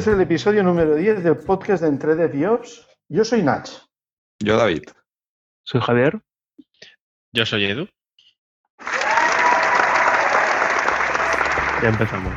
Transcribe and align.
este 0.00 0.12
es 0.12 0.16
el 0.16 0.22
episodio 0.22 0.62
número 0.62 0.94
10 0.94 1.22
del 1.22 1.36
podcast 1.36 1.82
de 1.82 1.88
Entre 1.90 2.48
Ops. 2.48 2.88
Yo 3.10 3.22
soy 3.22 3.42
Nach. 3.42 3.68
Yo, 4.42 4.56
David. 4.56 4.84
Soy 5.62 5.82
Javier. 5.82 6.18
Yo 7.34 7.44
soy 7.44 7.66
Edu. 7.66 7.86
Ya 11.82 11.88
empezamos. 11.90 12.32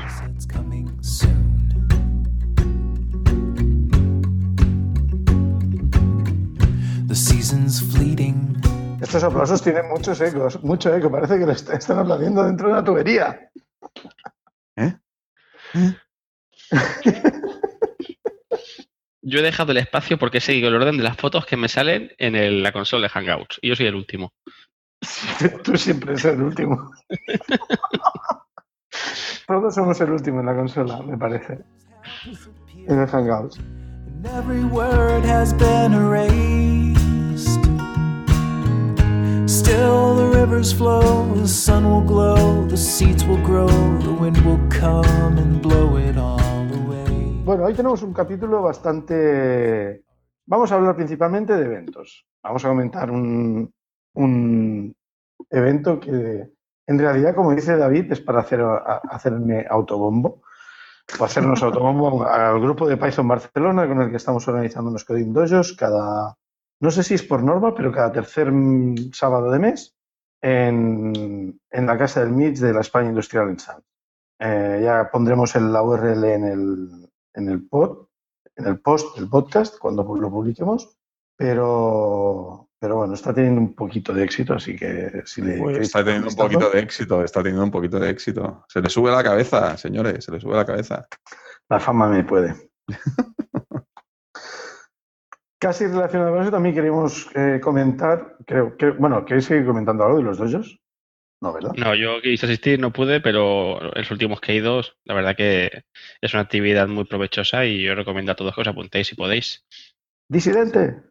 Estos 9.02 9.24
aplausos 9.24 9.62
tienen 9.62 9.88
muchos 9.88 10.20
ecos, 10.20 10.62
mucho 10.66 10.94
eco. 10.94 11.10
Parece 11.10 11.40
que 11.40 11.46
le 11.46 11.54
est- 11.54 11.70
están 11.70 12.00
aplaudiendo 12.00 12.44
dentro 12.44 12.68
de 12.68 12.74
una 12.74 12.84
tubería. 12.84 13.50
¿Eh? 14.76 14.98
Yo 19.26 19.40
he 19.40 19.42
dejado 19.42 19.72
el 19.72 19.78
espacio 19.78 20.18
porque 20.20 20.40
he 20.40 20.42
seguido 20.42 20.68
el 20.68 20.76
orden 20.76 20.98
de 20.98 21.04
las 21.04 21.16
fotos 21.18 21.46
que 21.46 21.56
me 21.58 21.70
salen 21.70 22.12
en 22.18 22.36
el- 22.36 22.62
la 22.62 22.74
consola 22.74 23.04
de 23.04 23.10
Hangouts. 23.10 23.58
Y 23.62 23.70
yo 23.70 23.76
soy 23.76 23.86
el 23.86 23.96
último. 23.96 24.34
Tú 25.64 25.78
siempre 25.78 26.12
eres 26.12 26.26
el 26.26 26.42
último. 26.42 26.92
Todos 29.48 29.76
somos 29.76 30.00
el 30.02 30.12
último 30.12 30.40
en 30.42 30.46
la 30.46 30.56
consola, 30.56 31.02
me 31.02 31.18
parece. 31.18 31.60
En 32.88 33.00
el 33.00 33.08
Hangouts. 33.08 33.58
And 33.58 34.26
every 34.28 34.64
word 34.64 35.24
has 35.26 35.54
been 35.54 35.94
erased. 35.94 37.60
Still, 39.48 40.16
the 40.16 40.40
rivers 40.40 40.72
flow, 40.74 41.34
the 41.36 41.48
sun 41.48 41.90
will 41.90 42.02
glow, 42.06 42.66
the 42.68 42.78
seeds 42.78 43.24
will 43.26 43.42
grow, 43.44 43.68
the 44.00 44.12
wind 44.14 44.38
will 44.46 44.60
come 44.70 45.38
and 45.38 45.62
blow 45.62 45.98
it 45.98 46.18
all. 46.18 46.40
Bueno, 47.46 47.66
hoy 47.66 47.74
tenemos 47.74 48.02
un 48.04 48.14
capítulo 48.14 48.62
bastante... 48.62 50.06
Vamos 50.46 50.72
a 50.72 50.76
hablar 50.76 50.96
principalmente 50.96 51.54
de 51.54 51.66
eventos. 51.66 52.26
Vamos 52.42 52.64
a 52.64 52.70
comentar 52.70 53.12
un, 53.12 53.74
evento 55.50 56.00
que 56.00 56.54
en 56.88 57.00
realidad, 57.00 57.36
como 57.36 57.54
dice 57.54 57.76
David, 57.76 58.14
es 58.14 58.22
para 58.22 58.46
hacerme 59.10 59.66
autobombo 59.70 60.42
o 61.20 61.26
hacernos 61.26 61.62
autobombo 61.64 62.26
al 62.26 62.62
grupo 62.62 62.88
de 62.88 62.96
Python 62.96 63.28
Barcelona 63.28 63.90
con 63.90 64.02
el 64.02 64.10
que 64.10 64.18
estamos 64.18 64.48
organizando 64.48 64.90
unos 64.90 65.04
Coding 65.04 65.34
Dojos 65.34 65.74
cada, 65.74 66.38
no 66.80 66.92
sé 66.92 67.04
si 67.04 67.16
es 67.16 67.24
por 67.24 67.44
norma, 67.44 67.76
pero 67.76 67.92
cada 67.92 68.14
tercer 68.14 68.54
mm, 68.54 69.12
sábado 69.12 69.52
de 69.52 69.60
mes 69.60 69.94
en, 70.42 71.60
en 71.70 71.86
la 71.86 71.98
casa 71.98 72.22
del 72.22 72.32
MITS 72.32 72.62
de 72.62 72.74
la 72.74 72.82
España 72.82 73.10
Industrial 73.10 73.50
en 73.50 73.60
San. 73.60 73.84
Eh, 74.40 74.82
ya 74.82 75.10
pondremos 75.12 75.54
el- 75.58 75.74
la 75.74 75.84
URL 75.84 76.24
en 76.34 76.46
el, 76.46 77.03
en 77.34 77.50
el 77.50 77.68
pod, 77.68 78.08
en 78.56 78.68
el 78.68 78.80
post 78.80 79.18
del 79.18 79.30
podcast 79.30 79.78
cuando 79.78 80.04
lo 80.04 80.30
publiquemos, 80.30 80.98
pero, 81.36 82.70
pero 82.80 82.98
bueno, 82.98 83.14
está 83.14 83.34
teniendo 83.34 83.62
un 83.62 83.74
poquito 83.74 84.14
de 84.14 84.24
éxito, 84.24 84.54
así 84.54 84.76
que 84.76 85.24
si 85.26 85.42
le 85.42 85.58
Pues 85.58 85.80
está 85.80 86.04
teniendo 86.04 86.30
un 86.30 86.36
poquito 86.36 86.70
de 86.70 86.80
éxito, 86.80 87.24
está 87.24 87.42
teniendo 87.42 87.64
un 87.64 87.72
poquito 87.72 88.00
de 88.00 88.10
éxito. 88.10 88.66
Se 88.68 88.82
le 88.82 88.90
sube 88.90 89.12
la 89.12 89.24
cabeza, 89.24 89.78
señores, 89.78 90.24
se 90.24 90.32
le 90.32 90.40
sube 90.40 90.56
la 90.56 90.66
cabeza. 90.66 91.08
La 91.70 91.80
fama 91.80 92.08
me 92.08 92.24
puede. 92.24 92.56
Casi 95.60 95.88
relacionado 95.88 96.32
con 96.34 96.42
eso, 96.42 96.52
también 96.52 96.76
queríamos 96.76 97.30
eh, 97.36 97.62
comentar, 97.64 98.36
creo 98.46 98.76
que, 98.76 98.92
bueno, 98.92 99.24
¿queréis 99.24 99.46
seguir 99.46 99.66
comentando 99.66 100.04
algo 100.04 100.18
de 100.18 100.24
los 100.24 100.38
dojos? 100.38 100.83
No, 101.44 101.52
¿verdad? 101.52 101.74
No, 101.76 101.94
yo 101.94 102.22
quise 102.22 102.46
asistir, 102.46 102.80
no 102.80 102.94
pude, 102.94 103.20
pero 103.20 103.78
los 103.94 104.10
últimos 104.12 104.40
que 104.40 104.54
he 104.54 104.56
ido, 104.56 104.82
la 105.04 105.14
verdad 105.14 105.36
que 105.36 105.84
es 106.22 106.34
una 106.34 106.44
actividad 106.44 106.88
muy 106.88 107.04
provechosa 107.04 107.66
y 107.66 107.84
yo 107.84 107.96
recomiendo 107.96 108.32
a 108.32 108.36
todos 108.36 108.56
que 108.56 108.62
os 108.62 108.68
apuntéis 108.68 109.08
si 109.08 109.16
podéis. 109.16 109.66
Disidente. 110.30 111.04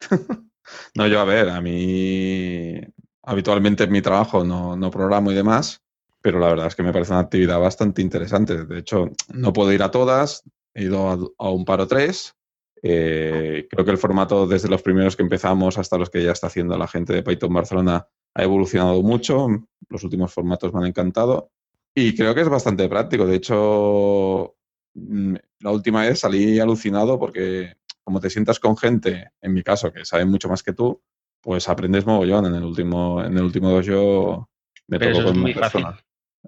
No, 0.94 1.08
yo 1.08 1.18
a 1.18 1.24
ver, 1.24 1.48
a 1.48 1.60
mí 1.60 2.80
habitualmente 3.24 3.84
en 3.84 3.90
mi 3.90 4.00
trabajo 4.00 4.44
no, 4.44 4.76
no 4.76 4.90
programo 4.92 5.32
y 5.32 5.34
demás, 5.34 5.82
pero 6.22 6.38
la 6.38 6.46
verdad 6.46 6.68
es 6.68 6.76
que 6.76 6.84
me 6.84 6.92
parece 6.92 7.12
una 7.12 7.20
actividad 7.20 7.58
bastante 7.58 8.00
interesante. 8.00 8.64
De 8.64 8.78
hecho, 8.78 9.10
no 9.34 9.52
puedo 9.52 9.72
ir 9.72 9.82
a 9.82 9.90
todas, 9.90 10.44
he 10.72 10.84
ido 10.84 11.10
a, 11.10 11.18
a 11.38 11.50
un 11.50 11.64
par 11.64 11.80
o 11.80 11.88
tres. 11.88 12.36
Eh, 12.80 13.66
creo 13.68 13.84
que 13.84 13.90
el 13.90 13.98
formato 13.98 14.46
desde 14.46 14.68
los 14.68 14.82
primeros 14.82 15.16
que 15.16 15.24
empezamos 15.24 15.76
hasta 15.76 15.98
los 15.98 16.08
que 16.08 16.22
ya 16.22 16.30
está 16.30 16.46
haciendo 16.46 16.78
la 16.78 16.88
gente 16.88 17.12
de 17.12 17.24
Python 17.24 17.52
Barcelona 17.52 18.06
ha 18.34 18.42
evolucionado 18.42 19.02
mucho. 19.02 19.48
Los 19.88 20.04
últimos 20.04 20.32
formatos 20.32 20.72
me 20.72 20.80
han 20.80 20.86
encantado 20.86 21.50
y 21.94 22.14
creo 22.14 22.34
que 22.34 22.42
es 22.42 22.48
bastante 22.48 22.88
práctico. 22.88 23.26
De 23.26 23.36
hecho, 23.36 24.54
mm, 24.94 25.34
la 25.60 25.70
última 25.70 26.02
vez 26.02 26.20
salí 26.20 26.58
alucinado 26.58 27.18
porque 27.18 27.74
como 28.04 28.20
te 28.20 28.30
sientas 28.30 28.58
con 28.58 28.76
gente, 28.76 29.30
en 29.40 29.52
mi 29.52 29.62
caso, 29.62 29.92
que 29.92 30.04
sabe 30.04 30.24
mucho 30.24 30.48
más 30.48 30.62
que 30.62 30.72
tú, 30.72 31.00
pues 31.40 31.68
aprendes 31.68 32.06
mogollón. 32.06 32.46
En 32.46 32.54
el 32.54 32.64
último, 32.64 33.22
en 33.22 33.36
el 33.36 33.44
último 33.44 33.70
dojo 33.70 34.48
me 34.88 34.98
Pero 34.98 35.12
tocó 35.12 35.26
es 35.26 35.32
con 35.32 35.40
muy 35.40 35.54
fácil. 35.54 35.82
persona. 35.82 36.00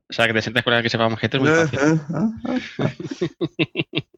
O 0.09 0.13
sea, 0.13 0.27
que 0.27 0.35
te 0.35 0.43
sientes 0.43 0.65
con 0.65 0.73
alguien 0.73 0.85
que 0.85 0.91
sepa 0.91 1.09
más 1.09 1.21
que 1.21 1.29
tú 1.29 1.37
es 1.37 1.43
muy 1.43 1.51
fácil. 1.51 2.01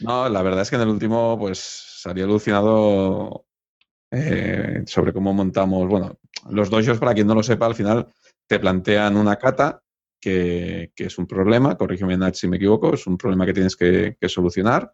No, 0.00 0.28
la 0.28 0.42
verdad 0.42 0.62
es 0.62 0.70
que 0.70 0.76
en 0.76 0.82
el 0.82 0.88
último, 0.88 1.38
pues 1.38 1.58
salí 1.58 2.20
alucinado 2.20 3.46
eh, 4.10 4.82
sobre 4.86 5.12
cómo 5.12 5.32
montamos. 5.32 5.88
Bueno, 5.88 6.18
los 6.50 6.70
dojos, 6.70 6.98
para 6.98 7.14
quien 7.14 7.26
no 7.26 7.34
lo 7.34 7.42
sepa, 7.42 7.66
al 7.66 7.74
final 7.74 8.06
te 8.46 8.58
plantean 8.58 9.16
una 9.16 9.36
cata 9.36 9.82
que, 10.20 10.92
es 10.96 11.18
un 11.18 11.26
problema, 11.26 11.76
corrígeme 11.76 12.16
Nach 12.16 12.34
si 12.34 12.48
me 12.48 12.56
equivoco, 12.56 12.94
es 12.94 13.06
un 13.06 13.18
problema 13.18 13.44
que 13.44 13.52
tienes 13.52 13.76
que, 13.76 14.16
solucionar. 14.28 14.92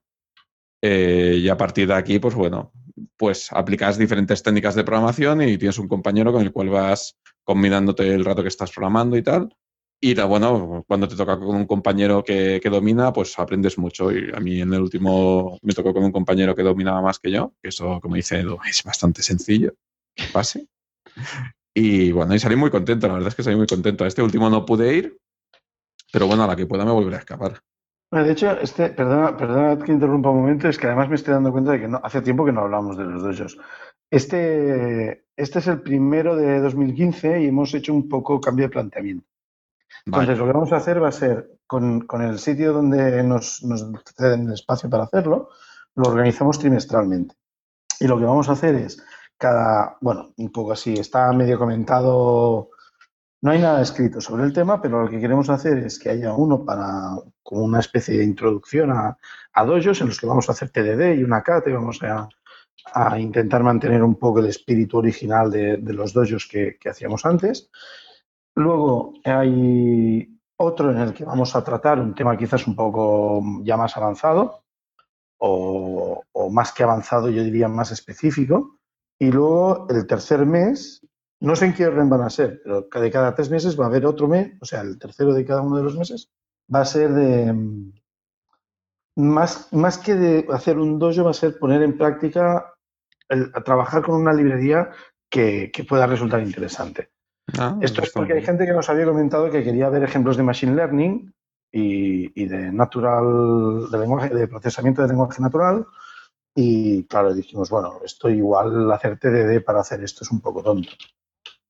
Eh, 0.82 1.38
y 1.42 1.48
a 1.48 1.56
partir 1.56 1.86
de 1.86 1.94
aquí, 1.94 2.18
pues 2.18 2.34
bueno, 2.34 2.72
pues 3.16 3.52
aplicas 3.52 3.98
diferentes 3.98 4.42
técnicas 4.42 4.74
de 4.74 4.84
programación 4.84 5.42
y 5.42 5.58
tienes 5.58 5.78
un 5.78 5.88
compañero 5.88 6.32
con 6.32 6.42
el 6.42 6.52
cual 6.52 6.70
vas 6.70 7.16
combinándote 7.44 8.12
el 8.12 8.24
rato 8.24 8.42
que 8.42 8.48
estás 8.48 8.72
programando 8.72 9.16
y 9.16 9.22
tal. 9.22 9.54
Y 10.02 10.14
bueno, 10.14 10.82
cuando 10.88 11.06
te 11.06 11.14
toca 11.14 11.38
con 11.38 11.54
un 11.54 11.66
compañero 11.66 12.24
que, 12.24 12.60
domina, 12.64 13.12
pues 13.12 13.38
aprendes 13.38 13.76
mucho. 13.76 14.10
Y 14.10 14.30
a 14.34 14.40
mí 14.40 14.60
en 14.62 14.72
el 14.72 14.80
último 14.80 15.58
me 15.60 15.74
tocó 15.74 15.92
con 15.92 16.04
un 16.04 16.12
compañero 16.12 16.54
que 16.54 16.62
dominaba 16.62 17.02
más 17.02 17.18
que 17.18 17.30
yo, 17.30 17.52
que 17.62 17.68
eso, 17.68 18.00
como 18.00 18.16
dice 18.16 18.38
Edu, 18.38 18.58
es 18.68 18.82
bastante 18.82 19.22
sencillo. 19.22 19.74
Pase. 20.32 20.66
Y 21.74 22.12
bueno, 22.12 22.34
y 22.34 22.38
salí 22.38 22.56
muy 22.56 22.70
contento, 22.70 23.06
la 23.06 23.14
verdad 23.14 23.28
es 23.28 23.34
que 23.34 23.42
salí 23.42 23.56
muy 23.56 23.66
contento. 23.66 24.04
A 24.04 24.08
este 24.08 24.22
último 24.22 24.50
no 24.50 24.66
pude 24.66 24.94
ir, 24.94 25.18
pero 26.12 26.26
bueno, 26.26 26.44
a 26.44 26.46
la 26.46 26.56
que 26.56 26.66
pueda 26.66 26.84
me 26.84 26.90
volveré 26.90 27.16
a 27.16 27.20
escapar. 27.20 27.60
Bueno, 28.10 28.26
de 28.26 28.32
hecho, 28.32 28.58
este, 28.60 28.88
perdona, 28.90 29.36
perdona 29.36 29.78
que 29.84 29.92
interrumpa 29.92 30.30
un 30.30 30.40
momento, 30.40 30.68
es 30.68 30.78
que 30.78 30.88
además 30.88 31.08
me 31.08 31.14
estoy 31.14 31.34
dando 31.34 31.52
cuenta 31.52 31.72
de 31.72 31.80
que 31.80 31.88
no, 31.88 32.00
hace 32.02 32.22
tiempo 32.22 32.44
que 32.44 32.52
no 32.52 32.62
hablamos 32.62 32.98
de 32.98 33.04
los 33.04 33.22
dojos. 33.22 33.56
Este, 34.10 35.26
este 35.36 35.58
es 35.60 35.66
el 35.68 35.80
primero 35.80 36.34
de 36.34 36.58
2015 36.60 37.42
y 37.42 37.46
hemos 37.46 37.72
hecho 37.72 37.94
un 37.94 38.08
poco 38.08 38.40
cambio 38.40 38.66
de 38.66 38.70
planteamiento. 38.70 39.26
Entonces, 40.04 40.28
Vale. 40.28 40.38
lo 40.38 40.46
que 40.46 40.52
vamos 40.52 40.72
a 40.72 40.76
hacer 40.76 41.00
va 41.00 41.08
a 41.08 41.12
ser, 41.12 41.58
con, 41.68 42.00
con 42.00 42.22
el 42.22 42.40
sitio 42.40 42.72
donde 42.72 43.22
nos, 43.22 43.62
nos 43.62 43.86
ceden 44.16 44.48
el 44.48 44.54
espacio 44.54 44.90
para 44.90 45.04
hacerlo, 45.04 45.50
lo 45.94 46.08
organizamos 46.08 46.58
trimestralmente. 46.58 47.36
Y 48.00 48.08
lo 48.08 48.18
que 48.18 48.24
vamos 48.24 48.48
a 48.48 48.52
hacer 48.52 48.74
es, 48.74 49.04
cada, 49.40 49.96
bueno, 50.02 50.34
un 50.36 50.52
poco 50.52 50.72
así, 50.72 50.92
está 50.92 51.32
medio 51.32 51.58
comentado, 51.58 52.68
no 53.40 53.50
hay 53.50 53.58
nada 53.58 53.80
escrito 53.80 54.20
sobre 54.20 54.44
el 54.44 54.52
tema, 54.52 54.82
pero 54.82 55.02
lo 55.02 55.08
que 55.08 55.18
queremos 55.18 55.48
hacer 55.48 55.78
es 55.78 55.98
que 55.98 56.10
haya 56.10 56.34
uno 56.34 56.62
para, 56.62 57.16
como 57.42 57.64
una 57.64 57.80
especie 57.80 58.18
de 58.18 58.24
introducción 58.24 58.90
a, 58.90 59.16
a 59.54 59.64
dojos 59.64 59.98
en 60.02 60.08
los 60.08 60.20
que 60.20 60.26
vamos 60.26 60.48
a 60.48 60.52
hacer 60.52 60.68
TDD 60.68 61.18
y 61.18 61.24
una 61.24 61.42
CAT 61.42 61.68
y 61.68 61.72
vamos 61.72 62.02
a, 62.02 62.28
a 62.92 63.18
intentar 63.18 63.62
mantener 63.62 64.02
un 64.02 64.16
poco 64.16 64.40
el 64.40 64.46
espíritu 64.46 64.98
original 64.98 65.50
de, 65.50 65.78
de 65.78 65.92
los 65.94 66.12
dojos 66.12 66.46
que, 66.46 66.76
que 66.78 66.90
hacíamos 66.90 67.24
antes. 67.24 67.70
Luego 68.54 69.14
hay 69.24 70.38
otro 70.56 70.90
en 70.90 70.98
el 70.98 71.14
que 71.14 71.24
vamos 71.24 71.56
a 71.56 71.64
tratar 71.64 71.98
un 71.98 72.14
tema 72.14 72.36
quizás 72.36 72.66
un 72.66 72.76
poco 72.76 73.42
ya 73.62 73.78
más 73.78 73.96
avanzado 73.96 74.64
o, 75.38 76.22
o 76.30 76.50
más 76.50 76.72
que 76.72 76.82
avanzado, 76.82 77.30
yo 77.30 77.42
diría 77.42 77.68
más 77.68 77.90
específico. 77.90 78.79
Y 79.20 79.30
luego 79.30 79.86
el 79.90 80.06
tercer 80.06 80.46
mes, 80.46 81.06
no 81.40 81.54
sé 81.54 81.66
en 81.66 81.74
qué 81.74 81.86
orden 81.86 82.08
van 82.08 82.22
a 82.22 82.30
ser, 82.30 82.60
pero 82.64 82.88
de 82.90 83.10
cada 83.10 83.34
tres 83.34 83.50
meses 83.50 83.78
va 83.78 83.84
a 83.84 83.88
haber 83.88 84.06
otro 84.06 84.26
mes, 84.26 84.52
o 84.60 84.64
sea, 84.64 84.80
el 84.80 84.98
tercero 84.98 85.34
de 85.34 85.44
cada 85.44 85.60
uno 85.60 85.76
de 85.76 85.82
los 85.82 85.96
meses 85.96 86.30
va 86.74 86.80
a 86.80 86.84
ser 86.86 87.12
de, 87.12 87.54
más, 89.16 89.68
más 89.72 89.98
que 89.98 90.14
de 90.14 90.46
hacer 90.50 90.78
un 90.78 90.98
dojo, 90.98 91.24
va 91.24 91.30
a 91.30 91.34
ser 91.34 91.58
poner 91.58 91.82
en 91.82 91.96
práctica, 91.98 92.74
el- 93.28 93.50
a 93.54 93.60
trabajar 93.62 94.02
con 94.02 94.16
una 94.20 94.32
librería 94.32 94.90
que, 95.28 95.70
que 95.72 95.84
pueda 95.84 96.06
resultar 96.06 96.40
interesante. 96.42 97.10
Ah, 97.58 97.76
Esto 97.80 98.00
es 98.02 98.08
está 98.08 98.20
porque 98.20 98.32
hay 98.34 98.42
gente 98.42 98.64
que 98.66 98.72
nos 98.72 98.88
había 98.88 99.04
comentado 99.06 99.50
que 99.50 99.62
quería 99.64 99.88
ver 99.90 100.02
ejemplos 100.04 100.36
de 100.36 100.42
machine 100.44 100.74
learning 100.74 101.32
y, 101.72 102.42
y 102.42 102.46
de 102.46 102.72
natural, 102.72 103.90
de 103.90 103.98
lenguaje, 103.98 104.34
de 104.34 104.48
procesamiento 104.48 105.02
de 105.02 105.08
lenguaje 105.08 105.42
natural. 105.42 105.86
Y 106.54 107.04
claro, 107.04 107.34
dijimos, 107.34 107.70
bueno, 107.70 108.00
esto 108.04 108.28
igual 108.28 108.90
hacer 108.92 109.18
TDD 109.18 109.62
para 109.64 109.80
hacer 109.80 110.02
esto 110.02 110.24
es 110.24 110.30
un 110.30 110.40
poco 110.40 110.62
tonto. 110.62 110.90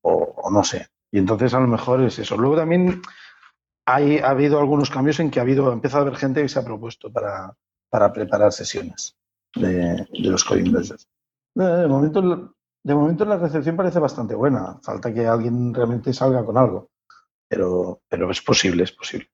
O, 0.03 0.50
no 0.50 0.65
sé. 0.65 0.88
Y 1.12 1.19
entonces 1.19 1.53
a 1.55 1.61
lo 1.61 1.67
mejor 1.67 2.03
es 2.03 2.19
eso. 2.19 2.37
Luego 2.37 2.56
también 2.56 3.03
hay, 3.87 4.19
ha 4.19 4.31
habido 4.31 4.59
algunos 4.59 4.91
cambios 4.91 5.21
en 5.21 5.31
que 5.31 5.38
ha 5.38 5.43
habido, 5.43 5.71
ha 5.71 5.75
empezado 5.75 6.05
a 6.05 6.06
haber 6.06 6.19
gente 6.19 6.43
que 6.43 6.49
se 6.49 6.59
ha 6.59 6.65
propuesto 6.65 7.12
para, 7.12 7.55
para 7.91 8.12
preparar 8.12 8.53
sesiones 8.53 9.17
de, 9.55 10.06
de 10.11 10.31
los 10.31 10.44
co-inversors. 10.44 11.09
Eh, 11.56 11.62
De 11.62 11.88
momento, 11.88 12.55
de 12.83 12.94
momento 12.94 13.25
la 13.25 13.37
recepción 13.37 13.76
parece 13.76 13.99
bastante 13.99 14.35
buena. 14.35 14.79
Falta 14.83 15.12
que 15.12 15.26
alguien 15.26 15.75
realmente 15.75 16.12
salga 16.12 16.44
con 16.44 16.56
algo. 16.56 16.91
Pero, 17.49 18.00
pero 18.09 18.31
es 18.31 18.41
posible, 18.41 18.85
es 18.85 18.93
posible. 18.93 19.29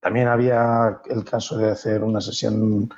También 0.00 0.28
había 0.28 1.00
el 1.06 1.24
caso 1.24 1.58
de 1.58 1.70
hacer 1.70 2.04
una 2.04 2.20
sesión 2.20 2.88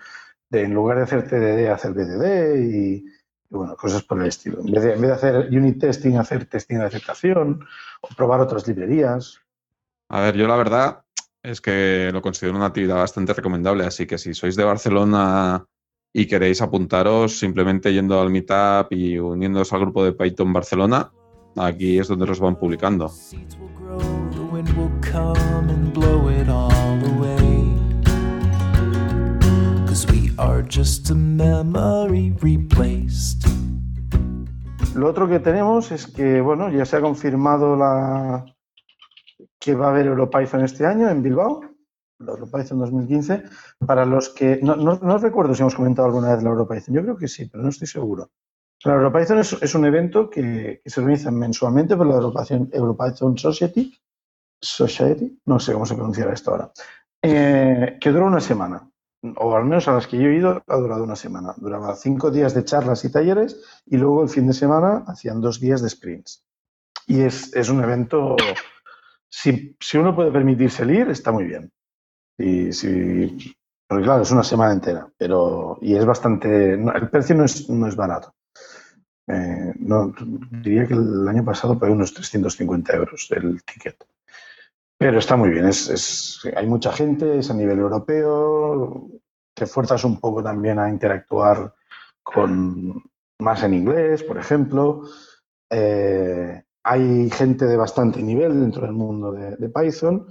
de, 0.51 0.63
en 0.63 0.75
lugar 0.75 0.99
de 0.99 1.05
hacer 1.05 1.29
TDD, 1.29 1.71
hacer 1.71 1.93
BDD 1.93 2.57
y, 2.57 3.05
y 3.51 3.55
bueno, 3.55 3.77
cosas 3.77 4.03
por 4.03 4.21
el 4.21 4.29
estilo. 4.29 4.61
En 4.61 4.73
vez, 4.73 4.83
de, 4.83 4.93
en 4.95 5.01
vez 5.01 5.11
de 5.11 5.17
hacer 5.17 5.49
unit 5.51 5.81
testing, 5.81 6.17
hacer 6.17 6.45
testing 6.47 6.79
de 6.79 6.85
aceptación 6.85 7.65
o 8.01 8.09
probar 8.17 8.41
otras 8.41 8.67
librerías. 8.69 9.41
A 10.11 10.21
ver, 10.21 10.37
yo 10.37 10.47
la 10.47 10.57
verdad 10.57 11.03
es 11.43 11.61
que 11.61 12.11
lo 12.13 12.21
considero 12.21 12.57
una 12.57 12.67
actividad 12.67 12.97
bastante 12.97 13.33
recomendable, 13.33 13.85
así 13.85 14.07
que 14.07 14.19
si 14.19 14.35
sois 14.35 14.57
de 14.57 14.65
Barcelona 14.65 15.67
y 16.13 16.27
queréis 16.27 16.61
apuntaros 16.63 17.39
simplemente 17.39 17.93
yendo 17.93 18.21
al 18.21 18.31
Meetup 18.31 18.93
y 18.93 19.19
uniéndoos 19.19 19.73
al 19.73 19.81
grupo 19.81 20.05
de 20.05 20.13
Python 20.13 20.53
Barcelona, 20.53 21.11
aquí 21.57 21.99
es 21.99 22.09
donde 22.09 22.27
los 22.27 22.41
van 22.41 22.57
publicando. 22.57 23.11
Are 30.39 30.63
just 30.63 31.11
a 31.11 31.15
memory 31.15 32.31
replaced. 32.41 33.45
Lo 34.95 35.09
otro 35.09 35.29
que 35.29 35.39
tenemos 35.41 35.91
es 35.93 36.07
que, 36.07 36.41
bueno, 36.41 36.71
ya 36.71 36.85
se 36.85 36.97
ha 36.97 37.01
confirmado 37.01 37.77
la 37.77 38.45
que 39.61 39.75
va 39.75 39.87
a 39.87 39.91
haber 39.91 40.07
EuroPython 40.07 40.65
este 40.65 40.87
año 40.87 41.09
en 41.09 41.23
Bilbao, 41.23 41.61
la 42.21 42.33
EuroPython 42.33 42.79
2015. 42.79 43.43
Para 43.87 44.05
los 44.05 44.31
que, 44.31 44.59
no, 44.63 44.77
no- 44.77 44.99
no 45.03 45.19
recuerdo 45.19 45.55
si 45.55 45.63
hemos 45.63 45.75
comentado 45.75 46.07
alguna 46.07 46.35
vez 46.35 46.43
la 46.43 46.51
EuroPython, 46.51 46.95
yo 46.95 47.03
creo 47.03 47.17
que 47.17 47.29
sí, 47.29 47.47
pero 47.47 47.63
no 47.63 47.69
estoy 47.71 47.87
seguro. 47.87 48.31
La 48.85 48.95
EuroPython 48.95 49.39
es, 49.41 49.75
un 49.75 49.85
evento 49.87 50.31
que, 50.31 50.81
que 50.83 50.91
se 50.91 51.01
organiza 51.01 51.31
mensualmente 51.31 51.97
por 51.97 52.07
la 52.07 52.15
EuroPython, 52.15 52.71
EuroPython 52.73 53.37
Society, 53.39 53.93
Society, 54.61 55.41
no 55.47 55.59
sé 55.61 55.73
cómo 55.73 55.87
se 55.87 55.95
pronunciará 55.95 56.33
esto 56.33 56.51
ahora, 56.53 56.73
eh, 57.23 57.99
que 58.01 58.11
dura 58.11 58.25
una 58.27 58.41
semana, 58.41 58.89
o 59.37 59.57
al 59.57 59.65
menos 59.65 59.89
a 59.89 59.93
las 59.93 60.07
que 60.07 60.19
yo 60.19 60.29
he 60.29 60.37
ido 60.37 60.63
ha 60.67 60.77
durado 60.77 61.05
una 61.05 61.17
semana. 61.17 61.55
Duraba 61.57 61.95
cinco 61.97 62.31
días 62.31 62.55
de 62.55 62.65
charlas 62.65 63.05
y 63.05 63.13
talleres 63.13 63.61
y 63.87 63.97
luego 63.97 64.23
el 64.23 64.29
fin 64.29 64.47
de 64.47 64.53
semana 64.53 65.05
hacían 65.07 65.41
dos 65.41 65.61
días 65.61 65.83
de 65.83 65.91
sprints. 65.91 66.45
Y 67.07 67.23
es, 67.23 67.55
es 67.55 67.69
un 67.69 67.83
evento, 67.83 68.37
si, 69.29 69.77
si 69.81 69.99
uno 69.99 70.15
puede 70.15 70.31
permitirse 70.31 70.83
el 70.83 70.91
ir, 70.91 71.09
está 71.09 71.33
muy 71.33 71.45
bien. 71.45 71.73
Y 72.37 72.73
si, 72.73 73.57
porque 73.89 74.05
claro, 74.05 74.23
es 74.23 74.31
una 74.31 74.45
semana 74.45 74.73
entera, 74.73 75.11
pero 75.17 75.79
y 75.81 75.97
es 75.97 76.05
bastante, 76.05 76.77
no, 76.77 76.93
el 76.93 77.09
precio 77.09 77.35
no 77.35 77.45
es, 77.45 77.69
no 77.71 77.89
es 77.89 77.97
barato. 77.97 78.35
Eh, 79.27 79.75
no, 79.79 80.15
diría 80.63 80.87
que 80.87 80.95
el 80.95 81.27
año 81.27 81.45
pasado 81.45 81.79
pagué 81.79 81.93
unos 81.93 82.15
350 82.15 82.93
euros 82.95 83.29
el 83.31 83.63
ticket. 83.65 83.97
Pero 84.99 85.21
está 85.21 85.37
muy 85.37 85.51
bien, 85.51 85.71
hay 86.57 86.67
mucha 86.67 86.93
gente, 86.93 87.39
es 87.39 87.51
a 87.51 87.55
nivel 87.55 87.79
europeo, 87.79 89.09
te 89.55 89.67
fuerzas 89.67 90.05
un 90.05 90.19
poco 90.19 90.43
también 90.43 90.81
a 90.81 90.89
interactuar 90.89 91.73
con 92.23 93.03
más 93.39 93.63
en 93.63 93.75
inglés, 93.75 94.25
por 94.25 94.39
ejemplo. 94.39 95.03
Eh, 95.71 96.65
hay 96.83 97.31
gente 97.31 97.67
de 97.67 97.77
bastante 97.77 98.23
nivel 98.23 98.61
dentro 98.61 98.83
del 98.83 98.93
mundo 98.93 99.33
de, 99.33 99.69
Python 99.69 100.27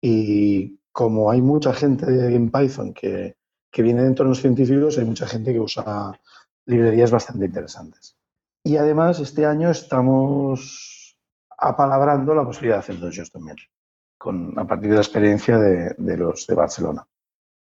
y 0.00 0.78
como 0.92 1.30
hay 1.30 1.42
mucha 1.42 1.72
gente 1.72 2.06
en 2.06 2.50
Python 2.50 2.94
que, 2.94 3.36
que 3.70 3.82
viene 3.82 4.02
de 4.02 4.08
entornos 4.08 4.40
científicos, 4.40 4.98
hay 4.98 5.04
mucha 5.04 5.26
gente 5.26 5.52
que 5.52 5.60
usa 5.60 6.12
librerías 6.66 7.10
bastante 7.10 7.46
interesantes. 7.46 8.16
Y 8.62 8.76
además, 8.76 9.18
este 9.18 9.46
año 9.46 9.70
estamos 9.70 11.16
apalabrando 11.58 12.34
la 12.34 12.44
posibilidad 12.44 12.76
de 12.76 12.80
hacer 12.80 12.98
dojos 13.00 13.30
también, 13.32 13.56
con, 14.22 14.56
a 14.56 14.64
partir 14.64 14.90
de 14.90 14.94
la 14.96 15.02
experiencia 15.02 15.58
de, 15.58 15.94
de 15.98 16.16
los 16.16 16.46
de 16.46 16.54
Barcelona. 16.54 17.04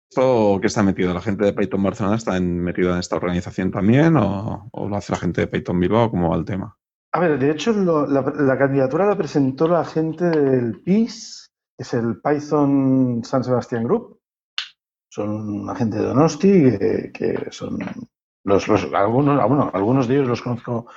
¿Esto 0.09 0.59
qué 0.59 0.67
está 0.67 0.83
metido? 0.83 1.13
¿La 1.13 1.21
gente 1.21 1.45
de 1.45 1.53
Python 1.53 1.81
Barcelona 1.81 2.17
está 2.17 2.39
metida 2.39 2.91
en 2.93 2.99
esta 2.99 3.15
organización 3.15 3.71
también 3.71 4.17
o, 4.17 4.67
o 4.71 4.89
lo 4.89 4.95
hace 4.97 5.13
la 5.13 5.19
gente 5.19 5.41
de 5.41 5.47
Python 5.47 5.79
Bilbao? 5.79 6.11
¿Cómo 6.11 6.29
va 6.29 6.35
el 6.35 6.45
tema? 6.45 6.77
A 7.13 7.19
ver, 7.19 7.39
de 7.39 7.49
hecho, 7.51 7.71
lo- 7.71 8.05
la, 8.05 8.21
la 8.21 8.57
candidatura 8.57 9.07
la 9.07 9.17
presentó 9.17 9.67
la 9.67 9.85
gente 9.85 10.25
del 10.25 10.81
PIS, 10.81 11.51
que 11.77 11.83
es 11.83 11.93
el 11.93 12.19
Python 12.21 13.21
San 13.23 13.43
Sebastián 13.43 13.85
Group. 13.85 14.19
Son 15.09 15.29
una 15.61 15.75
gente 15.75 15.97
de 15.97 16.03
Donosti 16.05 16.51
que, 16.77 17.11
que 17.13 17.47
son 17.51 17.79
los, 18.43 18.67
los- 18.67 18.93
algunos, 18.93 19.39
ah, 19.39 19.71
algunos 19.73 20.07
de 20.07 20.15
ellos 20.15 20.27
los 20.27 20.41
conozco 20.41 20.87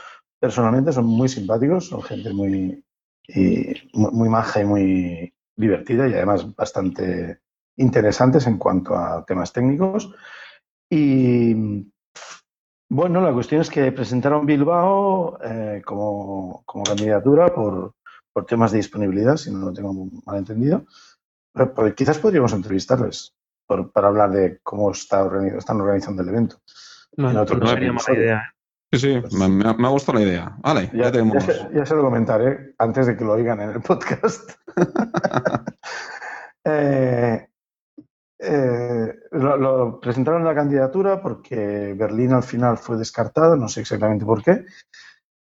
personalmente, 0.41 0.93
son 0.93 1.07
muy 1.07 1.29
simpáticos, 1.29 1.87
son 1.89 2.03
gente 2.03 2.33
muy, 2.33 2.85
y 3.29 3.73
muy, 3.95 4.11
muy 4.13 4.29
maja 4.29 4.61
y 4.61 4.65
muy 4.65 5.33
divertida 5.57 6.07
y 6.09 6.15
además 6.15 6.55
bastante 6.55 7.41
interesantes 7.77 8.47
en 8.47 8.59
cuanto 8.59 8.95
a 8.95 9.25
temas 9.25 9.53
técnicos. 9.53 10.15
Y 10.91 11.91
bueno, 12.89 13.21
la 13.21 13.33
cuestión 13.33 13.61
es 13.63 13.71
que 13.71 13.91
presentaron 13.93 14.47
Bilbao 14.47 15.39
eh, 15.43 15.83
como, 15.85 16.63
como 16.65 16.85
candidatura 16.85 17.53
por, 17.55 17.95
por 18.33 18.47
temas 18.47 18.71
de 18.73 18.79
disponibilidad, 18.79 19.37
si 19.37 19.51
no 19.51 19.59
lo 19.67 19.73
tengo 19.73 19.93
mal 20.25 20.37
entendido. 20.39 20.85
Pero, 21.53 21.75
pues, 21.75 21.95
quizás 21.95 22.19
podríamos 22.19 22.53
entrevistarles 22.53 23.35
por- 23.67 23.91
para 23.91 24.09
hablar 24.09 24.31
de 24.31 24.61
cómo 24.63 24.91
está 24.93 25.27
están 25.57 25.81
organizando 25.81 26.23
el 26.23 26.29
evento. 26.29 26.59
No, 27.17 27.31
En 27.31 27.37
otro 27.39 27.59
no 27.59 27.67
sería 27.67 27.89
mala 27.89 27.99
episodio. 27.99 28.21
idea. 28.21 28.55
Sí, 28.93 28.99
sí, 29.01 29.21
Pues- 29.21 29.33
me, 29.35 29.49
me 29.49 29.69
ha- 29.69 29.75
me 29.75 29.87
ha 29.87 29.91
gustado 29.91 30.19
la 30.19 30.25
idea. 30.25 30.57
Vale, 30.63 30.91
ya, 30.93 31.05
Ya, 31.05 31.13
tenemos. 31.13 31.35
ya 31.35 31.41
se, 31.53 31.69
ya 31.75 31.87
se 31.87 31.95
lo 31.95 32.03
comentaré 32.03 32.75
antes 32.79 33.07
de 33.07 33.17
que 33.17 33.25
lo 33.25 33.33
oigan 33.33 33.61
en 33.61 33.71
el 33.71 33.81
podcast. 33.83 34.51
Eh, 36.69 37.47
eh, 38.41 39.15
lo, 39.31 39.57
lo 39.57 40.01
presentaron 40.01 40.45
la 40.45 40.55
candidatura 40.55 41.23
porque 41.23 41.95
Berlín 41.97 42.33
al 42.33 42.43
final 42.43 42.77
fue 42.77 42.97
descartada, 42.97 43.55
no 43.57 43.69
sé 43.69 43.81
exactamente 43.83 44.25
por 44.25 44.43
qué. 44.43 44.65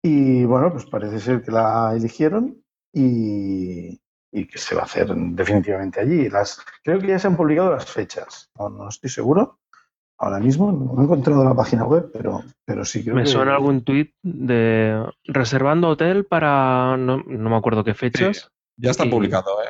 Y 0.02 0.46
bueno, 0.46 0.72
pues 0.72 0.86
parece 0.86 1.20
ser 1.20 1.42
que 1.44 1.52
la 1.52 1.92
eligieron 1.94 2.64
y, 2.94 4.02
y 4.32 4.48
que 4.48 4.58
se 4.58 4.76
va 4.76 4.84
a 4.84 4.86
hacer 4.86 5.14
definitivamente 5.14 6.00
allí. 6.00 6.30
Las, 6.30 6.62
creo 6.82 7.00
que 7.00 7.08
ya 7.08 7.20
se 7.20 7.28
han 7.28 7.36
publicado 7.36 7.72
las 7.76 7.92
fechas, 7.92 8.50
no, 8.58 8.70
no 8.70 8.88
estoy 8.88 9.10
seguro. 9.10 9.60
Ahora 10.22 10.40
mismo 10.40 10.72
no 10.72 11.00
he 11.02 11.06
encontrado 11.06 11.44
la 11.46 11.56
página 11.56 11.86
web, 11.86 12.10
pero, 12.12 12.44
pero 12.66 12.84
sí 12.84 13.04
creo 13.04 13.16
Me 13.16 13.24
que... 13.24 13.30
suena 13.30 13.54
algún 13.56 13.84
tuit 13.86 14.14
de 14.22 15.02
reservando 15.24 15.88
hotel 15.88 16.26
para 16.26 16.98
no, 16.98 17.24
no 17.26 17.50
me 17.50 17.56
acuerdo 17.56 17.84
qué 17.86 17.94
fechas. 17.94 18.50
Ya 18.78 18.92
está 18.92 19.06
Y- 19.06 19.10
publicado, 19.10 19.62
¿eh? 19.64 19.70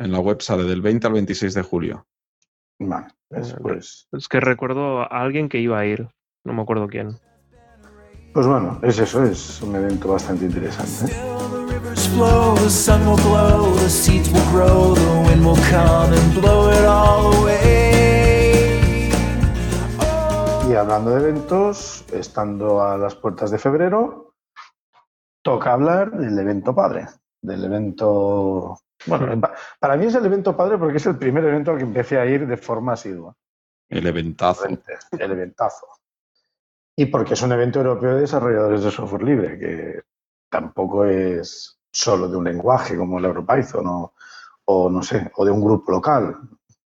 En 0.00 0.12
la 0.12 0.20
web 0.20 0.40
sale 0.40 0.62
del 0.62 0.80
20 0.82 1.06
al 1.08 1.12
26 1.14 1.54
de 1.54 1.62
julio. 1.62 2.06
Vale, 2.78 3.08
pues- 3.28 3.56
pues, 3.60 4.08
Es 4.12 4.28
que 4.28 4.38
recuerdo 4.38 5.00
a 5.00 5.06
alguien 5.06 5.48
que 5.48 5.58
iba 5.58 5.78
a 5.80 5.84
ir, 5.86 6.08
no 6.44 6.52
me 6.52 6.62
acuerdo 6.62 6.86
quién. 6.86 7.16
Pues 8.32 8.46
bueno, 8.46 8.78
es 8.84 9.00
eso, 9.00 9.24
es 9.24 9.60
un 9.62 9.74
evento 9.74 10.08
bastante 10.12 10.44
interesante. 10.44 11.12
Still 11.96 12.54
Y 20.68 20.74
hablando 20.74 21.10
de 21.10 21.20
eventos, 21.28 22.04
estando 22.12 22.82
a 22.82 22.98
las 22.98 23.14
puertas 23.14 23.50
de 23.50 23.58
febrero, 23.58 24.34
toca 25.42 25.72
hablar 25.72 26.10
del 26.18 26.38
evento 26.38 26.74
padre, 26.74 27.06
del 27.40 27.64
evento... 27.64 28.78
Bueno, 29.06 29.40
pa- 29.40 29.54
para 29.78 29.96
mí 29.96 30.06
es 30.06 30.14
el 30.16 30.26
evento 30.26 30.54
padre 30.56 30.76
porque 30.76 30.98
es 30.98 31.06
el 31.06 31.16
primer 31.16 31.44
evento 31.44 31.70
al 31.70 31.78
que 31.78 31.84
empecé 31.84 32.18
a 32.18 32.26
ir 32.26 32.46
de 32.46 32.56
forma 32.56 32.92
asidua. 32.92 33.34
El 33.88 34.06
eventazo. 34.06 34.64
El 34.66 35.30
eventazo. 35.32 35.86
Y 36.96 37.06
porque 37.06 37.34
es 37.34 37.42
un 37.42 37.52
evento 37.52 37.78
europeo 37.78 38.16
de 38.16 38.22
desarrolladores 38.22 38.82
de 38.82 38.90
software 38.90 39.22
libre, 39.22 39.58
que 39.58 40.02
tampoco 40.50 41.04
es 41.06 41.80
solo 41.90 42.28
de 42.28 42.36
un 42.36 42.44
lenguaje 42.44 42.96
como 42.96 43.18
el 43.18 43.24
EuroPython 43.24 43.86
o, 43.86 44.12
o 44.66 44.90
no 44.90 45.02
sé, 45.02 45.30
o 45.36 45.44
de 45.44 45.50
un 45.50 45.62
grupo 45.64 45.92
local, 45.92 46.36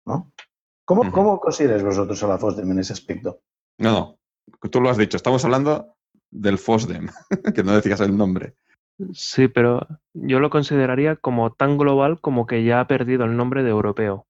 ¿no? 0.05 0.31
¿Cómo, 0.85 1.01
Ujú. 1.03 1.11
¿Cómo 1.13 1.41
consideráis 1.41 1.83
vosotros 1.83 2.23
a 2.23 2.29
la 2.29 2.39
FOSDEM 2.39 2.71
en 2.73 2.79
ese 2.81 2.93
aspecto? 2.93 3.41
No, 3.79 3.93
no. 3.93 4.19
Tú 4.71 4.81
lo 4.81 4.91
has 4.91 4.97
dicho. 4.97 5.17
Estamos 5.17 5.45
hablando 5.45 5.95
del 6.31 6.59
FOSDEM, 6.59 7.09
que 7.55 7.63
no 7.63 7.73
decías 7.73 8.01
el 8.01 8.17
nombre. 8.17 8.55
Sí, 9.13 9.49
pero 9.49 9.87
yo 10.13 10.41
lo 10.41 10.51
consideraría 10.51 11.17
como 11.17 11.53
tan 11.53 11.79
global 11.79 12.21
como 12.21 12.47
que 12.47 12.65
ya 12.65 12.81
ha 12.81 12.87
perdido 12.87 13.25
el 13.25 13.37
nombre 13.37 13.63
de 13.63 13.71
europeo. 13.71 14.27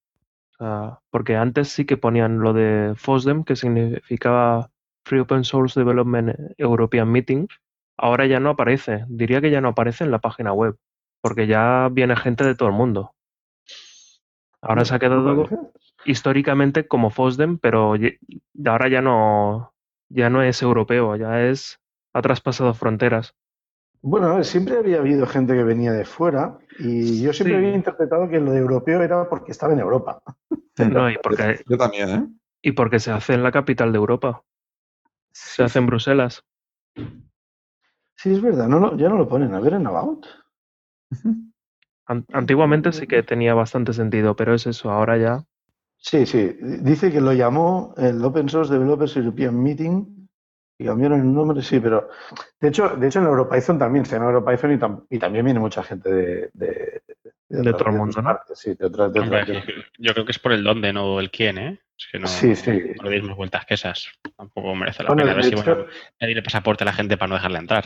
Porque 1.11 1.37
antes 1.37 1.69
sí 1.69 1.85
que 1.85 1.97
ponían 1.97 2.39
lo 2.39 2.53
de 2.53 2.95
FOSDEM, 2.97 3.43
que 3.43 3.57
significaba 3.57 4.71
Free 5.05 5.19
Open 5.21 5.43
Source 5.43 5.79
Development 5.79 6.37
European 6.57 7.11
Meeting. 7.11 7.49
Ahora 7.97 8.27
ya 8.27 8.39
no 8.39 8.51
aparece. 8.51 9.05
Diría 9.09 9.41
que 9.41 9.51
ya 9.51 9.61
no 9.61 9.71
aparece 9.71 10.05
en 10.05 10.13
la 10.13 10.21
página 10.21 10.53
web, 10.53 10.77
porque 11.21 11.49
ya 11.49 11.89
viene 11.91 12.15
gente 12.17 12.45
de 12.45 12.55
todo 12.55 12.69
el 12.69 12.77
mundo. 12.77 13.13
Ahora 14.61 14.85
se 14.85 14.95
ha 14.95 15.01
quedado 15.01 15.49
históricamente 16.05 16.87
como 16.87 17.11
FOSDEM, 17.11 17.59
pero 17.59 17.95
ahora 18.67 18.89
ya 18.89 19.01
no, 19.03 19.75
ya 20.09 20.31
no 20.31 20.43
es 20.43 20.63
europeo, 20.63 21.17
ya 21.17 21.43
es, 21.43 21.81
ha 22.13 22.23
traspasado 22.23 22.75
fronteras. 22.75 23.35
Bueno, 24.03 24.27
a 24.29 24.35
ver, 24.37 24.45
siempre 24.45 24.77
había 24.79 24.99
habido 24.99 25.27
gente 25.27 25.55
que 25.55 25.63
venía 25.63 25.93
de 25.93 26.05
fuera 26.05 26.59
y 26.79 27.23
yo 27.23 27.33
siempre 27.33 27.59
Sí. 27.59 27.65
había 27.65 27.77
interpretado 27.77 28.29
que 28.29 28.41
lo 28.41 28.51
de 28.51 28.59
europeo 28.59 29.01
era 29.03 29.29
porque 29.29 29.53
estaba 29.53 29.73
en 29.73 29.79
Europa. 29.79 30.23
No, 30.79 31.09
y 31.11 31.17
porque, 31.23 31.63
Yo 31.69 31.79
también, 31.79 32.09
¿eh? 32.11 32.27
y 32.63 32.73
porque 32.73 32.99
se 32.99 33.13
hace 33.13 33.35
en 33.35 33.43
la 33.45 33.53
capital 33.53 33.93
de 33.93 33.99
Europa, 33.99 34.43
se 35.31 35.63
hace 35.63 35.79
en 35.79 35.87
Bruselas. 35.87 36.45
Sí, 38.17 38.33
es 38.33 38.41
verdad, 38.41 38.69
no 38.69 38.79
lo- 38.81 38.97
ya 38.97 39.09
no 39.09 39.17
lo 39.19 39.29
ponen. 39.29 39.55
A 39.55 39.61
ver 39.61 39.75
en 39.75 39.87
About. 39.87 40.27
An- 42.07 42.27
Antiguamente 42.33 42.93
sí 42.93 43.07
que 43.07 43.23
tenía 43.23 43.55
bastante 43.55 43.93
sentido, 43.93 44.35
pero 44.35 44.55
es 44.55 44.67
eso, 44.67 44.91
ahora 44.91 45.17
ya. 45.19 45.45
Sí, 46.05 46.27
sí. 46.27 46.57
Dice 46.61 47.13
que 47.13 47.21
lo 47.21 47.33
llamó 47.33 47.95
el 47.97 48.23
Open 48.25 48.49
Source 48.49 48.73
Developers 48.73 49.17
European 49.17 49.63
Meeting 49.63 50.29
y 50.79 50.85
cambiaron 50.85 51.21
el 51.21 51.33
nombre, 51.33 51.63
sí, 51.63 51.79
pero 51.79 52.09
de 52.61 52.69
hecho, 52.69 52.89
de 52.97 53.07
hecho 53.07 53.21
en 53.21 53.27
EuroPython 53.27 53.79
también 53.79 54.05
se 54.05 54.17
llama 54.17 54.27
EuroPython 54.31 54.73
y, 54.73 54.77
tam- 54.79 55.07
y 55.11 55.19
también 55.21 55.45
viene 55.45 55.61
mucha 55.61 55.83
gente 55.85 56.11
de, 56.13 56.51
de, 56.55 57.03
De 57.49 57.61
el 57.61 57.69
otras 57.69 57.95
mundo, 57.95 58.21
sí, 58.55 58.75
de 58.75 58.87
otras, 58.87 59.13
de 59.13 59.21
Hombre, 59.21 59.43
otras- 59.43 59.65
yo 59.99 60.13
creo 60.13 60.25
que 60.27 60.33
es 60.33 60.39
por 60.41 60.51
el 60.53 60.65
dónde, 60.65 60.93
no 60.93 61.21
el 61.21 61.31
quién, 61.31 61.59
¿eh? 61.59 61.79
Es 61.97 62.09
que 62.11 62.19
no, 62.19 62.27
Sí, 62.27 62.57
sí. 62.57 62.83
no 63.01 63.09
le 63.09 63.23
más 63.23 63.37
vueltas 63.37 63.65
que 63.65 63.75
esas. 63.75 64.09
Tampoco 64.37 64.75
merece 64.75 65.05
la 65.05 65.11
Bueno, 65.11 65.23
pena. 65.23 65.33
A 65.33 65.37
ver 65.37 65.45
de 65.45 65.51
si 65.51 65.55
hecho- 65.63 65.65
bueno, 65.77 65.87
pedirle 66.19 66.43
pasaporte 66.43 66.83
a 66.83 66.87
la 66.87 66.93
gente 66.95 67.17
para 67.17 67.29
no 67.29 67.35
dejarle 67.37 67.59
entrar. 67.59 67.85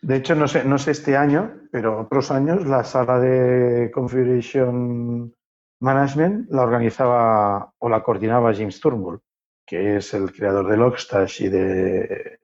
De 0.00 0.16
hecho, 0.16 0.34
no 0.34 0.48
sé, 0.48 0.64
no 0.64 0.78
sé 0.78 0.92
este 0.92 1.18
año, 1.18 1.52
pero 1.70 2.00
otros 2.00 2.30
años 2.30 2.66
la 2.66 2.82
sala 2.84 3.18
de 3.18 3.90
Configuration 3.92 5.34
Management 5.80 6.50
la 6.50 6.62
organizaba 6.62 7.72
o 7.78 7.88
la 7.88 8.02
coordinaba 8.02 8.54
James 8.54 8.80
Turnbull, 8.80 9.20
que 9.64 9.96
es 9.96 10.14
el 10.14 10.32
creador 10.32 10.68
de 10.68 10.76
Logstash 10.76 11.42
y 11.42 11.48
de... 11.48 12.40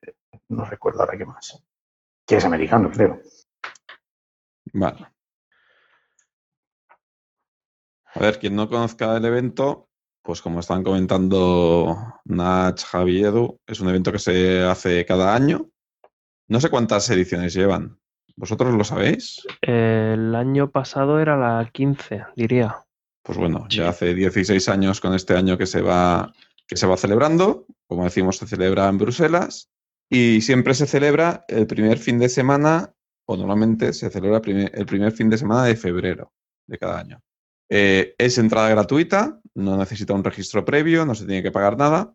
no 0.49 0.64
recuerdo 0.64 1.00
ahora 1.00 1.19
qué 1.19 1.26
más. 1.26 1.62
Que 2.26 2.37
es 2.37 2.45
americano, 2.45 2.91
creo. 2.91 3.21
Vale. 4.73 5.07
A 8.14 8.21
ver, 8.21 8.38
quien 8.38 8.55
no 8.55 8.69
conozca 8.69 9.17
el 9.17 9.25
evento, 9.25 9.88
pues 10.23 10.41
como 10.41 10.61
están 10.61 10.85
comentando 10.85 11.97
Nach, 12.25 12.81
Javi 12.85 13.25
Edu, 13.25 13.59
es 13.67 13.81
un 13.81 13.88
evento 13.88 14.12
que 14.12 14.21
se 14.21 14.62
hace 14.62 15.05
cada 15.05 15.35
año. 15.35 15.69
No 16.49 16.61
sé 16.61 16.71
cuántas 16.71 17.11
ediciones 17.11 17.55
llevan. 17.55 17.99
¿Vosotros 18.37 18.75
lo 18.75 18.85
sabéis? 18.85 19.47
El 19.61 20.35
año 20.35 20.71
pasado 20.71 21.21
era 21.21 21.37
la 21.37 21.69
15, 21.71 22.26
diría. 22.37 22.84
Pues 23.25 23.38
bueno, 23.38 23.66
ya 23.71 23.88
hace 23.88 24.14
16 24.14 24.69
años 24.69 25.00
con 25.00 25.14
este 25.14 25.35
año 25.35 25.57
que 25.57 25.66
se 25.66 25.81
va, 25.81 26.33
que 26.66 26.76
se 26.76 26.87
va 26.87 26.97
celebrando. 26.97 27.66
Como 27.87 28.04
decimos, 28.04 28.37
se 28.37 28.47
celebra 28.47 28.88
en 28.88 28.99
Bruselas 28.99 29.71
y 30.11 30.43
siempre 30.43 30.75
se 30.75 30.87
celebra 30.87 31.45
el 31.49 31.66
primer 31.66 31.99
fin 31.99 32.19
de 32.19 32.28
semana, 32.28 32.95
o 33.26 33.37
normalmente 33.37 33.93
se 33.95 34.11
celebra 34.11 34.43
primer- 34.43 34.71
el 34.75 34.85
primer 34.85 35.11
fin 35.12 35.31
de 35.31 35.38
semana 35.38 35.64
de 35.64 35.75
febrero 35.76 36.33
de 36.69 36.78
cada 36.78 36.99
año. 36.99 37.21
Eh, 37.71 38.14
es 38.19 38.37
entrada 38.37 38.69
gratuita, 38.69 39.40
no 39.54 39.76
necesita 39.78 40.12
un 40.12 40.23
registro 40.23 40.64
previo, 40.64 41.07
no 41.07 41.14
se 41.14 41.25
tiene 41.25 41.43
que 41.43 41.50
pagar 41.50 41.78
nada. 41.78 42.14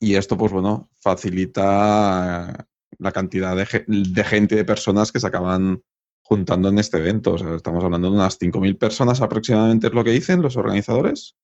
Y 0.00 0.14
esto, 0.14 0.38
pues 0.38 0.50
bueno, 0.52 0.88
facilita 1.02 2.66
la 2.98 3.12
cantidad 3.12 3.54
de, 3.54 3.84
de 3.86 4.24
gente, 4.24 4.56
de 4.56 4.64
personas 4.64 5.12
que 5.12 5.20
se 5.20 5.26
acaban 5.26 5.82
juntando 6.28 6.68
en 6.68 6.78
este 6.78 6.98
evento. 6.98 7.32
O 7.32 7.38
sea, 7.38 7.54
estamos 7.54 7.82
hablando 7.82 8.10
de 8.10 8.16
unas 8.16 8.38
5.000 8.38 8.76
personas 8.76 9.22
aproximadamente, 9.22 9.86
es 9.86 9.94
lo 9.94 10.04
que 10.04 10.10
dicen 10.10 10.42
los 10.42 10.58
organizadores. 10.58 11.36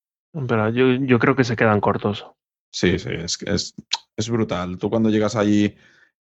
Pero 0.47 0.69
yo, 0.69 0.93
yo 1.07 1.19
creo 1.19 1.35
que 1.35 1.45
se 1.45 1.57
quedan 1.57 1.81
cortos. 1.81 2.27
Sí, 2.71 2.99
sí, 2.99 3.09
es, 3.13 3.39
es, 3.47 3.75
es 4.15 4.29
brutal. 4.29 4.77
Tú 4.77 4.91
cuando 4.91 5.09
llegas 5.09 5.37
allí 5.37 5.75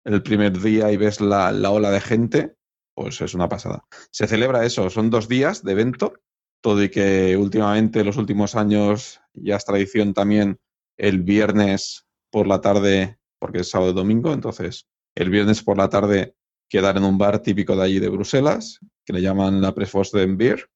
el 0.03 0.21
primer 0.21 0.59
día 0.59 0.91
y 0.91 0.97
ves 0.97 1.21
la, 1.21 1.51
la 1.51 1.71
ola 1.71 1.89
de 1.89 2.01
gente, 2.01 2.55
pues 2.93 3.19
es 3.21 3.33
una 3.33 3.49
pasada. 3.49 3.83
Se 4.11 4.27
celebra 4.27 4.63
eso, 4.63 4.91
son 4.91 5.09
dos 5.09 5.27
días 5.27 5.63
de 5.63 5.71
evento, 5.71 6.13
todo 6.61 6.83
y 6.83 6.89
que 6.89 7.37
últimamente, 7.37 8.03
los 8.03 8.17
últimos 8.17 8.55
años, 8.55 9.21
ya 9.33 9.55
es 9.55 9.65
tradición 9.65 10.13
también 10.13 10.59
el 10.97 11.23
viernes 11.23 12.05
por 12.29 12.45
la 12.45 12.61
tarde, 12.61 13.17
porque 13.39 13.59
es 13.59 13.69
sábado 13.71 13.91
y 13.91 13.95
domingo, 13.95 14.33
entonces 14.33 14.87
el 15.15 15.31
viernes 15.31 15.63
por 15.63 15.77
la 15.77 15.89
tarde 15.89 16.35
quedar 16.71 16.95
en 16.95 17.03
un 17.03 17.17
bar 17.17 17.39
típico 17.39 17.75
de 17.75 17.83
allí 17.83 17.99
de 17.99 18.07
Bruselas, 18.07 18.79
que 19.05 19.11
le 19.11 19.21
llaman 19.21 19.61
la 19.61 19.75
Prefosden 19.75 20.37
Beer, 20.37 20.69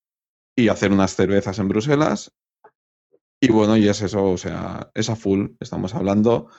y 0.54 0.68
hacer 0.68 0.92
unas 0.92 1.16
cervezas 1.16 1.58
en 1.60 1.70
Bruselas. 1.70 2.34
Y 3.42 3.50
bueno, 3.50 3.78
y 3.78 3.88
es 3.88 4.02
eso, 4.02 4.32
o 4.32 4.38
sea, 4.38 4.92
es 4.94 5.10
a 5.10 5.16
full. 5.16 5.52
Estamos 5.58 5.96
hablando, 5.96 6.50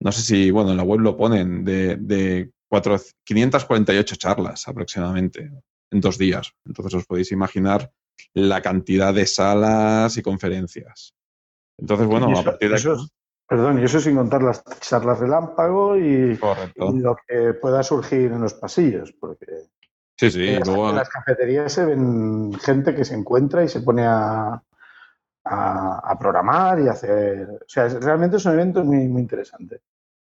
no 0.00 0.10
sé 0.10 0.22
si, 0.22 0.50
bueno, 0.50 0.72
en 0.72 0.78
la 0.78 0.82
web 0.82 0.98
lo 0.98 1.16
ponen, 1.16 1.64
de, 1.64 1.96
de 1.96 2.50
cuatro, 2.68 3.00
548 3.24 4.16
charlas 4.16 4.66
aproximadamente 4.66 5.52
en 5.92 6.00
dos 6.00 6.18
días. 6.18 6.52
Entonces 6.66 6.94
os 6.94 7.06
podéis 7.06 7.30
imaginar 7.30 7.92
la 8.34 8.62
cantidad 8.62 9.14
de 9.14 9.26
salas 9.26 10.16
y 10.16 10.22
conferencias. 10.22 11.14
Entonces, 11.78 12.08
bueno, 12.08 12.36
a 12.36 12.42
partir 12.42 12.70
de 12.70 12.76
eso 12.76 13.08
perdón, 13.52 13.78
y 13.80 13.84
eso 13.84 14.00
sin 14.00 14.16
contar 14.16 14.42
las 14.42 14.64
charlas 14.80 15.18
relámpago 15.18 15.96
y, 15.96 16.38
lo 16.78 17.16
que 17.28 17.52
pueda 17.54 17.82
surgir 17.82 18.32
en 18.32 18.40
los 18.40 18.54
pasillos, 18.54 19.12
porque 19.12 19.46
Sí, 20.16 20.30
sí. 20.30 20.48
en, 20.48 20.60
las, 20.60 20.68
luego, 20.68 20.88
en 20.90 20.96
las 20.96 21.08
cafeterías 21.10 21.72
se 21.72 21.84
ven 21.84 22.52
gente 22.60 22.94
que 22.94 23.04
se 23.04 23.14
encuentra 23.14 23.62
y 23.62 23.68
se 23.68 23.80
pone 23.82 24.04
a, 24.06 24.62
a, 25.44 25.98
a 26.10 26.18
programar 26.18 26.80
y 26.80 26.88
a 26.88 26.92
hacer... 26.92 27.46
O 27.50 27.68
sea, 27.68 27.86
es- 27.86 28.02
realmente 28.02 28.38
es 28.38 28.44
un 28.46 28.52
evento 28.52 28.84
muy, 28.84 29.06
muy 29.08 29.20
interesante. 29.20 29.80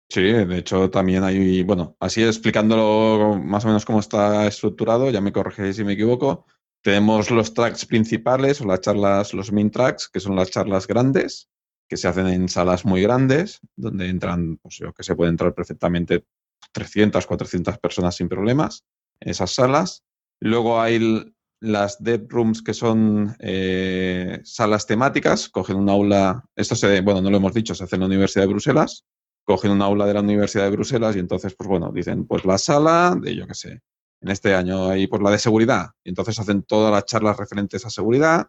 Sí, 0.08 0.22
de 0.22 0.58
hecho 0.58 0.90
también 0.90 1.22
hay, 1.22 1.62
bueno, 1.62 1.96
así 2.00 2.22
explicándolo 2.24 3.38
más 3.38 3.64
o 3.64 3.68
menos 3.68 3.84
cómo 3.84 4.00
está 4.00 4.46
estructurado, 4.46 5.10
ya 5.10 5.20
me 5.20 5.32
corregéis 5.32 5.76
si 5.76 5.84
me 5.84 5.92
equivoco. 5.92 6.46
Tenemos 6.82 7.30
los 7.30 7.54
tracks 7.54 7.86
principales 7.86 8.60
o 8.60 8.66
las 8.66 8.80
charlas, 8.80 9.32
los 9.34 9.52
main 9.52 9.70
tracks, 9.70 10.08
que 10.08 10.20
son 10.20 10.34
las 10.36 10.50
charlas 10.50 10.86
grandes, 10.86 11.48
que 11.94 11.98
se 11.98 12.08
hacen 12.08 12.26
en 12.26 12.48
salas 12.48 12.84
muy 12.84 13.02
grandes, 13.02 13.60
donde 13.76 14.08
entran, 14.08 14.56
pues 14.56 14.78
yo 14.78 14.92
que 14.92 15.04
se 15.04 15.14
puede 15.14 15.30
entrar 15.30 15.54
perfectamente 15.54 16.24
300, 16.72 17.24
400 17.24 17.78
personas 17.78 18.16
sin 18.16 18.28
problemas 18.28 18.82
en 19.20 19.30
esas 19.30 19.54
salas. 19.54 20.02
Luego 20.40 20.80
hay 20.80 21.32
las 21.60 22.02
dev 22.02 22.26
rooms, 22.28 22.62
que 22.62 22.74
son 22.74 23.36
eh, 23.38 24.40
salas 24.42 24.88
temáticas, 24.88 25.48
cogen 25.48 25.76
un 25.76 25.88
aula, 25.88 26.44
esto 26.56 26.74
se, 26.74 27.00
bueno, 27.00 27.20
no 27.20 27.30
lo 27.30 27.36
hemos 27.36 27.54
dicho, 27.54 27.76
se 27.76 27.84
hace 27.84 27.94
en 27.94 28.00
la 28.00 28.06
Universidad 28.06 28.42
de 28.42 28.48
Bruselas, 28.50 29.04
cogen 29.44 29.70
un 29.70 29.80
aula 29.80 30.04
de 30.04 30.14
la 30.14 30.20
Universidad 30.20 30.64
de 30.64 30.70
Bruselas 30.70 31.14
y 31.14 31.20
entonces, 31.20 31.54
pues 31.54 31.68
bueno, 31.68 31.92
dicen, 31.94 32.26
pues 32.26 32.44
la 32.44 32.58
sala 32.58 33.16
de, 33.22 33.36
yo 33.36 33.46
qué 33.46 33.54
sé, 33.54 33.82
en 34.20 34.30
este 34.32 34.52
año 34.52 34.88
hay 34.88 35.06
pues 35.06 35.22
la 35.22 35.30
de 35.30 35.38
seguridad. 35.38 35.90
Y 36.02 36.08
entonces 36.08 36.40
hacen 36.40 36.64
todas 36.64 36.90
las 36.90 37.04
charlas 37.04 37.36
referentes 37.36 37.86
a 37.86 37.90
seguridad 37.90 38.48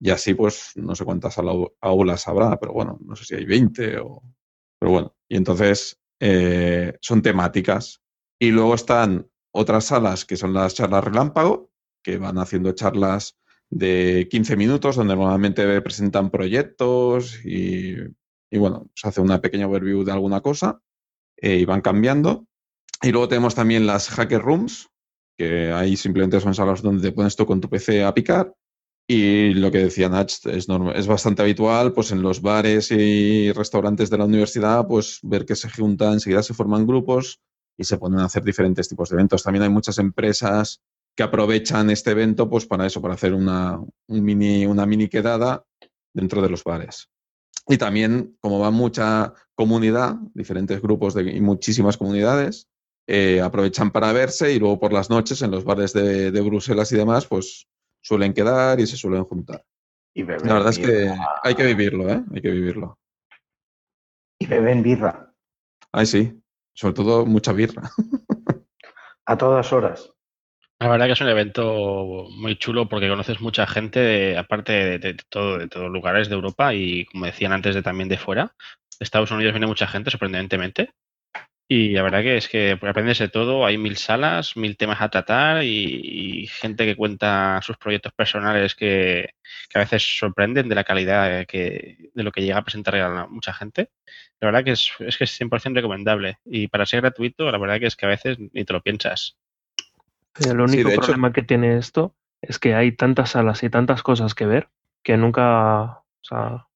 y 0.00 0.10
así 0.10 0.34
pues 0.34 0.72
no 0.76 0.94
sé 0.94 1.04
cuántas 1.04 1.38
aula- 1.38 1.68
aulas 1.80 2.28
habrá, 2.28 2.58
pero 2.58 2.72
bueno, 2.72 2.98
no 3.04 3.16
sé 3.16 3.24
si 3.24 3.34
hay 3.34 3.44
20 3.44 3.98
o... 3.98 4.22
Pero 4.78 4.92
bueno, 4.92 5.16
y 5.28 5.36
entonces 5.36 5.98
eh, 6.20 6.94
son 7.00 7.22
temáticas. 7.22 8.00
Y 8.38 8.50
luego 8.50 8.74
están 8.74 9.28
otras 9.52 9.86
salas 9.86 10.24
que 10.24 10.36
son 10.36 10.54
las 10.54 10.74
charlas 10.74 11.04
relámpago, 11.04 11.70
que 12.02 12.18
van 12.18 12.38
haciendo 12.38 12.72
charlas 12.72 13.36
de 13.70 14.28
15 14.30 14.56
minutos, 14.56 14.96
donde 14.96 15.16
normalmente 15.16 15.80
presentan 15.82 16.30
proyectos 16.30 17.44
y, 17.44 17.96
y 18.50 18.58
bueno, 18.58 18.88
se 18.94 19.08
hace 19.08 19.20
una 19.20 19.40
pequeña 19.40 19.66
overview 19.66 20.04
de 20.04 20.12
alguna 20.12 20.40
cosa 20.40 20.80
eh, 21.36 21.56
y 21.58 21.64
van 21.64 21.80
cambiando. 21.80 22.46
Y 23.02 23.12
luego 23.12 23.28
tenemos 23.28 23.54
también 23.54 23.86
las 23.86 24.08
hacker 24.10 24.42
rooms, 24.42 24.88
que 25.38 25.72
ahí 25.72 25.96
simplemente 25.96 26.40
son 26.40 26.54
salas 26.54 26.82
donde 26.82 27.02
te 27.02 27.14
pones 27.14 27.36
tú 27.36 27.46
con 27.46 27.60
tu 27.60 27.68
PC 27.68 28.04
a 28.04 28.14
picar. 28.14 28.54
Y 29.10 29.54
lo 29.54 29.70
que 29.70 29.78
decía 29.78 30.08
Nach 30.08 30.30
es, 30.46 30.68
norm- 30.68 30.92
es 30.94 31.06
bastante 31.06 31.42
habitual, 31.42 31.92
pues 31.92 32.10
en 32.12 32.20
los 32.22 32.42
bares 32.42 32.90
y 32.90 33.50
restaurantes 33.52 34.10
de 34.10 34.18
la 34.18 34.26
universidad, 34.26 34.86
pues 34.86 35.20
ver 35.22 35.46
que 35.46 35.56
se 35.56 35.70
juntan, 35.70 36.14
enseguida 36.14 36.42
se 36.42 36.52
forman 36.54 36.86
grupos 36.86 37.40
y 37.78 37.84
se 37.84 37.96
ponen 37.96 38.20
a 38.20 38.26
hacer 38.26 38.44
diferentes 38.44 38.88
tipos 38.88 39.08
de 39.08 39.14
eventos. 39.16 39.42
También 39.42 39.62
hay 39.62 39.70
muchas 39.70 39.98
empresas 39.98 40.82
que 41.16 41.22
aprovechan 41.22 41.88
este 41.90 42.10
evento, 42.10 42.50
pues 42.50 42.66
para 42.66 42.86
eso, 42.86 43.00
para 43.00 43.14
hacer 43.14 43.32
una, 43.32 43.78
un 43.78 44.24
mini, 44.24 44.66
una 44.66 44.84
mini 44.84 45.08
quedada 45.08 45.64
dentro 46.12 46.42
de 46.42 46.50
los 46.50 46.62
bares. 46.62 47.08
Y 47.68 47.76
también, 47.78 48.36
como 48.40 48.58
va 48.60 48.70
mucha 48.70 49.34
comunidad, 49.54 50.16
diferentes 50.34 50.80
grupos 50.80 51.14
de, 51.14 51.30
y 51.32 51.40
muchísimas 51.40 51.96
comunidades, 51.96 52.68
eh, 53.06 53.40
aprovechan 53.40 53.90
para 53.90 54.12
verse 54.12 54.52
y 54.52 54.58
luego 54.58 54.78
por 54.80 54.92
las 54.92 55.10
noches 55.10 55.42
en 55.42 55.50
los 55.50 55.64
bares 55.64 55.92
de, 55.92 56.30
de 56.30 56.40
Bruselas 56.40 56.92
y 56.92 56.96
demás, 56.96 57.26
pues 57.26 57.66
suelen 58.00 58.32
quedar 58.32 58.80
y 58.80 58.86
se 58.86 58.96
suelen 58.96 59.24
juntar. 59.24 59.64
Y 60.14 60.22
beben 60.22 60.46
La 60.48 60.54
verdad 60.54 60.70
es 60.70 60.78
que 60.78 61.10
hay 61.42 61.54
que 61.54 61.64
vivirlo, 61.64 62.08
¿eh? 62.08 62.22
Hay 62.34 62.40
que 62.40 62.50
vivirlo. 62.50 62.98
Y 64.40 64.46
beben 64.46 64.82
birra 64.82 65.32
Ay, 65.92 66.06
sí. 66.06 66.40
Sobre 66.74 66.94
todo 66.94 67.26
mucha 67.26 67.52
birra. 67.52 67.82
a 69.26 69.36
todas 69.36 69.72
horas. 69.72 70.12
La 70.80 70.88
verdad 70.88 71.06
que 71.06 71.12
es 71.12 71.20
un 71.20 71.28
evento 71.28 72.26
muy 72.30 72.56
chulo 72.56 72.88
porque 72.88 73.08
conoces 73.08 73.40
mucha 73.40 73.66
gente, 73.66 73.98
de- 73.98 74.38
aparte 74.38 74.72
de, 74.72 74.98
de 75.00 75.16
todo, 75.28 75.58
de 75.58 75.66
todos 75.68 75.90
lugares 75.90 76.28
de 76.28 76.36
Europa 76.36 76.72
y 76.72 77.04
como 77.06 77.26
decían 77.26 77.52
antes, 77.52 77.74
de 77.74 77.82
también 77.82 78.08
de 78.08 78.16
fuera. 78.16 78.54
De 78.98 79.04
Estados 79.04 79.30
Unidos 79.32 79.52
viene 79.52 79.66
mucha 79.66 79.88
gente, 79.88 80.10
sorprendentemente. 80.10 80.92
Y 81.70 81.90
la 81.90 82.02
verdad 82.02 82.22
que 82.22 82.38
es 82.38 82.48
que 82.48 82.72
aprendes 82.72 83.18
de 83.18 83.28
todo, 83.28 83.66
hay 83.66 83.76
mil 83.76 83.98
salas, 83.98 84.56
mil 84.56 84.76
temas 84.78 85.02
a 85.02 85.10
tratar 85.10 85.62
y, 85.64 86.42
y 86.42 86.46
gente 86.46 86.86
que 86.86 86.96
cuenta 86.96 87.60
sus 87.62 87.76
proyectos 87.76 88.12
personales 88.14 88.74
que, 88.74 89.34
que 89.68 89.78
a 89.78 89.82
veces 89.82 90.02
sorprenden 90.18 90.68
de 90.70 90.74
la 90.74 90.84
calidad 90.84 91.44
que, 91.46 92.10
de 92.14 92.22
lo 92.22 92.32
que 92.32 92.40
llega 92.42 92.56
a 92.58 92.62
presentar 92.64 92.96
a 92.96 93.08
la- 93.10 93.26
mucha 93.26 93.52
gente. 93.52 93.90
La 94.40 94.46
verdad 94.48 94.64
que 94.64 94.70
es, 94.72 94.90
es 95.00 95.18
que 95.18 95.24
es 95.24 95.30
100% 95.32 95.76
recomendable. 95.80 96.38
Y 96.46 96.68
para 96.68 96.86
ser 96.86 97.02
gratuito, 97.02 97.50
la 97.52 97.58
verdad 97.58 97.78
que 97.80 97.86
es 97.86 97.96
que 97.96 98.06
a 98.06 98.08
veces 98.10 98.38
ni 98.38 98.64
te 98.64 98.72
lo 98.72 98.82
piensas. 98.82 99.36
El 100.38 100.60
único 100.60 100.88
hecho- 100.90 101.02
problema 101.02 101.32
que 101.32 101.42
tiene 101.42 101.76
esto 101.78 102.14
es 102.40 102.58
que 102.58 102.74
hay 102.74 102.92
tantas 102.92 103.30
salas 103.30 103.62
y 103.62 103.70
tantas 103.70 104.02
cosas 104.02 104.34
que 104.34 104.46
ver 104.46 104.68
que 105.02 105.16
nunca, 105.16 105.82
o 106.00 106.04
sea, 106.22 106.66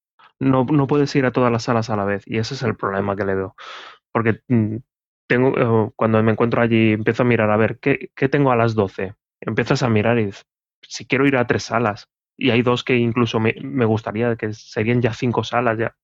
no, 0.40 0.64
no 0.64 0.86
puedes 0.86 1.14
ir 1.16 1.24
a 1.26 1.32
todas 1.32 1.52
las 1.52 1.64
salas 1.64 1.88
a 1.90 1.96
la 1.96 2.04
vez 2.04 2.24
y 2.26 2.38
ese 2.38 2.54
es 2.54 2.62
el 2.62 2.76
problema 2.76 3.14
que 3.16 3.24
le 3.24 3.34
veo. 3.34 3.56
Porque 4.12 4.40
mm, 4.48 4.76
tengo, 5.26 5.86
eh, 5.88 5.92
cuando 5.96 6.22
me 6.22 6.32
encuentro 6.32 6.60
allí 6.60 6.92
empiezo 6.92 7.22
a 7.22 7.26
mirar 7.26 7.50
a 7.50 7.56
ver 7.56 7.78
qué, 7.78 8.10
qué 8.14 8.28
tengo 8.28 8.52
a 8.52 8.56
las 8.56 8.74
12. 8.74 9.14
Empiezas 9.40 9.82
a 9.82 9.88
mirar 9.88 10.18
y 10.18 10.26
dices, 10.26 10.46
si 10.82 11.06
quiero 11.06 11.26
ir 11.26 11.36
a 11.36 11.46
tres 11.46 11.64
salas 11.64 12.08
y 12.36 12.50
hay 12.50 12.62
dos 12.62 12.84
que 12.84 12.96
incluso 12.96 13.40
me, 13.40 13.54
me 13.62 13.84
gustaría 13.84 14.36
que 14.36 14.52
serían 14.52 15.02
ya 15.02 15.12
cinco 15.12 15.44
salas 15.44 15.78
ya. 15.78 15.96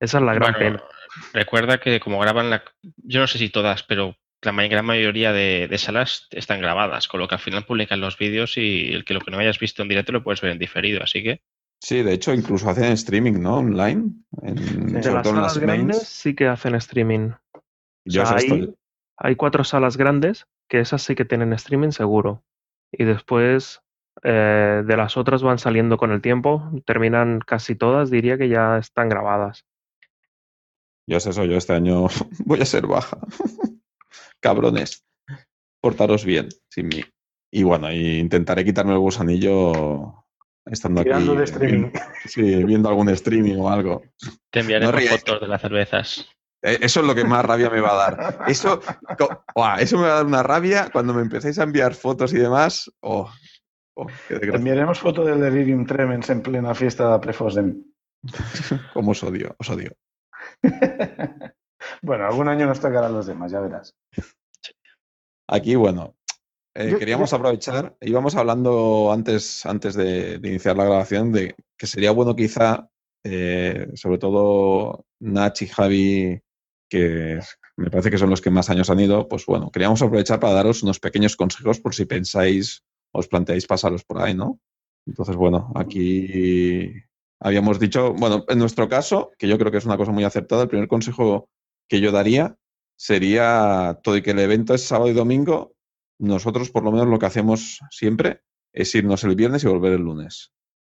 Esa 0.00 0.18
es 0.18 0.24
la 0.24 0.34
gran 0.34 0.52
Bueno, 0.52 0.78
pena. 0.78 0.84
Recuerda 1.32 1.78
que 1.78 2.00
como 2.00 2.18
graban 2.18 2.50
la... 2.50 2.64
Yo 2.96 3.20
no 3.20 3.26
sé 3.26 3.38
si 3.38 3.48
todas, 3.48 3.82
pero 3.82 4.16
la 4.42 4.52
gran 4.52 4.84
mayoría 4.84 5.32
de, 5.32 5.68
de 5.68 5.78
salas 5.78 6.28
están 6.30 6.60
grabadas, 6.60 7.08
con 7.08 7.20
lo 7.20 7.28
que 7.28 7.36
al 7.36 7.40
final 7.40 7.64
publican 7.64 8.00
los 8.00 8.18
vídeos 8.18 8.56
y 8.56 8.92
el 8.92 9.04
que 9.04 9.14
lo 9.14 9.20
que 9.20 9.30
no 9.30 9.38
hayas 9.38 9.58
visto 9.58 9.82
en 9.82 9.88
directo 9.88 10.12
lo 10.12 10.22
puedes 10.22 10.40
ver 10.40 10.52
en 10.52 10.58
diferido, 10.58 11.02
así 11.02 11.22
que... 11.22 11.40
Sí, 11.80 12.02
de 12.02 12.12
hecho, 12.14 12.32
incluso 12.32 12.70
hacen 12.70 12.92
streaming, 12.92 13.40
¿no? 13.40 13.58
Online. 13.58 14.10
En, 14.42 15.00
De 15.00 15.02
sobre 15.02 15.14
las 15.14 15.22
todo 15.22 15.34
en 15.34 15.36
salas 15.36 15.56
las 15.56 15.58
grandes 15.58 15.96
mains. 15.96 16.08
sí 16.08 16.34
que 16.34 16.46
hacen 16.46 16.74
streaming. 16.76 17.32
Yo 18.06 18.22
o 18.22 18.26
sea, 18.26 18.38
Hay 19.18 19.36
cuatro 19.36 19.64
salas 19.64 19.96
grandes 19.96 20.46
que 20.68 20.80
esas 20.80 21.02
sí 21.02 21.14
que 21.14 21.24
tienen 21.24 21.52
streaming 21.52 21.90
seguro. 21.90 22.42
Y 22.90 23.04
después 23.04 23.82
eh, 24.22 24.82
de 24.86 24.96
las 24.96 25.16
otras 25.16 25.42
van 25.42 25.58
saliendo 25.58 25.96
con 25.98 26.10
el 26.10 26.22
tiempo. 26.22 26.70
Terminan 26.86 27.40
casi 27.40 27.74
todas, 27.74 28.10
diría 28.10 28.38
que 28.38 28.48
ya 28.48 28.78
están 28.78 29.08
grabadas. 29.08 29.66
Yo 31.06 31.20
sé 31.20 31.30
eso, 31.30 31.44
yo 31.44 31.56
este 31.56 31.74
año 31.74 32.06
voy 32.46 32.60
a 32.60 32.66
ser 32.66 32.86
baja. 32.86 33.18
Cabrones. 34.40 35.04
Portaros 35.82 36.24
bien 36.24 36.48
sin 36.70 36.88
mí. 36.88 37.04
Y 37.52 37.62
bueno, 37.62 37.92
y 37.92 38.18
intentaré 38.18 38.64
quitarme 38.64 38.92
el 38.92 38.98
gusanillo 38.98 40.23
estando 40.66 41.00
aquí. 41.00 41.10
Tirando 41.10 41.34
de 41.34 41.44
streaming. 41.44 41.90
Sí, 42.26 42.64
viendo 42.64 42.88
algún 42.88 43.08
streaming 43.10 43.56
o 43.58 43.68
algo. 43.70 44.02
Te 44.50 44.60
enviaremos 44.60 44.94
No 44.94 45.08
fotos 45.18 45.40
de 45.40 45.48
las 45.48 45.60
cervezas. 45.60 46.28
Eh, 46.62 46.78
Eso 46.80 47.00
es 47.00 47.06
lo 47.06 47.14
que 47.14 47.24
más 47.24 47.44
rabia 47.44 47.68
me 47.70 47.80
va 47.80 47.92
a 47.92 48.10
dar. 48.10 48.38
Eso, 48.48 48.80
eso 49.78 49.98
me 49.98 50.04
va 50.06 50.12
a 50.12 50.16
dar 50.16 50.26
una 50.26 50.42
rabia 50.42 50.88
cuando 50.92 51.12
me 51.12 51.22
empecéis 51.22 51.58
a 51.58 51.64
enviar 51.64 51.94
fotos 51.94 52.32
y 52.32 52.38
demás. 52.38 52.90
Oh, 53.00 53.30
oh, 53.96 54.06
qué 54.06 54.12
Te 54.28 54.34
desgracia. 54.34 54.58
enviaremos 54.58 54.98
foto 54.98 55.24
del 55.24 55.40
Delirium 55.40 55.84
Tremens 55.86 56.30
en 56.30 56.40
plena 56.42 56.74
fiesta 56.74 57.20
pre-Fosdem. 57.20 57.84
Cómo 58.94 59.10
os 59.10 59.22
odio, 59.22 59.54
os 59.58 59.68
odio. 59.68 59.92
bueno, 62.02 62.26
algún 62.26 62.48
año 62.48 62.66
nos 62.66 62.80
tocarán 62.80 63.12
los 63.12 63.26
demás, 63.26 63.52
ya 63.52 63.60
verás. 63.60 63.94
Aquí, 65.48 65.74
bueno, 65.74 66.16
eh, 66.74 66.90
Yo- 66.92 66.98
queríamos 66.98 67.30
yo- 67.30 67.36
aprovechar, 67.36 67.96
íbamos 68.00 68.34
hablando 68.36 69.12
antes, 69.12 69.64
antes 69.66 69.94
de, 69.94 70.38
de 70.38 70.48
iniciar 70.48 70.76
la 70.76 70.84
grabación 70.84 71.32
de 71.32 71.54
que 71.76 71.86
sería 71.86 72.10
bueno 72.12 72.34
quizá, 72.36 72.88
eh, 73.24 73.88
sobre 73.94 74.18
todo 74.18 75.04
Nach 75.20 75.60
y 75.62 75.66
Javi, 75.66 76.40
que 76.88 77.40
me 77.76 77.90
parece 77.90 78.10
que 78.10 78.18
son 78.18 78.30
los 78.30 78.40
que 78.40 78.50
más 78.50 78.70
años 78.70 78.90
han 78.90 79.00
ido, 79.00 79.26
pues 79.28 79.46
bueno, 79.46 79.70
queríamos 79.70 80.00
aprovechar 80.02 80.38
para 80.40 80.54
daros 80.54 80.82
unos 80.82 81.00
pequeños 81.00 81.36
consejos 81.36 81.80
por 81.80 81.94
si 81.94 82.04
pensáis, 82.04 82.82
os 83.12 83.26
planteáis 83.28 83.66
pasaros 83.66 84.04
por 84.04 84.20
ahí, 84.20 84.34
¿no? 84.34 84.60
Entonces, 85.06 85.36
bueno, 85.36 85.72
aquí 85.74 86.92
habíamos 87.40 87.78
dicho, 87.78 88.14
bueno, 88.14 88.44
en 88.48 88.58
nuestro 88.58 88.88
caso, 88.88 89.30
que 89.38 89.48
yo 89.48 89.58
creo 89.58 89.70
que 89.70 89.78
es 89.78 89.84
una 89.86 89.96
cosa 89.96 90.12
muy 90.12 90.24
acertada, 90.24 90.62
el 90.62 90.68
primer 90.68 90.88
consejo 90.88 91.48
que 91.88 92.00
yo 92.00 92.10
daría 92.12 92.56
sería 92.96 93.98
todo 94.02 94.16
y 94.16 94.22
que 94.22 94.30
el 94.30 94.38
evento 94.38 94.72
es 94.74 94.82
sábado 94.84 95.10
y 95.10 95.14
domingo, 95.14 95.73
nosotros 96.18 96.70
por 96.70 96.84
lo 96.84 96.92
menos 96.92 97.08
lo 97.08 97.18
que 97.18 97.26
hacemos 97.26 97.80
siempre 97.90 98.42
es 98.72 98.94
irnos 98.94 99.24
el 99.24 99.34
viernes 99.36 99.64
y 99.64 99.68
volver 99.68 99.92
el 99.94 100.02
lunes. 100.02 100.52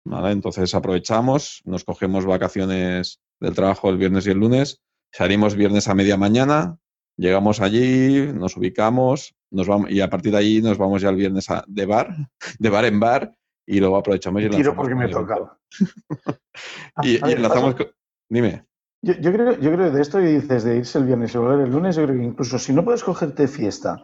¿vale? 0.05 0.31
Entonces 0.31 0.73
aprovechamos, 0.75 1.61
nos 1.65 1.83
cogemos 1.83 2.25
vacaciones 2.25 3.21
del 3.39 3.53
trabajo 3.55 3.89
el 3.89 3.97
viernes 3.97 4.27
y 4.27 4.31
el 4.31 4.37
lunes, 4.37 4.81
salimos 5.11 5.55
viernes 5.55 5.87
a 5.87 5.95
media 5.95 6.15
mañana, 6.17 6.77
llegamos 7.17 7.59
allí, 7.61 8.31
nos 8.33 8.55
ubicamos, 8.57 9.35
nos 9.51 9.67
vamos, 9.67 9.89
y 9.89 10.01
a 10.01 10.09
partir 10.09 10.31
de 10.31 10.37
allí 10.37 10.61
nos 10.61 10.77
vamos 10.77 11.01
ya 11.01 11.09
el 11.09 11.15
viernes 11.15 11.49
a- 11.49 11.63
de 11.67 11.85
bar, 11.85 12.15
de 12.59 12.69
bar 12.69 12.85
en 12.85 12.99
bar, 12.99 13.35
y 13.67 13.79
luego 13.79 13.97
aprovechamos 13.97 14.43
y 14.43 14.49
Tiro 14.49 14.75
porque 14.75 14.93
me 14.95 15.07
tocaba. 15.09 15.59
Y, 17.03 17.17
enlazamos 17.31 17.75
con- 17.75 17.87
Dime. 18.29 18.65
Yo, 19.01 19.13
yo 19.15 19.31
creo, 19.33 19.59
yo 19.59 19.71
creo 19.73 19.85
que 19.91 19.95
de 19.97 20.01
esto 20.01 20.19
que 20.19 20.25
dices 20.27 20.63
de 20.63 20.77
irse 20.77 20.97
el 20.97 21.05
viernes 21.05 21.33
y 21.33 21.37
volver 21.37 21.65
el 21.65 21.71
lunes, 21.71 21.95
yo 21.95 22.03
creo 22.05 22.17
que 22.17 22.23
incluso 22.25 22.57
si 22.57 22.73
no 22.73 22.83
puedes 22.83 23.03
cogerte 23.03 23.47
fiesta, 23.47 24.03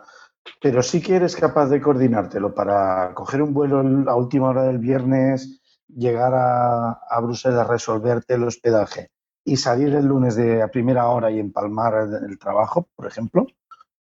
pero 0.62 0.84
sí 0.84 1.02
que 1.02 1.16
eres 1.16 1.36
capaz 1.36 1.68
de 1.68 1.82
coordinártelo 1.82 2.54
para 2.54 3.14
coger 3.14 3.42
un 3.42 3.54
vuelo 3.54 3.82
el- 3.82 4.08
a 4.08 4.16
última 4.16 4.50
hora 4.50 4.64
del 4.64 4.80
viernes, 4.80 5.62
llegar 5.88 6.34
a, 6.34 7.20
Bruselas, 7.22 7.68
resolverte 7.68 8.36
el 8.36 8.44
hospedaje 8.44 9.10
y 9.44 9.58
salir 9.58 9.94
el 9.96 10.06
lunes 10.06 10.36
de 10.36 10.62
a 10.62 10.70
primera 10.70 11.08
hora 11.08 11.32
y 11.32 11.40
empalmar 11.40 12.08
el, 12.24 12.38
trabajo, 12.40 12.88
por 12.96 13.08
ejemplo, 13.08 13.48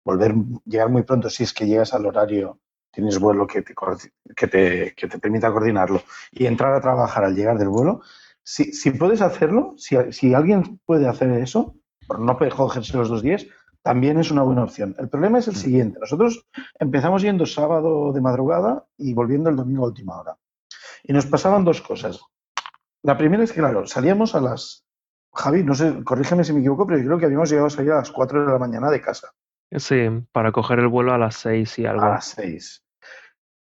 volver, 0.06 0.36
llegar 0.65 0.89
muy 0.89 1.04
pronto 1.04 1.30
si 1.30 1.43
es 1.43 1.54
que 1.54 1.65
llegas 1.65 1.93
al 1.93 2.06
horario, 2.06 2.60
tienes 2.91 3.19
vuelo 3.19 3.47
que 3.47 3.62
te, 3.62 4.95
permita 5.19 5.51
coordinarlo 5.51 6.01
y 6.32 6.45
entrar 6.45 6.73
a 6.73 6.82
trabajar 6.82 7.23
al 7.23 7.36
llegar 7.36 7.58
del 7.58 7.69
vuelo, 7.69 8.01
si, 8.43 8.73
si 8.73 8.91
puedes 8.91 9.21
hacerlo, 9.21 9.73
si, 9.77 9.95
si 10.12 10.34
alguien 10.34 10.80
puede 10.86 11.08
hacer 11.08 11.32
eso, 11.32 11.75
por 12.08 12.19
no 12.19 12.38
cogerse 12.38 12.97
los 12.97 13.10
dos 13.10 13.21
días, 13.21 13.45
también 13.83 14.19
es 14.19 14.31
una 14.31 14.43
buena 14.43 14.63
opción. 14.63 14.95
El 14.99 15.09
problema 15.09 15.39
es 15.39 15.47
el 15.47 15.55
siguiente. 15.55 15.99
Nosotros 15.99 16.45
empezamos 16.79 17.21
yendo 17.21 17.45
sábado 17.45 18.13
de 18.13 18.21
madrugada 18.21 18.85
y 18.97 19.13
volviendo 19.13 19.49
el 19.49 19.55
domingo 19.55 19.85
a 19.85 19.87
última 19.89 20.19
hora. 20.19 20.37
Y 21.03 21.13
nos 21.13 21.25
pasaban 21.25 21.63
dos 21.65 21.81
cosas. 21.81 22.19
La 23.03 23.17
primera 23.17 23.43
es 23.43 23.51
que, 23.51 23.59
claro, 23.59 23.87
salíamos 23.87 24.35
a 24.35 24.41
las... 24.41 24.85
Javi, 25.33 25.63
no 25.63 25.73
sé, 25.73 26.03
corrígeme 26.03 26.43
si 26.43 26.53
me 26.53 26.59
equivoco, 26.59 26.85
pero 26.85 26.99
yo 26.99 27.05
creo 27.05 27.17
que 27.17 27.25
habíamos 27.25 27.49
llegado 27.49 27.67
a 27.67 27.71
salir 27.71 27.91
a 27.93 27.97
las 27.97 28.11
4 28.11 28.45
de 28.45 28.51
la 28.51 28.59
mañana 28.59 28.89
de 28.91 29.01
casa. 29.01 29.29
Sí, 29.75 30.07
para 30.33 30.51
coger 30.51 30.79
el 30.79 30.89
vuelo 30.89 31.13
a 31.13 31.17
las 31.17 31.35
seis 31.35 31.79
y 31.79 31.85
algo. 31.85 32.03
A 32.03 32.09
las 32.09 32.25
6. 32.35 32.83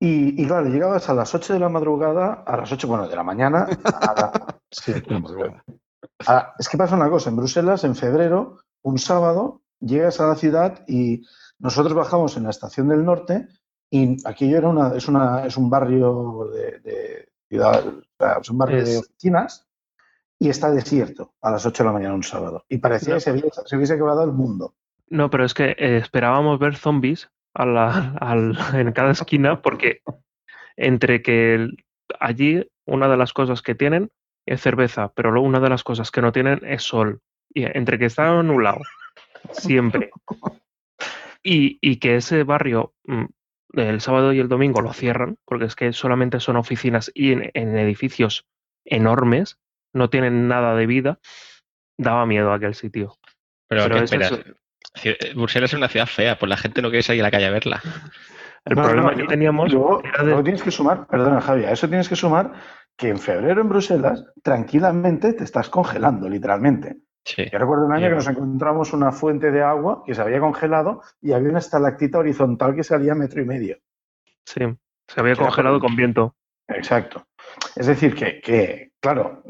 Y, 0.01 0.43
y 0.43 0.47
claro, 0.49 0.67
llegabas 0.67 1.09
a 1.09 1.15
las 1.15 1.33
8 1.33 1.53
de 1.55 1.61
la 1.61 1.69
madrugada, 1.69 2.43
a 2.45 2.57
las 2.57 2.73
8, 2.73 2.89
bueno, 2.89 3.09
de 3.09 3.15
la 3.15 3.23
mañana. 3.23 3.69
a 3.85 4.13
la- 4.21 4.59
sí, 4.69 4.93
es 6.59 6.69
que 6.69 6.77
pasa 6.77 6.97
una 6.97 7.09
cosa, 7.09 7.31
en 7.31 7.37
Bruselas, 7.37 7.85
en 7.85 7.95
febrero, 7.95 8.59
un 8.83 8.99
sábado, 8.99 9.62
llegas 9.83 10.21
a 10.21 10.29
la 10.29 10.35
ciudad 10.37 10.85
y 10.89 11.23
nosotros 11.59 11.95
bajamos 11.95 12.37
en 12.37 12.45
la 12.45 12.51
estación 12.51 12.89
del 12.89 13.05
norte 13.05 13.47
y 13.91 14.17
aquello 14.27 14.57
era 14.59 14.69
una, 14.69 14.95
es, 14.97 15.07
una, 15.09 15.45
es 15.47 15.57
un 15.57 15.69
barrio 15.69 16.49
de, 16.53 16.81
de 16.81 17.29
ciudad, 17.49 17.85
es 18.41 18.49
un 18.51 18.59
barrio 18.59 18.85
de 18.85 18.99
oficinas 18.99 19.69
y 20.39 20.49
está 20.49 20.71
desierto 20.71 21.35
a 21.43 21.51
las 21.51 21.67
8 21.67 21.83
de 21.83 21.87
la 21.89 21.93
mañana 21.93 22.15
un 22.15 22.23
sábado. 22.23 22.65
Y 22.69 22.79
parecía 22.79 23.15
que 23.15 23.21
se, 23.21 23.31
había- 23.31 23.45
se 23.67 23.77
hubiese 23.77 23.95
acabado 23.95 24.25
el 24.25 24.33
mundo. 24.33 24.75
No, 25.09 25.29
pero 25.31 25.45
es 25.45 25.53
que 25.55 25.71
eh, 25.79 25.99
esperábamos 25.99 26.59
ver 26.59 26.75
zombies 26.77 27.31
a 27.55 27.67
la- 27.67 28.15
al- 28.21 28.57
en 28.75 28.93
cada 28.93 29.11
esquina 29.13 29.61
porque 29.63 30.01
entre 30.77 31.23
que 31.23 31.55
el- 31.55 31.85
allí 32.19 32.67
una 32.87 33.09
de 33.09 33.17
las 33.17 33.33
cosas 33.33 33.63
que 33.63 33.75
tienen 33.75 34.11
es 34.47 34.61
cerveza, 34.61 35.13
pero 35.15 35.31
luego 35.31 35.47
una 35.47 35.61
de 35.61 35.69
las 35.69 35.85
cosas 35.85 36.11
que 36.11 36.23
no 36.23 36.33
tienen 36.33 36.61
es 36.65 36.83
sol. 36.83 37.21
Y 37.55 37.65
entre 37.65 37.99
que 37.99 38.07
está 38.07 38.39
anulado 38.39 38.81
siempre 39.53 40.11
y, 41.43 41.79
y 41.81 41.97
que 41.97 42.17
ese 42.17 42.45
barrio 42.45 42.95
mm, 43.05 43.25
el 43.75 44.01
sábado 44.01 44.33
y 44.33 44.39
el 44.39 44.49
domingo 44.49 44.81
lo 44.81 44.93
cierran 44.93 45.39
porque 45.45 45.65
es 45.67 45.75
que 45.75 45.93
solamente 45.93 46.41
son 46.41 46.57
oficinas 46.57 47.11
y 47.15 47.33
en, 47.33 47.51
en 47.55 47.77
edificios 47.77 48.47
enormes, 48.85 49.59
no 49.93 50.11
tienen 50.11 50.49
nada 50.49 50.75
de 50.75 50.87
vida, 50.87 51.19
daba 51.99 52.27
miedo 52.27 52.53
aquel 52.53 52.75
sitio. 52.75 53.17
Pero, 53.69 53.85
Pero 53.85 53.97
¿qué 53.97 54.05
es 54.05 54.13
eso. 54.13 54.39
Bruselas 55.35 55.73
es 55.73 55.79
una 55.79 55.89
ciudad 55.89 56.07
fea, 56.07 56.39
pues 56.39 56.51
la 56.51 56.57
gente 56.57 56.83
no 56.83 56.91
quiere 56.91 57.03
salir 57.03 57.23
a 57.23 57.25
la 57.27 57.31
calle 57.31 57.47
a 57.47 57.51
verla. 57.51 57.81
El 58.65 58.77
No, 58.77 58.83
problema 58.83 59.13
no, 59.13 59.17
que 59.17 59.25
teníamos 59.25 59.73
luego, 59.73 60.03
era 60.05 60.19
de- 60.19 60.27
luego 60.27 60.43
tienes 60.45 60.63
que 60.63 60.71
sumar, 60.71 61.07
perdona 61.07 61.41
Javier, 61.41 61.69
a 61.69 61.73
eso 61.73 61.89
tienes 61.89 62.09
que 62.09 62.17
sumar 62.17 62.53
que 62.97 63.09
en 63.09 63.19
febrero 63.19 63.63
en 63.63 63.69
Bruselas 63.69 64.25
tranquilamente 64.43 65.33
te 65.33 65.45
estás 65.45 65.69
congelando, 65.71 66.29
literalmente. 66.29 66.99
Sí. 67.25 67.45
Yo 67.53 67.59
recuerdo 67.59 67.87
un 67.87 67.93
año 67.93 68.09
que 68.09 68.15
nos 68.17 68.27
encontramos 68.29 68.93
una 68.93 69.13
fuente 69.13 69.51
de 69.53 69.63
agua 69.63 70.03
que 70.05 70.15
se 70.15 70.21
había 70.23 70.41
congelado 70.41 71.03
y 71.21 71.33
había 71.33 71.51
una 71.51 71.61
estalactita 71.61 72.19
horizontal 72.19 72.75
que 72.75 72.83
salía 72.83 73.15
metro 73.15 73.41
y 73.41 73.45
medio. 73.45 73.77
Sí, 74.45 74.61
se 75.09 75.21
había 75.21 75.37
congelado 75.37 75.77
por- 75.79 75.89
con 75.89 75.97
viento. 75.97 76.35
Exacto. 76.69 77.27
Es 77.77 77.87
decir, 77.87 78.15
que, 78.15 78.41
que, 78.41 78.93
claro, 79.01 79.43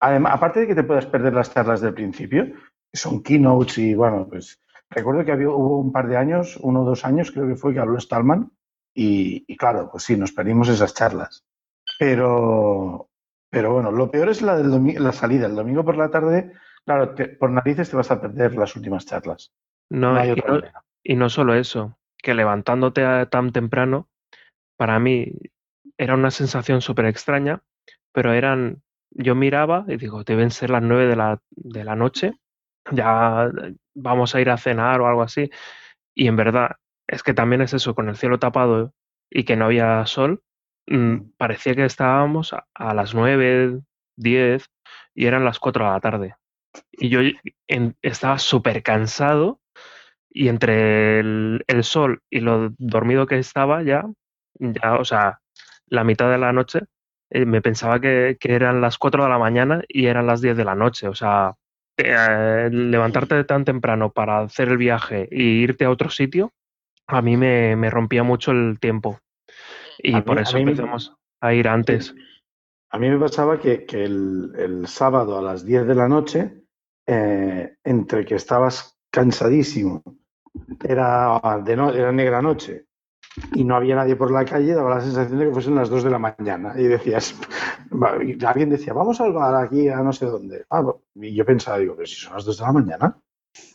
además, 0.00 0.32
aparte 0.34 0.60
de 0.60 0.66
que 0.66 0.74
te 0.74 0.82
puedas 0.84 1.06
perder 1.06 1.32
las 1.34 1.52
charlas 1.54 1.80
del 1.80 1.94
principio, 1.94 2.46
que 2.90 2.98
son 2.98 3.22
keynotes 3.22 3.78
y 3.78 3.94
bueno, 3.94 4.26
pues 4.28 4.60
recuerdo 4.90 5.24
que 5.24 5.32
había, 5.32 5.48
hubo 5.50 5.78
un 5.80 5.92
par 5.92 6.08
de 6.08 6.16
años, 6.16 6.56
uno 6.62 6.82
o 6.82 6.84
dos 6.84 7.04
años 7.04 7.30
creo 7.30 7.46
que 7.46 7.56
fue 7.56 7.72
que 7.72 7.80
habló 7.80 8.00
Stallman 8.00 8.50
y, 8.94 9.44
y 9.46 9.56
claro, 9.56 9.88
pues 9.90 10.02
sí, 10.04 10.16
nos 10.16 10.32
perdimos 10.32 10.68
esas 10.68 10.94
charlas. 10.94 11.44
Pero, 11.98 13.08
pero 13.50 13.72
bueno, 13.74 13.90
lo 13.90 14.10
peor 14.10 14.28
es 14.28 14.42
la, 14.42 14.56
del 14.56 15.02
la 15.02 15.12
salida. 15.12 15.46
El 15.46 15.54
domingo 15.56 15.84
por 15.84 15.96
la 15.96 16.10
tarde, 16.10 16.52
claro, 16.86 17.14
te- 17.14 17.28
por 17.28 17.50
narices 17.50 17.90
te 17.90 17.96
vas 17.96 18.10
a 18.10 18.20
perder 18.20 18.56
las 18.56 18.74
últimas 18.76 19.06
charlas. 19.06 19.52
No, 19.90 20.12
No 20.14 20.18
hay 20.20 20.30
y, 20.30 20.36
no, 20.36 20.60
y 21.04 21.16
no 21.16 21.28
solo 21.28 21.54
eso, 21.54 21.98
que 22.18 22.34
levantándote 22.34 23.04
a- 23.04 23.26
tan 23.26 23.52
temprano, 23.52 24.08
para 24.76 24.98
mí 24.98 25.32
era 25.98 26.14
una 26.14 26.30
sensación 26.30 26.80
súper 26.80 27.06
extraña, 27.06 27.62
pero 28.12 28.32
eran, 28.32 28.82
yo 29.10 29.34
miraba 29.34 29.84
y 29.88 29.96
digo, 29.96 30.24
deben 30.24 30.50
ser 30.50 30.70
las 30.70 30.82
nueve 30.82 31.06
de 31.06 31.16
la, 31.16 31.40
de 31.50 31.84
la 31.84 31.96
noche, 31.96 32.32
ya 32.92 33.50
vamos 33.94 34.34
a 34.34 34.40
ir 34.40 34.50
a 34.50 34.56
cenar 34.58 35.00
o 35.00 35.08
algo 35.08 35.22
así. 35.22 35.50
Y 36.14 36.28
en 36.28 36.36
verdad, 36.36 36.72
es 37.06 37.22
que 37.22 37.34
también 37.34 37.62
es 37.62 37.74
eso, 37.74 37.94
con 37.94 38.08
el 38.08 38.16
cielo 38.16 38.38
tapado 38.38 38.94
y 39.30 39.44
que 39.44 39.56
no 39.56 39.66
había 39.66 40.04
sol, 40.06 40.42
mm, 40.86 41.32
parecía 41.36 41.74
que 41.74 41.84
estábamos 41.84 42.52
a, 42.52 42.66
a 42.74 42.94
las 42.94 43.14
nueve, 43.14 43.80
diez 44.16 44.66
y 45.14 45.26
eran 45.26 45.44
las 45.44 45.58
cuatro 45.58 45.84
de 45.84 45.90
la 45.92 46.00
tarde. 46.00 46.36
Y 46.92 47.08
yo 47.08 47.20
en- 47.68 47.96
estaba 48.02 48.38
súper 48.38 48.82
cansado 48.82 49.60
y 50.30 50.48
entre 50.48 51.20
el, 51.20 51.64
el 51.66 51.84
sol 51.84 52.22
y 52.30 52.40
lo 52.40 52.70
dormido 52.78 53.26
que 53.26 53.38
estaba 53.38 53.82
ya, 53.82 54.04
ya, 54.58 54.94
o 54.96 55.04
sea, 55.04 55.40
la 55.86 56.04
mitad 56.04 56.30
de 56.30 56.38
la 56.38 56.52
noche, 56.52 56.80
eh, 57.30 57.44
me 57.44 57.62
pensaba 57.62 58.00
que, 58.00 58.36
que 58.38 58.54
eran 58.54 58.80
las 58.80 58.98
4 58.98 59.24
de 59.24 59.30
la 59.30 59.38
mañana 59.38 59.82
y 59.88 60.06
eran 60.06 60.26
las 60.26 60.40
10 60.40 60.56
de 60.56 60.64
la 60.64 60.74
noche. 60.74 61.08
O 61.08 61.14
sea, 61.14 61.54
eh, 61.96 62.68
levantarte 62.70 63.42
tan 63.44 63.64
temprano 63.64 64.10
para 64.12 64.40
hacer 64.40 64.68
el 64.68 64.76
viaje 64.76 65.28
e 65.30 65.42
irte 65.42 65.84
a 65.84 65.90
otro 65.90 66.10
sitio, 66.10 66.52
a 67.06 67.22
mí 67.22 67.36
me, 67.36 67.76
me 67.76 67.88
rompía 67.90 68.22
mucho 68.22 68.50
el 68.52 68.78
tiempo. 68.80 69.18
Y 69.98 70.14
A 70.14 70.16
mí- 70.18 70.22
por 70.22 70.38
a 70.38 70.42
eso 70.42 70.54
me- 70.56 70.62
empezamos 70.64 71.14
a 71.40 71.54
ir 71.54 71.68
antes. 71.68 72.14
A 72.90 72.98
mí 72.98 73.08
me 73.10 73.18
pasaba 73.18 73.58
que, 73.58 73.84
que 73.84 74.04
el, 74.04 74.52
el 74.56 74.86
sábado 74.86 75.38
a 75.38 75.42
las 75.42 75.64
10 75.64 75.86
de 75.86 75.94
la 75.94 76.08
noche, 76.08 76.62
eh, 77.06 77.76
entre 77.84 78.24
que 78.24 78.34
estabas 78.36 78.98
cansadísimo, 79.10 80.02
era, 80.84 81.40
de 81.64 81.76
no- 81.76 81.92
era 81.92 82.12
negra 82.12 82.42
noche 82.42 82.86
y 83.54 83.64
no 83.64 83.76
había 83.76 83.96
nadie 83.96 84.16
por 84.16 84.30
la 84.30 84.44
calle, 84.44 84.74
daba 84.74 84.96
la 84.96 85.00
sensación 85.00 85.38
de 85.38 85.46
que 85.46 85.52
fuesen 85.52 85.74
las 85.74 85.90
2 85.90 86.04
de 86.04 86.10
la 86.10 86.18
mañana. 86.18 86.74
Y 86.76 86.84
decías, 86.84 87.34
y 88.22 88.44
alguien 88.44 88.70
decía, 88.70 88.92
vamos 88.94 89.20
al 89.20 89.32
bar 89.32 89.54
aquí 89.64 89.88
a 89.88 89.98
no 89.98 90.12
sé 90.12 90.26
dónde. 90.26 90.64
Ah, 90.70 90.84
y 91.16 91.34
yo 91.34 91.44
pensaba, 91.44 91.78
digo, 91.78 91.94
pero 91.96 92.06
si 92.06 92.16
son 92.16 92.34
las 92.34 92.44
2 92.44 92.58
de 92.58 92.64
la 92.64 92.72
mañana. 92.72 93.18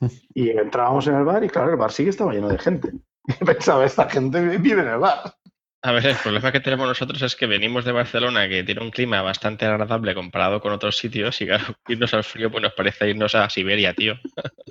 Y 0.33 0.49
entrábamos 0.51 1.07
en 1.07 1.15
el 1.15 1.25
bar 1.25 1.43
y 1.43 1.49
claro, 1.49 1.71
el 1.71 1.77
bar 1.77 1.91
sí 1.91 2.03
que 2.03 2.09
estaba 2.11 2.33
lleno 2.33 2.49
de 2.49 2.57
gente. 2.59 2.91
Y 3.41 3.45
pensaba, 3.45 3.85
esta 3.85 4.09
gente 4.09 4.57
vive 4.57 4.81
en 4.81 4.87
el 4.87 4.97
bar. 4.99 5.35
A 5.83 5.91
ver, 5.93 6.05
el 6.05 6.15
problema 6.15 6.51
que 6.51 6.59
tenemos 6.59 6.87
nosotros 6.87 7.21
es 7.23 7.35
que 7.35 7.47
venimos 7.47 7.85
de 7.85 7.91
Barcelona, 7.91 8.47
que 8.47 8.63
tiene 8.63 8.81
un 8.81 8.91
clima 8.91 9.21
bastante 9.23 9.65
agradable 9.65 10.13
comparado 10.13 10.61
con 10.61 10.71
otros 10.73 10.95
sitios, 10.97 11.41
y 11.41 11.47
claro, 11.47 11.63
irnos 11.87 12.13
al 12.13 12.23
frío 12.23 12.51
pues 12.51 12.61
nos 12.61 12.73
parece 12.73 13.09
irnos 13.09 13.33
a 13.35 13.49
Siberia, 13.49 13.93
tío. 13.93 14.13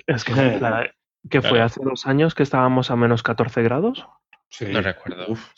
Es 0.07 0.23
que, 0.23 0.31
la- 0.59 0.89
que 1.29 1.41
fue 1.41 1.51
Claro. 1.51 1.65
hace 1.65 1.81
dos 1.83 2.07
años 2.07 2.33
que 2.33 2.43
estábamos 2.43 2.89
a 2.91 2.95
menos 2.95 3.23
14 3.23 3.61
grados. 3.61 4.05
Sí. 4.49 4.65
No 4.71 4.81
recuerdo. 4.81 5.25
Uf. 5.27 5.51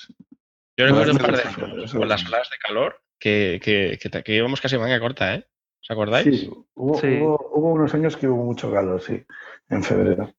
Yo 0.76 0.88
No, 0.88 1.04
recuerdo 1.04 1.12
un 1.13 1.18
par 1.20 1.36
de 1.38 1.84
eso 1.84 1.98
con 2.00 2.08
las 2.10 2.26
olas 2.26 2.50
de 2.50 2.58
calor 2.58 3.02
que, 3.20 3.60
que, 3.63 4.00
que, 4.02 4.24
que 4.24 4.36
íbamos 4.36 4.60
casi 4.60 4.78
manga 4.78 5.00
corta, 5.00 5.36
¿eh? 5.36 5.46
¿Os 5.82 5.92
acordáis? 5.92 6.26
Sí, 6.42 6.50
hubo, 6.74 7.00
Sí. 7.00 7.08
Hubo, 7.22 7.50
hubo 7.54 7.72
unos 7.74 7.94
años 7.94 8.18
que 8.18 8.28
hubo 8.28 8.44
mucho 8.44 8.72
calor, 8.72 9.02
sí, 9.02 9.24
en 9.70 9.84
febrero. 9.84 10.34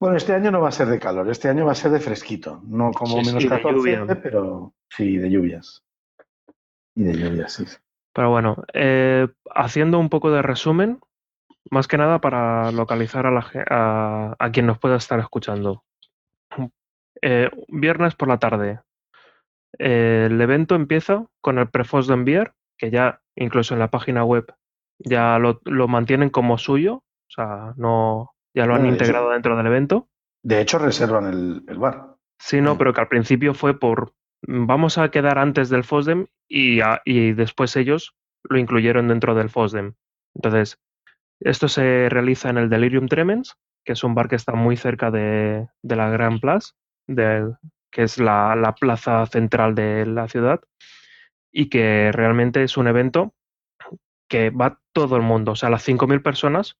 Bueno, 0.00 0.16
este 0.16 0.34
año 0.34 0.50
no 0.50 0.60
va 0.60 0.68
a 0.68 0.72
ser 0.72 0.88
de 0.88 0.98
calor, 0.98 1.28
este 1.30 1.48
año 1.48 1.66
va 1.66 1.72
a 1.72 1.76
ser 1.76 1.90
de 1.90 2.00
fresquito, 2.00 2.60
no 2.66 2.92
como 2.92 3.16
Sí, 3.18 3.24
sí, 3.24 3.26
menos 3.26 3.42
de 3.42 3.48
14, 3.48 3.74
lluvia. 3.74 4.20
pero 4.22 4.72
sí, 4.88 5.16
de 5.18 5.30
lluvias. 5.30 5.84
Y 6.94 7.04
de 7.04 7.14
lluvias, 7.14 7.52
sí. 7.52 7.64
Pero 8.12 8.30
bueno, 8.30 8.56
eh, 8.72 9.26
haciendo 9.54 9.98
un 9.98 10.08
poco 10.08 10.30
de 10.30 10.42
resumen, 10.42 11.00
más 11.70 11.88
que 11.88 11.98
nada 11.98 12.20
para 12.20 12.70
localizar 12.72 13.26
a, 13.26 13.30
la, 13.30 13.42
ge- 13.42 13.64
a, 13.68 14.36
a 14.38 14.50
quien 14.52 14.66
nos 14.66 14.78
pueda 14.78 14.96
estar 14.96 15.18
escuchando. 15.18 15.84
Eh, 17.22 17.50
viernes 17.68 18.14
por 18.14 18.28
la 18.28 18.38
tarde. 18.38 18.80
Eh, 19.78 20.28
el 20.30 20.40
evento 20.40 20.74
empieza 20.74 21.26
con 21.40 21.58
el 21.58 21.68
prefos 21.68 22.06
de 22.06 22.14
enviar, 22.14 22.54
que 22.78 22.90
ya 22.90 23.20
incluso 23.34 23.74
en 23.74 23.80
la 23.80 23.90
página 23.90 24.24
web 24.24 24.46
ya 24.98 25.38
lo, 25.38 25.60
lo 25.64 25.88
mantienen 25.88 26.30
como 26.30 26.58
suyo, 26.58 26.96
o 26.96 27.30
sea, 27.30 27.72
no, 27.76 28.33
ya 28.54 28.66
lo 28.66 28.74
han 28.74 28.86
integrado 28.86 29.26
hecho- 29.26 29.32
dentro 29.32 29.56
del 29.56 29.66
evento. 29.66 30.08
De 30.42 30.60
hecho, 30.60 30.78
reservan 30.78 31.26
el, 31.26 31.64
el 31.68 31.78
bar. 31.78 32.16
Sí, 32.38 32.60
no, 32.60 32.74
Mm. 32.74 32.78
pero 32.78 32.92
que 32.92 33.00
al 33.00 33.08
principio 33.08 33.54
fue 33.54 33.78
por 33.78 34.14
mm, 34.46 34.66
vamos 34.66 34.98
a 34.98 35.10
quedar 35.10 35.38
antes 35.38 35.68
del 35.70 35.84
FOSDEM 35.84 36.26
y, 36.48 36.80
a- 36.80 37.00
y 37.04 37.32
después 37.32 37.76
ellos 37.76 38.14
lo 38.42 38.58
incluyeron 38.58 39.08
dentro 39.08 39.34
del 39.34 39.48
FOSDEM. 39.50 39.94
Entonces, 40.34 40.78
esto 41.40 41.68
se 41.68 42.08
realiza 42.10 42.50
en 42.50 42.58
el 42.58 42.68
Delirium 42.68 43.08
Tremens, 43.08 43.56
que 43.84 43.92
es 43.92 44.04
un 44.04 44.14
bar 44.14 44.28
que 44.28 44.36
está 44.36 44.52
muy 44.52 44.76
cerca 44.76 45.10
de, 45.10 45.68
de 45.82 45.96
la 45.96 46.10
Grand 46.10 46.40
Place, 46.40 46.72
de- 47.06 47.54
que 47.90 48.02
es 48.02 48.18
la, 48.18 48.54
la 48.56 48.74
plaza 48.74 49.24
central 49.26 49.74
de 49.74 50.04
la 50.04 50.28
ciudad, 50.28 50.60
y 51.52 51.68
que 51.70 52.10
realmente 52.12 52.62
es 52.64 52.76
un 52.76 52.88
evento 52.88 53.34
que 54.28 54.50
va 54.50 54.80
todo 54.92 55.16
el 55.16 55.22
mundo, 55.22 55.52
o 55.52 55.56
sea, 55.56 55.70
las 55.70 55.82
5.000 55.86 56.20
personas 56.22 56.76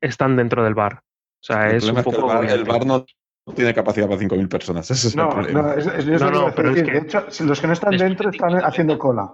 están 0.00 0.36
dentro 0.36 0.64
del 0.64 0.74
bar. 0.74 1.00
O 1.02 1.42
sea, 1.42 1.68
El 1.70 1.76
es 1.76 1.84
un 1.84 1.94
problema 1.94 2.00
es 2.00 2.06
que 2.06 2.10
poco... 2.12 2.22
el 2.32 2.34
bar, 2.36 2.44
el 2.44 2.50
agobiante. 2.60 2.70
bar 2.70 3.06
no 3.46 3.54
tiene 3.54 3.74
capacidad 3.74 4.06
para 4.08 4.20
5.000 4.20 4.48
personas. 4.48 4.90
Ese 4.90 5.08
es 5.08 5.16
No, 5.16 5.24
el 5.24 5.30
problema. 5.30 5.62
no, 5.62 5.72
es, 5.72 5.86
es- 5.86 6.06
es 6.08 6.20
No, 6.22 6.52
pero 6.54 6.70
es 6.70 6.82
que- 6.82 6.90
De 6.92 6.98
hecho, 6.98 7.26
los 7.44 7.60
que 7.60 7.66
no 7.66 7.72
están 7.72 7.96
dentro 7.96 8.30
de 8.30 8.36
están 8.36 8.54
haciendo 8.64 8.98
cola. 8.98 9.32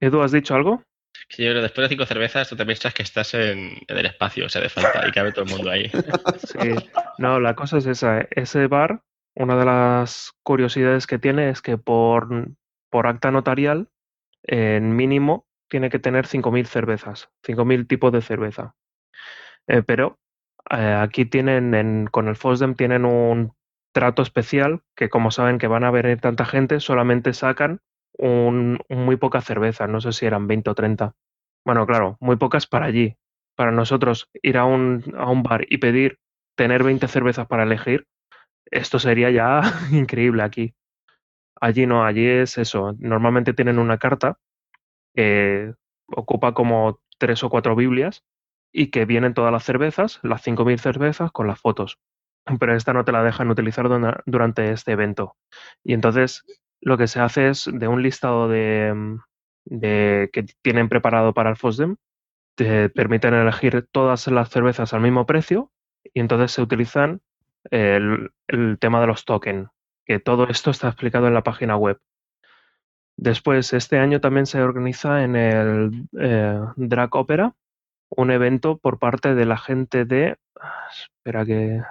Edu, 0.00 0.22
¿has 0.22 0.32
dicho 0.32 0.54
algo? 0.54 0.82
Creo 1.28 1.54
que 1.54 1.60
después 1.60 1.84
de 1.84 1.88
cinco 1.94 2.06
cervezas 2.06 2.48
tú 2.48 2.56
te 2.56 2.64
piensas 2.66 2.92
que 2.94 3.02
estás 3.02 3.32
en, 3.34 3.76
en 3.86 3.98
el 3.98 4.06
espacio, 4.06 4.46
o 4.46 4.48
sea, 4.48 4.60
de 4.60 4.68
falta, 4.68 5.06
y 5.06 5.12
cabe 5.12 5.32
todo 5.32 5.44
el 5.44 5.50
mundo 5.50 5.70
ahí. 5.70 5.90
Sí, 6.38 6.74
no, 7.18 7.38
la 7.40 7.54
cosa 7.54 7.78
es 7.78 7.86
esa. 7.86 8.20
¿eh? 8.20 8.28
Ese 8.32 8.66
bar, 8.66 9.02
una 9.34 9.56
de 9.56 9.64
las 9.64 10.32
curiosidades 10.42 11.06
que 11.06 11.18
tiene 11.18 11.50
es 11.50 11.62
que 11.62 11.78
por, 11.78 12.28
por 12.90 13.06
acta 13.06 13.30
notarial, 13.30 13.88
en 14.42 14.96
mínimo, 14.96 15.46
tiene 15.68 15.88
que 15.90 15.98
tener 15.98 16.26
5.000 16.26 16.66
cervezas, 16.66 17.30
5.000 17.46 17.86
tipos 17.86 18.12
de 18.12 18.20
cerveza. 18.22 18.74
Eh, 19.68 19.82
pero 19.82 20.18
eh, 20.70 20.96
aquí 21.00 21.24
tienen, 21.24 21.74
en- 21.74 22.06
con 22.06 22.28
el 22.28 22.36
FOSDEM, 22.36 22.74
tienen 22.74 23.04
un 23.04 23.52
trato 23.92 24.22
especial 24.22 24.82
que, 24.96 25.08
como 25.08 25.30
saben 25.30 25.58
que 25.58 25.66
van 25.66 25.84
a 25.84 25.90
venir 25.90 26.20
tanta 26.20 26.44
gente, 26.44 26.80
solamente 26.80 27.32
sacan 27.34 27.80
un, 28.18 28.78
muy 28.88 29.16
poca 29.16 29.40
cerveza. 29.40 29.86
No 29.86 30.00
sé 30.00 30.12
si 30.12 30.26
eran 30.26 30.46
20 30.46 30.70
o 30.70 30.74
30. 30.74 31.14
Bueno, 31.64 31.86
claro, 31.86 32.16
muy 32.20 32.36
pocas 32.36 32.66
para 32.66 32.86
allí. 32.86 33.16
Para 33.56 33.70
nosotros, 33.72 34.30
ir 34.42 34.56
a 34.58 34.64
un, 34.64 35.04
a 35.16 35.30
un 35.30 35.42
bar 35.42 35.66
y 35.68 35.78
pedir 35.78 36.18
tener 36.56 36.82
20 36.82 37.08
cervezas 37.08 37.46
para 37.46 37.64
elegir, 37.64 38.06
esto 38.70 38.98
sería 38.98 39.30
ya 39.30 39.62
increíble 39.92 40.42
aquí. 40.42 40.74
Allí 41.60 41.86
no, 41.86 42.04
allí 42.04 42.26
es 42.26 42.58
eso. 42.58 42.94
Normalmente 42.98 43.54
tienen 43.54 43.78
una 43.78 43.98
carta 43.98 44.38
que 45.14 45.74
ocupa 46.08 46.54
como 46.54 47.00
tres 47.18 47.44
o 47.44 47.50
cuatro 47.50 47.76
Biblias 47.76 48.24
y 48.72 48.90
que 48.90 49.04
vienen 49.04 49.34
todas 49.34 49.52
las 49.52 49.64
cervezas, 49.64 50.18
las 50.22 50.42
5.000 50.42 50.78
cervezas 50.78 51.30
con 51.30 51.46
las 51.46 51.60
fotos. 51.60 51.98
Pero 52.58 52.74
esta 52.74 52.92
no 52.92 53.04
te 53.04 53.12
la 53.12 53.22
dejan 53.22 53.50
utilizar 53.50 53.86
durante 54.26 54.72
este 54.72 54.92
evento. 54.92 55.36
Y 55.84 55.92
entonces 55.92 56.44
lo 56.80 56.98
que 56.98 57.06
se 57.06 57.20
hace 57.20 57.48
es 57.48 57.70
de 57.72 57.86
un 57.86 58.02
listado 58.02 58.48
de, 58.48 58.92
mm, 58.94 59.18
de 59.66 60.30
que 60.32 60.44
tienen 60.62 60.88
preparado 60.88 61.32
para 61.34 61.50
el 61.50 61.56
FOSDEM, 61.56 61.96
te 62.56 62.88
permiten 62.88 63.34
elegir 63.34 63.86
todas 63.92 64.26
las 64.28 64.50
cervezas 64.50 64.92
al 64.92 65.00
mismo 65.00 65.26
precio 65.26 65.70
y 66.12 66.20
entonces 66.20 66.52
se 66.52 66.62
utilizan 66.62 67.20
el, 67.70 68.32
el 68.48 68.78
tema 68.78 69.00
de 69.00 69.06
los 69.06 69.24
tokens, 69.24 69.68
que 70.04 70.18
todo 70.18 70.48
esto 70.48 70.70
está 70.70 70.88
explicado 70.88 71.28
en 71.28 71.34
la 71.34 71.44
página 71.44 71.76
web. 71.76 72.00
Después, 73.16 73.72
este 73.72 73.98
año 73.98 74.20
también 74.20 74.46
se 74.46 74.60
organiza 74.62 75.22
en 75.22 75.36
el 75.36 76.08
eh, 76.18 76.60
Drag 76.76 77.14
Opera 77.14 77.54
un 78.16 78.30
evento 78.30 78.78
por 78.78 78.98
parte 78.98 79.34
de 79.34 79.46
la 79.46 79.58
gente 79.58 80.04
de... 80.04 80.36
ah, 80.60 80.88
Espera 80.90 81.44
que 81.44 81.82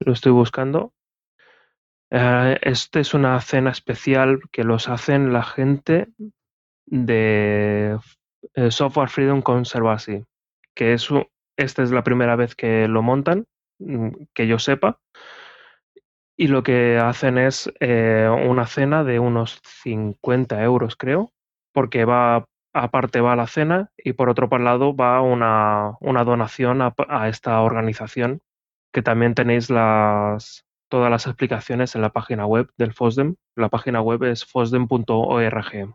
lo 0.00 0.12
estoy 0.12 0.32
buscando. 0.32 0.92
Eh, 2.10 2.58
este 2.62 3.00
es 3.00 3.14
una 3.14 3.40
cena 3.40 3.70
especial 3.70 4.40
que 4.52 4.64
los 4.64 4.88
hacen 4.88 5.32
la 5.32 5.42
gente 5.42 6.08
de 6.86 7.98
eh, 8.54 8.70
Software 8.70 9.08
Freedom 9.08 9.42
Conservancy, 9.42 10.24
que 10.74 10.92
es 10.92 11.10
un- 11.10 11.26
esta 11.58 11.82
es 11.82 11.90
la 11.90 12.04
primera 12.04 12.36
vez 12.36 12.54
que 12.54 12.86
lo 12.86 13.02
montan, 13.02 13.46
mm, 13.80 14.10
que 14.34 14.46
yo 14.46 14.58
sepa, 14.58 15.00
Y 16.38 16.48
lo 16.48 16.62
que 16.62 16.98
hacen 16.98 17.38
es 17.38 17.72
eh, 17.80 18.28
una 18.46 18.66
cena 18.66 19.04
de 19.04 19.18
unos 19.18 19.58
50 19.64 20.62
euros, 20.62 20.94
creo, 20.96 21.32
porque 21.72 22.04
va 22.04 22.44
aparte 22.76 23.20
va 23.20 23.36
la 23.36 23.46
cena 23.46 23.90
y 23.96 24.12
por 24.12 24.28
otro 24.28 24.48
lado 24.58 24.94
va 24.94 25.22
una, 25.22 25.96
una 26.00 26.24
donación 26.24 26.82
a, 26.82 27.28
esta 27.28 27.60
organización 27.62 28.42
que 28.92 29.02
también 29.02 29.34
tenéis 29.34 29.70
las, 29.70 30.66
todas 30.88 31.10
las 31.10 31.26
explicaciones 31.26 31.94
en 31.94 32.02
la 32.02 32.10
página 32.10 32.46
web 32.46 32.68
del 32.76 32.92
FOSDEM. 32.92 33.36
La 33.56 33.68
página 33.68 34.00
web 34.02 34.24
es 34.24 34.44
fosdem.org. 34.44 35.94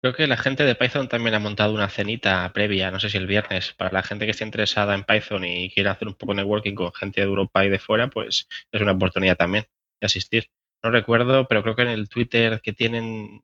Creo 0.00 0.14
que 0.14 0.26
la 0.26 0.36
gente 0.36 0.64
de 0.64 0.74
Python 0.74 1.08
también 1.08 1.34
ha 1.34 1.38
montado 1.38 1.74
una 1.74 1.88
cenita 1.88 2.52
previa, 2.52 2.90
no 2.90 2.98
sé 2.98 3.08
si 3.08 3.18
el 3.18 3.28
viernes, 3.28 3.72
para 3.72 3.92
la 3.92 4.02
gente 4.02 4.24
que 4.24 4.32
esté 4.32 4.44
interesada 4.44 4.94
en 4.94 5.04
Python 5.04 5.44
y 5.44 5.70
quiera 5.70 5.92
hacer 5.92 6.08
un 6.08 6.14
poco 6.14 6.32
de 6.32 6.42
networking 6.42 6.74
con 6.74 6.92
gente 6.92 7.20
de 7.20 7.26
Europa 7.26 7.64
y 7.64 7.70
de 7.70 7.78
fuera, 7.78 8.08
pues 8.08 8.48
es 8.70 8.80
una 8.80 8.92
oportunidad 8.92 9.36
también 9.36 9.66
de 10.00 10.06
asistir. 10.06 10.48
No 10.82 10.90
recuerdo, 10.90 11.46
pero 11.46 11.62
creo 11.62 11.76
que 11.76 11.82
en 11.82 11.88
el 11.88 12.08
Twitter 12.08 12.60
que 12.60 12.72
tienen 12.72 13.42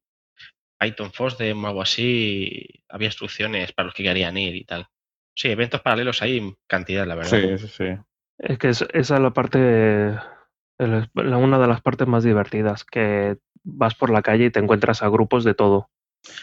Python 0.79 1.13
FOSDEM 1.13 1.65
o 1.65 1.67
algo 1.67 1.83
así, 1.83 2.83
había 2.89 3.09
instrucciones 3.09 3.73
para 3.73 3.87
los 3.87 3.95
que 3.95 4.05
querían 4.05 4.37
ir 4.37 4.55
y 4.55 4.65
tal. 4.65 4.87
Sí, 5.35 5.49
eventos 5.49 5.81
paralelos 5.81 6.23
hay 6.23 6.55
cantidad, 6.67 7.07
la 7.07 7.15
verdad. 7.15 7.31
Sí, 7.31 7.59
sí, 7.59 7.69
sí. 7.69 7.85
Es 8.39 8.59
que 8.59 8.69
es, 8.69 8.83
esa 8.93 9.15
es 9.17 9.21
la 9.21 9.33
parte, 9.33 10.17
una 10.79 11.59
de 11.59 11.67
las 11.67 11.81
partes 11.81 12.07
más 12.07 12.25
divertidas, 12.25 12.85
que 12.85 13.37
vas 13.65 13.95
por 13.95 14.11
la 14.11 14.23
calle 14.23 14.47
y 14.47 14.51
te 14.51 14.61
encuentras 14.61 15.03
a 15.03 15.09
grupos 15.09 15.45
de 15.45 15.55
todo. 15.55 15.91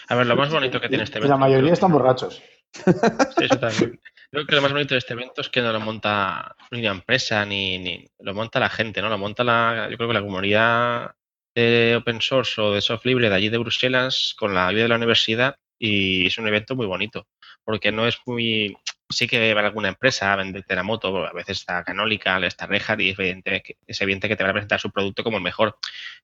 A 0.08 0.16
ver, 0.16 0.26
lo 0.28 0.36
más 0.36 0.52
bonito 0.52 0.80
que 0.82 0.90
tiene 0.90 1.04
este 1.04 1.18
evento. 1.18 1.34
La 1.34 1.40
mayoría 1.40 1.74
están 1.74 1.92
borrachos. 1.92 2.42
Sí, 2.74 3.46
eso 3.46 3.60
también. 3.60 4.00
Creo 4.32 4.46
que 4.46 4.56
lo 4.56 4.62
más 4.62 4.74
bonito 4.74 4.96
de 4.96 4.98
este 5.00 5.14
evento 5.14 5.42
es 5.42 5.50
que 5.50 5.62
no 5.62 5.72
lo 5.72 5.80
monta 5.80 6.56
ni 6.72 6.80
una 6.80 6.92
empresa 6.92 7.46
ni, 7.46 7.78
ni 7.78 8.06
lo 8.20 8.34
monta 8.34 8.60
la 8.60 8.70
gente, 8.70 9.02
¿no? 9.02 9.10
Lo 9.10 9.18
monta 9.18 9.44
la, 9.44 9.88
yo 9.90 9.96
creo 9.96 10.10
que 10.10 10.14
la 10.14 10.22
comunidad 10.22 11.16
de 11.56 11.96
open 11.96 12.22
source 12.22 12.60
o 12.62 12.74
de 12.74 12.82
software 12.82 13.08
libre 13.08 13.30
de 13.30 13.36
allí 13.36 13.50
de 13.50 13.58
Bruselas 13.58 14.36
con 14.38 14.54
la 14.54 14.68
ayuda 14.68 14.84
de 14.84 14.90
la 14.90 14.98
universidad 14.98 15.56
y 15.80 16.28
es 16.28 16.38
un 16.38 16.48
evento 16.48 16.76
muy 16.76 16.86
bonito 16.86 17.28
porque 17.64 17.92
no 17.92 18.08
es 18.08 18.18
muy 18.26 18.78
sí 19.10 19.28
que 19.28 19.54
va 19.54 19.62
alguna 19.62 19.90
empresa 19.90 20.34
a 20.34 20.36
venderte 20.36 20.76
la 20.76 20.84
moto, 20.84 21.26
a 21.26 21.34
veces 21.34 21.60
está 21.60 21.84
Canonical, 21.84 22.44
está 22.44 22.66
Rejar 22.66 23.02
y 23.02 23.10
es 23.10 23.20
evidente, 23.20 23.78
es 23.86 24.02
evidente 24.02 24.28
que 24.28 24.36
te 24.36 24.44
va 24.44 24.50
a 24.50 24.54
presentar 24.54 24.80
su 24.80 24.92
producto 24.92 25.24
como 25.24 25.38
el 25.38 25.44
mejor, 25.44 25.78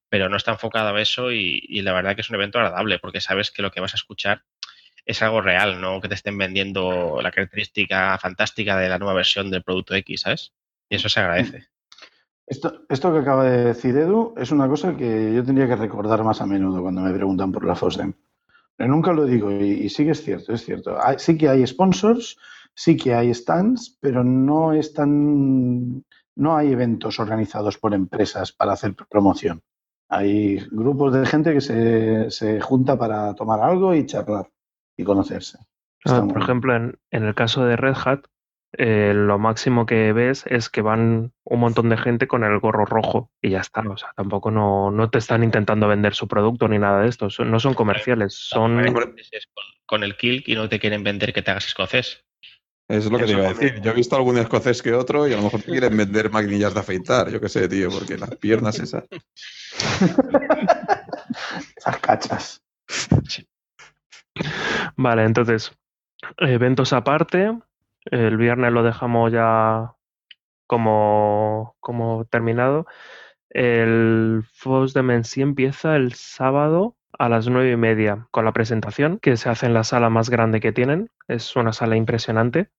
pero 0.09 0.29
no 0.29 0.37
está 0.37 0.51
enfocado 0.51 0.95
a 0.95 1.01
eso 1.01 1.31
y, 1.31 1.63
y, 1.67 1.81
la 1.81 1.93
verdad 1.93 2.15
que 2.15 2.21
es 2.21 2.29
un 2.29 2.35
evento 2.35 2.59
agradable 2.59 2.99
porque 2.99 3.21
sabes 3.21 3.51
que 3.51 3.61
lo 3.61 3.71
que 3.71 3.81
vas 3.81 3.93
a 3.93 3.97
escuchar 3.97 4.43
es 5.05 5.21
algo 5.21 5.41
real, 5.41 5.81
no 5.81 6.01
que 6.01 6.07
te 6.07 6.15
estén 6.15 6.37
vendiendo 6.37 7.19
la 7.21 7.31
característica 7.31 8.17
fantástica 8.17 8.77
de 8.77 8.89
la 8.89 8.99
nueva 8.99 9.13
versión 9.13 9.49
del 9.49 9.63
producto 9.63 9.95
X, 9.95 10.21
¿sabes? 10.21 10.53
Y 10.89 10.95
eso 10.95 11.09
se 11.09 11.19
agradece. 11.19 11.67
Esto, 12.51 12.81
esto 12.89 13.13
que 13.13 13.19
acaba 13.19 13.45
de 13.45 13.63
decir 13.63 13.95
Edu 13.95 14.33
es 14.35 14.51
una 14.51 14.67
cosa 14.67 14.97
que 14.97 15.33
yo 15.33 15.41
tendría 15.41 15.69
que 15.69 15.77
recordar 15.77 16.21
más 16.21 16.41
a 16.41 16.45
menudo 16.45 16.81
cuando 16.81 16.99
me 16.99 17.13
preguntan 17.13 17.49
por 17.49 17.63
la 17.63 17.75
FOSDEM. 17.75 18.11
Pero 18.75 18.89
nunca 18.89 19.13
lo 19.13 19.23
digo 19.23 19.49
y, 19.49 19.71
y 19.71 19.87
sí 19.89 20.03
que 20.03 20.11
es 20.11 20.21
cierto, 20.21 20.51
es 20.51 20.65
cierto. 20.65 20.97
Hay, 21.01 21.17
sí 21.17 21.37
que 21.37 21.47
hay 21.47 21.65
sponsors, 21.65 22.37
sí 22.73 22.97
que 22.97 23.13
hay 23.13 23.33
stands, 23.33 23.97
pero 24.01 24.25
no 24.25 24.73
están, 24.73 26.03
no 26.35 26.57
hay 26.57 26.73
eventos 26.73 27.21
organizados 27.21 27.77
por 27.77 27.93
empresas 27.93 28.51
para 28.51 28.73
hacer 28.73 28.95
promoción. 29.09 29.61
Hay 30.09 30.57
grupos 30.71 31.13
de 31.13 31.25
gente 31.25 31.53
que 31.53 31.61
se, 31.61 32.29
se 32.31 32.59
junta 32.59 32.97
para 32.97 33.33
tomar 33.33 33.61
algo 33.61 33.95
y 33.95 34.05
charlar 34.05 34.49
y 34.97 35.05
conocerse. 35.05 35.57
Ah, 36.03 36.27
por 36.27 36.41
ejemplo, 36.41 36.75
en, 36.75 36.99
en, 37.11 37.23
el 37.23 37.33
caso 37.33 37.63
de 37.63 37.77
Red 37.77 37.95
Hat, 38.03 38.25
eh, 38.77 39.13
lo 39.13 39.37
máximo 39.37 39.85
que 39.85 40.13
ves 40.13 40.45
es 40.47 40.69
que 40.69 40.81
van 40.81 41.33
un 41.43 41.59
montón 41.59 41.89
de 41.89 41.97
gente 41.97 42.27
con 42.27 42.43
el 42.43 42.59
gorro 42.59 42.85
rojo 42.85 43.29
y 43.41 43.49
ya 43.49 43.59
está. 43.59 43.81
O 43.81 43.97
sea, 43.97 44.13
tampoco 44.15 44.51
no, 44.51 44.91
no 44.91 45.09
te 45.09 45.17
están 45.17 45.43
intentando 45.43 45.87
vender 45.87 46.15
su 46.15 46.27
producto 46.27 46.67
ni 46.67 46.79
nada 46.79 47.01
de 47.01 47.09
esto. 47.09 47.27
No 47.43 47.59
son 47.59 47.73
comerciales, 47.73 48.33
son... 48.33 48.93
Con, 48.93 49.15
con 49.85 50.03
el 50.03 50.15
kill 50.15 50.43
y 50.45 50.55
no 50.55 50.69
te 50.69 50.79
quieren 50.79 51.03
vender 51.03 51.33
que 51.33 51.41
te 51.41 51.51
hagas 51.51 51.67
escocés. 51.67 52.23
Es 52.87 53.09
lo 53.09 53.17
que 53.17 53.25
te 53.25 53.31
iba 53.31 53.45
a 53.45 53.53
decir. 53.53 53.81
Yo 53.81 53.91
he 53.91 53.93
visto 53.93 54.17
algún 54.17 54.37
escocés 54.37 54.81
que 54.81 54.93
otro 54.93 55.27
y 55.27 55.33
a 55.33 55.37
lo 55.37 55.43
mejor 55.43 55.61
te 55.61 55.71
quieren 55.71 55.95
vender 55.95 56.29
maquinillas 56.29 56.73
de 56.73 56.79
afeitar. 56.81 57.29
Yo 57.29 57.39
qué 57.39 57.47
sé, 57.47 57.69
tío, 57.69 57.89
porque 57.89 58.17
las 58.17 58.35
piernas 58.35 58.79
esas. 58.79 59.05
esas 61.77 61.97
cachas. 62.01 62.61
Vale, 64.97 65.23
entonces, 65.23 65.71
eventos 66.37 66.91
aparte. 66.91 67.51
El 68.05 68.37
viernes 68.37 68.71
lo 68.73 68.83
dejamos 68.83 69.31
ya 69.31 69.95
como, 70.67 71.75
como 71.79 72.25
terminado. 72.25 72.85
El 73.49 74.43
FOSDEM 74.53 75.11
en 75.11 75.23
sí 75.25 75.41
empieza 75.41 75.95
el 75.95 76.13
sábado 76.13 76.95
a 77.19 77.29
las 77.29 77.47
nueve 77.47 77.71
y 77.71 77.77
media 77.77 78.27
con 78.31 78.45
la 78.45 78.53
presentación 78.53 79.19
que 79.19 79.37
se 79.37 79.49
hace 79.49 79.65
en 79.65 79.73
la 79.73 79.83
sala 79.83 80.09
más 80.09 80.29
grande 80.29 80.59
que 80.59 80.71
tienen. 80.71 81.09
Es 81.27 81.55
una 81.55 81.73
sala 81.73 81.95
impresionante. 81.95 82.69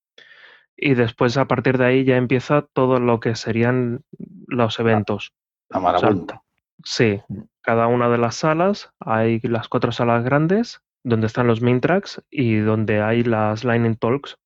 Y 0.76 0.94
después 0.94 1.36
a 1.36 1.46
partir 1.46 1.78
de 1.78 1.84
ahí 1.84 2.04
ya 2.04 2.16
empieza 2.16 2.62
todo 2.72 2.98
lo 2.98 3.20
que 3.20 3.36
serían 3.36 4.04
los 4.46 4.80
eventos. 4.80 5.32
La. 5.68 5.78
O 5.78 5.98
sea, 5.98 6.42
sí, 6.82 7.22
cada 7.60 7.86
una 7.86 8.08
de 8.08 8.18
las 8.18 8.36
salas, 8.36 8.92
hay 8.98 9.38
las 9.42 9.68
cuatro 9.68 9.92
salas 9.92 10.24
grandes 10.24 10.82
donde 11.04 11.26
están 11.26 11.46
los 11.46 11.60
main 11.60 11.80
tracks 11.80 12.22
y 12.30 12.56
donde 12.56 13.02
hay 13.02 13.24
las 13.24 13.64
Lightning 13.64 13.96
Talks, 13.96 14.38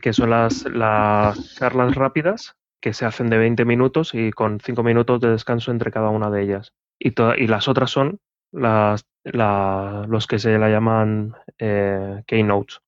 que 0.00 0.12
son 0.12 0.30
las, 0.30 0.64
las 0.64 1.54
charlas 1.54 1.94
rápidas 1.94 2.56
que 2.80 2.92
se 2.92 3.04
hacen 3.04 3.28
de 3.28 3.38
20 3.38 3.64
minutos 3.64 4.14
y 4.14 4.30
con 4.30 4.60
5 4.60 4.82
minutos 4.82 5.20
de 5.20 5.30
descanso 5.30 5.70
entre 5.70 5.90
cada 5.90 6.10
una 6.10 6.30
de 6.30 6.42
ellas. 6.42 6.72
Y, 6.98 7.12
y 7.36 7.46
las 7.46 7.68
otras 7.68 7.90
son 7.90 8.20
las, 8.52 9.04
la, 9.24 10.04
los 10.08 10.26
que 10.26 10.38
se 10.38 10.58
la 10.58 10.68
llaman 10.68 11.34
eh, 11.58 12.22
keynotes. 12.26 12.80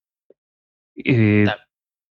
Y 0.94 1.44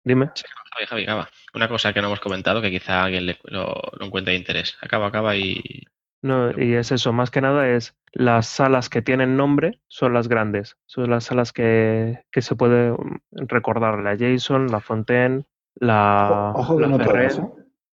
dime. 0.04 0.32
Javi, 0.72 0.86
Javi, 0.88 1.04
acaba. 1.04 1.30
Una 1.54 1.68
cosa 1.68 1.94
que 1.94 2.02
no 2.02 2.08
hemos 2.08 2.20
comentado 2.20 2.62
que 2.62 2.72
quizá 2.72 3.04
alguien 3.04 3.26
le, 3.26 3.40
lo, 3.46 3.82
lo 3.98 4.06
encuentre 4.06 4.34
de 4.34 4.40
interés. 4.40 4.78
Acaba, 4.82 5.08
acaba 5.08 5.36
y. 5.36 5.86
No, 6.22 6.52
y 6.52 6.74
es 6.76 6.92
eso, 6.92 7.14
más 7.14 7.32
que 7.32 7.42
nada 7.42 7.70
es 7.70 7.96
las 8.12 8.48
salas 8.48 8.90
que 8.90 9.02
tienen 9.02 9.38
nombre 9.38 9.80
son 9.88 10.14
las 10.14 10.28
grandes, 10.28 10.78
son 10.86 11.10
las 11.10 11.26
salas 11.26 11.54
que, 11.54 12.24
que 12.32 12.42
se 12.42 12.56
puede 12.56 12.94
recordar, 13.32 14.00
la 14.00 14.18
Jason, 14.18 14.68
la 14.68 14.82
Fontaine, 14.82 15.46
la, 15.76 16.52
ojo 16.56 16.76
que 16.76 16.82
la 16.82 16.88
no 16.90 16.98
Ferrer. 16.98 17.32
todas, 17.36 17.40
¿eh? 17.40 17.52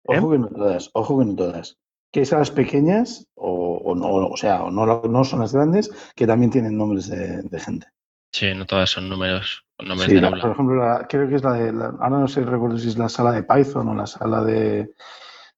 Ojo 0.03 0.31
que 0.31 0.37
no 0.39 0.47
todas, 0.49 0.89
ojo 0.93 1.19
que 1.19 1.25
no 1.25 1.35
todas. 1.35 1.77
Que 2.11 2.19
hay 2.19 2.25
salas 2.25 2.51
pequeñas, 2.51 3.27
o, 3.35 3.77
o 3.83 3.95
no, 3.95 4.07
o 4.27 4.37
sea, 4.37 4.63
o 4.63 4.71
no, 4.71 4.85
no 5.01 5.23
son 5.23 5.39
las 5.39 5.53
grandes, 5.53 5.89
que 6.15 6.27
también 6.27 6.51
tienen 6.51 6.77
nombres 6.77 7.07
de, 7.07 7.41
de 7.41 7.59
gente. 7.59 7.87
Sí, 8.33 8.53
no 8.53 8.65
todas 8.65 8.89
son 8.89 9.09
números, 9.09 9.65
nombres 9.79 10.09
Sí, 10.09 10.15
de 10.15 10.21
la- 10.21 10.29
por 10.31 10.51
ejemplo, 10.51 10.75
la- 10.75 11.07
creo 11.07 11.27
que 11.27 11.35
es 11.35 11.43
la 11.43 11.53
de, 11.53 11.71
la- 11.73 11.87
ahora 11.99 12.19
no 12.19 12.27
sé, 12.27 12.41
recuerdo 12.43 12.77
si 12.77 12.89
es 12.89 12.97
la 12.97 13.09
sala 13.09 13.31
de 13.31 13.43
Python 13.43 13.87
o 13.87 13.95
la 13.95 14.05
sala 14.07 14.43
de, 14.43 14.91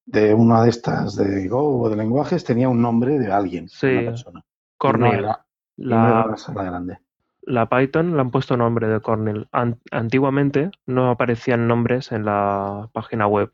de 0.05 0.33
una 0.33 0.63
de 0.63 0.69
estas 0.69 1.15
de 1.15 1.47
Go 1.47 1.81
o 1.81 1.89
de 1.89 1.95
lenguajes, 1.95 2.43
tenía 2.43 2.69
un 2.69 2.81
nombre 2.81 3.17
de 3.19 3.31
alguien, 3.31 3.69
Sí, 3.69 3.87
una 3.87 4.11
persona. 4.11 4.39
No 4.39 4.45
Cornell. 4.77 5.19
era, 5.19 5.45
y 5.77 5.85
no 5.85 6.07
era 6.07 6.27
La, 6.27 6.37
sala 6.37 6.63
grande. 6.63 6.99
la 7.41 7.69
Python 7.69 8.15
le 8.15 8.21
han 8.21 8.31
puesto 8.31 8.57
nombre 8.57 8.87
de 8.87 8.99
Cornell. 9.01 9.47
An- 9.51 9.79
antiguamente 9.91 10.71
no 10.85 11.09
aparecían 11.09 11.67
nombres 11.67 12.11
en 12.11 12.25
la 12.25 12.89
página 12.93 13.27
web. 13.27 13.53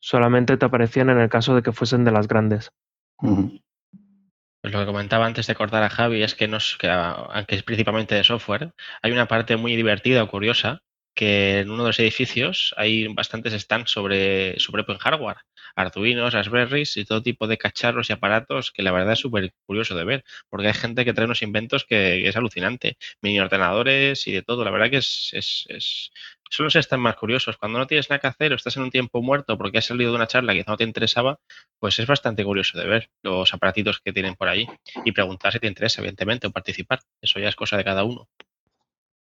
Solamente 0.00 0.56
te 0.56 0.64
aparecían 0.66 1.10
en 1.10 1.18
el 1.20 1.28
caso 1.28 1.54
de 1.54 1.62
que 1.62 1.72
fuesen 1.72 2.04
de 2.04 2.10
las 2.12 2.26
grandes. 2.28 2.72
Pues 3.18 4.72
lo 4.72 4.80
que 4.80 4.86
comentaba 4.86 5.26
antes 5.26 5.46
de 5.46 5.54
cortar 5.54 5.82
a 5.82 5.90
Javi 5.90 6.22
es 6.22 6.34
que, 6.34 6.48
nos, 6.48 6.76
que 6.78 6.88
aunque 6.88 7.56
es 7.56 7.62
principalmente 7.62 8.14
de 8.14 8.24
software, 8.24 8.72
hay 9.02 9.12
una 9.12 9.26
parte 9.28 9.56
muy 9.56 9.76
divertida 9.76 10.22
o 10.22 10.28
curiosa 10.28 10.82
que 11.14 11.60
en 11.60 11.70
uno 11.70 11.84
de 11.84 11.88
los 11.90 11.98
edificios 11.98 12.74
hay 12.76 13.08
bastantes 13.08 13.52
stands 13.54 13.90
sobre, 13.90 14.58
sobre 14.58 14.82
open 14.82 14.98
hardware, 14.98 15.38
Arduinos, 15.76 16.34
Raspberries 16.34 16.96
y 16.96 17.04
todo 17.04 17.22
tipo 17.22 17.46
de 17.46 17.58
cacharros 17.58 18.10
y 18.10 18.12
aparatos 18.12 18.72
que 18.72 18.82
la 18.82 18.92
verdad 18.92 19.12
es 19.12 19.20
súper 19.20 19.52
curioso 19.66 19.94
de 19.94 20.04
ver, 20.04 20.24
porque 20.48 20.68
hay 20.68 20.74
gente 20.74 21.04
que 21.04 21.12
trae 21.14 21.26
unos 21.26 21.42
inventos 21.42 21.84
que, 21.84 22.28
es 22.28 22.36
alucinante, 22.36 22.96
mini 23.20 23.40
ordenadores 23.40 24.26
y 24.26 24.32
de 24.32 24.42
todo, 24.42 24.64
la 24.64 24.70
verdad 24.70 24.90
que 24.90 24.98
es, 24.98 25.30
es, 25.32 25.66
es 25.68 26.12
son 26.52 26.64
los 26.64 26.74
stands 26.74 27.02
más 27.02 27.16
curiosos. 27.16 27.56
Cuando 27.56 27.78
no 27.78 27.86
tienes 27.86 28.10
nada 28.10 28.20
que 28.20 28.26
hacer 28.26 28.52
o 28.52 28.56
estás 28.56 28.76
en 28.76 28.82
un 28.82 28.90
tiempo 28.90 29.22
muerto 29.22 29.56
porque 29.56 29.78
has 29.78 29.86
salido 29.86 30.10
de 30.10 30.16
una 30.16 30.26
charla 30.26 30.52
que 30.52 30.64
no 30.66 30.76
te 30.76 30.84
interesaba, 30.84 31.40
pues 31.78 31.98
es 31.98 32.06
bastante 32.06 32.44
curioso 32.44 32.78
de 32.78 32.86
ver 32.86 33.10
los 33.22 33.54
aparatitos 33.54 34.00
que 34.00 34.12
tienen 34.12 34.34
por 34.34 34.48
ahí 34.48 34.66
y 35.04 35.12
preguntar 35.12 35.52
si 35.52 35.60
te 35.60 35.66
interesa, 35.66 36.02
evidentemente, 36.02 36.46
o 36.46 36.50
participar. 36.52 37.00
Eso 37.22 37.40
ya 37.40 37.48
es 37.48 37.56
cosa 37.56 37.78
de 37.78 37.84
cada 37.84 38.04
uno. 38.04 38.28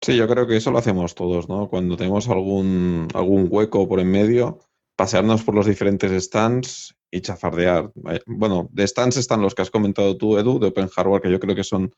Sí, 0.02 0.16
yo 0.16 0.28
creo 0.28 0.46
que 0.48 0.58
eso 0.58 0.72
lo 0.72 0.78
hacemos 0.78 1.16
todos, 1.16 1.50
¿no? 1.50 1.68
Cuando 1.70 1.98
tenemos 1.98 2.30
algún, 2.30 3.08
algún 3.14 3.48
hueco 3.50 3.88
por 3.88 4.00
en 4.00 4.12
medio, 4.12 4.60
pasearnos 4.96 5.44
por 5.44 5.56
los 5.56 5.66
diferentes 5.66 6.12
stands 6.24 6.96
y 7.12 7.22
chafardear. 7.22 7.92
Vaya, 7.96 8.22
Bueno, 8.28 8.70
de 8.72 8.88
stands 8.88 9.18
están 9.18 9.42
los 9.42 9.56
que 9.56 9.64
has 9.64 9.72
comentado 9.72 10.16
tú, 10.18 10.38
Edu, 10.38 10.60
de 10.60 10.68
Open 10.68 10.90
Hardware, 10.90 11.22
que 11.22 11.32
yo 11.32 11.40
creo 11.40 11.56
que 11.56 11.64
son 11.64 11.92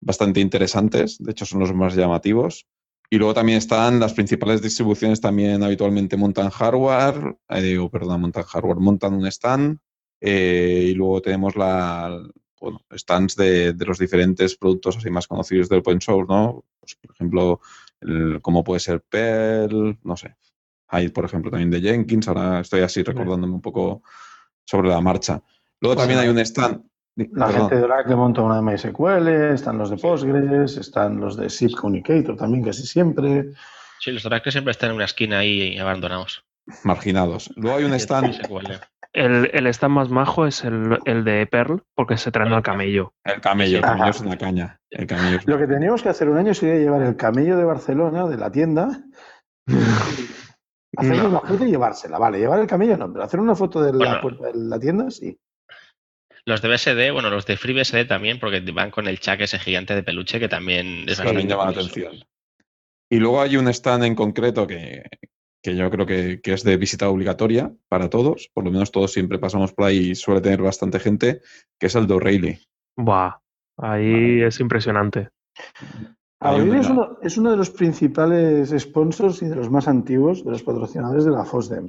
bastante 0.00 0.40
interesantes, 0.40 1.18
de 1.18 1.32
hecho 1.32 1.44
son 1.46 1.60
los 1.60 1.74
más 1.74 1.94
llamativos. 1.94 2.66
Y 3.10 3.18
luego 3.18 3.34
también 3.34 3.58
están 3.58 4.00
las 4.00 4.14
principales 4.14 4.62
distribuciones, 4.62 5.20
también 5.20 5.62
habitualmente 5.62 6.16
montan 6.16 6.48
hardware, 6.50 7.36
eh, 7.50 7.60
digo, 7.62 7.90
perdón, 7.90 8.22
montan 8.22 8.44
hardware, 8.44 8.78
montan 8.78 9.14
un 9.14 9.26
stand 9.26 9.78
Eh, 10.24 10.90
y 10.90 10.94
luego 10.94 11.20
tenemos 11.20 11.56
la, 11.56 12.16
bueno, 12.62 12.80
stands 12.96 13.34
de, 13.34 13.72
de, 13.72 13.84
los 13.84 13.98
diferentes 13.98 14.56
productos 14.56 14.96
así 14.96 15.10
más 15.10 15.26
conocidos 15.26 15.68
del 15.68 15.80
open 15.80 16.00
source, 16.00 16.32
¿no? 16.32 16.64
Pues, 16.78 16.94
por 16.94 17.12
ejemplo, 17.12 17.60
el, 18.00 18.40
como 18.40 18.62
puede 18.62 18.78
ser 18.78 19.02
Perl, 19.02 19.98
no 20.04 20.16
sé. 20.16 20.36
Hay, 20.86 21.08
por 21.08 21.24
ejemplo, 21.24 21.50
también 21.50 21.70
de 21.70 21.80
Jenkins. 21.80 22.28
Ahora 22.28 22.60
estoy 22.60 22.82
así 22.82 23.02
recordándome 23.02 23.54
un 23.54 23.60
poco 23.60 24.02
sobre 24.64 24.90
la 24.90 25.00
marcha. 25.00 25.42
Luego 25.80 25.96
pues 25.96 26.06
también 26.06 26.20
hay 26.20 26.28
un 26.28 26.38
stand. 26.38 26.84
La 27.16 27.46
Perdón. 27.46 27.60
gente 27.62 27.76
de 27.76 27.82
Oracle 27.82 28.16
monta 28.16 28.42
una 28.42 28.56
de 28.56 28.62
MySQL, 28.62 29.28
están 29.52 29.76
los 29.76 29.90
de 29.90 29.96
Postgres, 29.96 30.76
están 30.76 31.20
los 31.20 31.36
de 31.36 31.50
Zip 31.50 31.72
Communicator 31.74 32.36
también 32.36 32.64
casi 32.64 32.86
siempre. 32.86 33.52
Sí, 33.98 34.12
los 34.12 34.22
de 34.22 34.28
Oracle 34.28 34.52
siempre 34.52 34.70
están 34.70 34.90
en 34.90 34.96
una 34.96 35.04
esquina 35.06 35.40
ahí 35.40 35.76
abandonados. 35.78 36.44
Marginados. 36.84 37.50
Luego 37.56 37.78
hay 37.78 37.84
un 37.84 37.94
stand. 37.98 38.40
El, 39.14 39.50
el 39.52 39.66
stand 39.66 39.94
más 39.94 40.08
majo 40.08 40.46
es 40.46 40.64
el, 40.64 40.98
el, 41.04 41.24
de 41.24 41.46
Perl, 41.46 41.82
porque 41.94 42.16
se 42.16 42.32
traen 42.32 42.52
al 42.52 42.62
camello. 42.62 43.12
El 43.24 43.40
camello, 43.42 43.76
el 43.76 43.82
camello 43.82 44.10
es 44.10 44.20
una 44.20 44.38
caña. 44.38 44.80
El 44.90 45.06
camello 45.06 45.36
es 45.36 45.46
Lo 45.46 45.58
que 45.58 45.66
teníamos 45.66 46.02
que 46.02 46.08
hacer 46.08 46.30
un 46.30 46.38
año 46.38 46.54
sería 46.54 46.76
llevar 46.76 47.02
el 47.02 47.16
camello 47.16 47.58
de 47.58 47.64
Barcelona, 47.64 48.26
de 48.26 48.38
la 48.38 48.50
tienda, 48.50 49.04
hacer 50.96 51.16
no. 51.16 51.28
una 51.28 51.40
foto 51.40 51.66
y 51.66 51.70
llevársela. 51.70 52.18
Vale, 52.18 52.38
llevar 52.38 52.60
el 52.60 52.66
camello 52.66 52.96
no, 52.96 53.12
pero 53.12 53.24
hacer 53.24 53.40
una 53.40 53.54
foto 53.54 53.82
de 53.82 53.92
la 53.92 53.98
bueno, 53.98 54.20
puerta 54.22 54.46
de 54.46 54.52
la 54.54 54.78
tienda, 54.78 55.10
sí. 55.10 55.38
Los 56.44 56.62
de 56.62 56.68
BSD, 56.68 57.12
bueno, 57.12 57.28
los 57.28 57.46
de 57.46 57.56
FreeBSD 57.56 58.06
también, 58.08 58.40
porque 58.40 58.60
van 58.72 58.90
con 58.90 59.06
el 59.06 59.20
chac 59.20 59.40
ese 59.42 59.58
gigante 59.58 59.94
de 59.94 60.02
peluche 60.02 60.40
que 60.40 60.48
también 60.48 61.04
es 61.06 61.18
también 61.18 61.48
llama 61.48 61.66
la 61.66 61.70
atención. 61.70 62.24
Y 63.10 63.18
luego 63.18 63.42
hay 63.42 63.58
un 63.58 63.68
stand 63.68 64.04
en 64.04 64.14
concreto 64.14 64.66
que, 64.66 65.04
que 65.62 65.76
yo 65.76 65.90
creo 65.90 66.06
que, 66.06 66.40
que, 66.40 66.52
es 66.52 66.64
de 66.64 66.76
visita 66.76 67.08
obligatoria 67.08 67.72
para 67.88 68.10
todos, 68.10 68.50
por 68.52 68.64
lo 68.64 68.70
menos 68.70 68.90
todos 68.90 69.12
siempre 69.12 69.38
pasamos 69.38 69.72
por 69.72 69.86
ahí 69.86 70.10
y 70.10 70.14
suele 70.14 70.40
tener 70.40 70.60
bastante 70.60 70.98
gente, 70.98 71.40
que 71.78 71.86
es 71.86 71.94
el 71.94 72.06
de 72.06 72.14
O'Reilly. 72.14 72.58
Buah, 72.96 73.38
ahí 73.78 74.12
vale. 74.12 74.46
es 74.48 74.60
impresionante. 74.60 75.28
O'Reilly 76.40 76.80
es 76.80 76.90
uno, 76.90 77.18
es 77.22 77.38
uno 77.38 77.52
de 77.52 77.56
los 77.56 77.70
principales 77.70 78.74
sponsors 78.76 79.42
y 79.42 79.46
de 79.46 79.54
los 79.54 79.70
más 79.70 79.86
antiguos 79.86 80.44
de 80.44 80.50
los 80.50 80.62
patrocinadores 80.62 81.24
de 81.24 81.30
la 81.30 81.44
FOSDEM. 81.44 81.88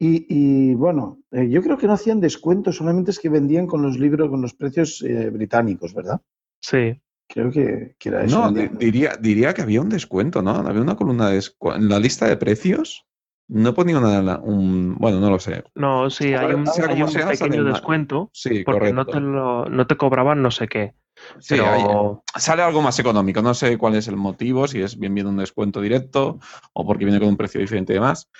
Y, 0.00 0.26
y 0.28 0.74
bueno, 0.74 1.18
eh, 1.32 1.48
yo 1.50 1.60
creo 1.60 1.76
que 1.76 1.88
no 1.88 1.94
hacían 1.94 2.20
descuentos, 2.20 2.76
solamente 2.76 3.10
es 3.10 3.18
que 3.18 3.28
vendían 3.28 3.66
con 3.66 3.82
los 3.82 3.98
libros, 3.98 4.30
con 4.30 4.40
los 4.40 4.54
precios 4.54 5.02
eh, 5.02 5.28
británicos, 5.30 5.92
¿verdad? 5.92 6.20
Sí. 6.60 7.00
Creo 7.28 7.50
que, 7.50 7.96
que 7.98 8.08
era 8.08 8.24
eso. 8.24 8.50
No, 8.50 8.52
diría, 8.52 9.16
diría 9.20 9.52
que 9.52 9.62
había 9.62 9.82
un 9.82 9.90
descuento, 9.90 10.40
¿no? 10.40 10.50
Había 10.50 10.80
una 10.80 10.96
columna 10.96 11.28
de 11.28 11.42
en 11.76 11.88
la 11.88 11.98
lista 11.98 12.26
de 12.26 12.36
precios. 12.36 13.07
No 13.48 13.72
ponía 13.72 13.98
una, 13.98 14.38
un. 14.38 14.94
Bueno, 14.96 15.20
no 15.20 15.30
lo 15.30 15.38
sé. 15.38 15.64
No, 15.74 16.10
sí, 16.10 16.34
hay 16.34 16.52
un, 16.52 16.66
hay 16.68 17.02
un 17.02 17.08
sea, 17.08 17.28
pequeño 17.28 17.64
descuento. 17.64 18.30
Sí, 18.34 18.62
porque 18.62 18.92
correcto. 18.92 18.94
no 18.94 19.06
te, 19.06 19.20
lo, 19.20 19.64
no 19.70 19.86
te 19.86 19.96
cobraban 19.96 20.42
no 20.42 20.50
sé 20.50 20.68
qué. 20.68 20.94
Sí, 21.38 21.56
pero... 21.56 22.22
hay, 22.34 22.40
sale 22.40 22.62
algo 22.62 22.82
más 22.82 22.98
económico. 22.98 23.40
No 23.40 23.54
sé 23.54 23.78
cuál 23.78 23.94
es 23.94 24.06
el 24.06 24.16
motivo, 24.16 24.68
si 24.68 24.82
es 24.82 24.98
bien 24.98 25.14
bien 25.14 25.26
un 25.26 25.38
descuento 25.38 25.80
directo 25.80 26.38
o 26.74 26.86
porque 26.86 27.06
viene 27.06 27.18
con 27.18 27.28
un 27.28 27.36
precio 27.38 27.60
diferente 27.60 27.94
y 27.94 27.96
demás. 27.96 28.30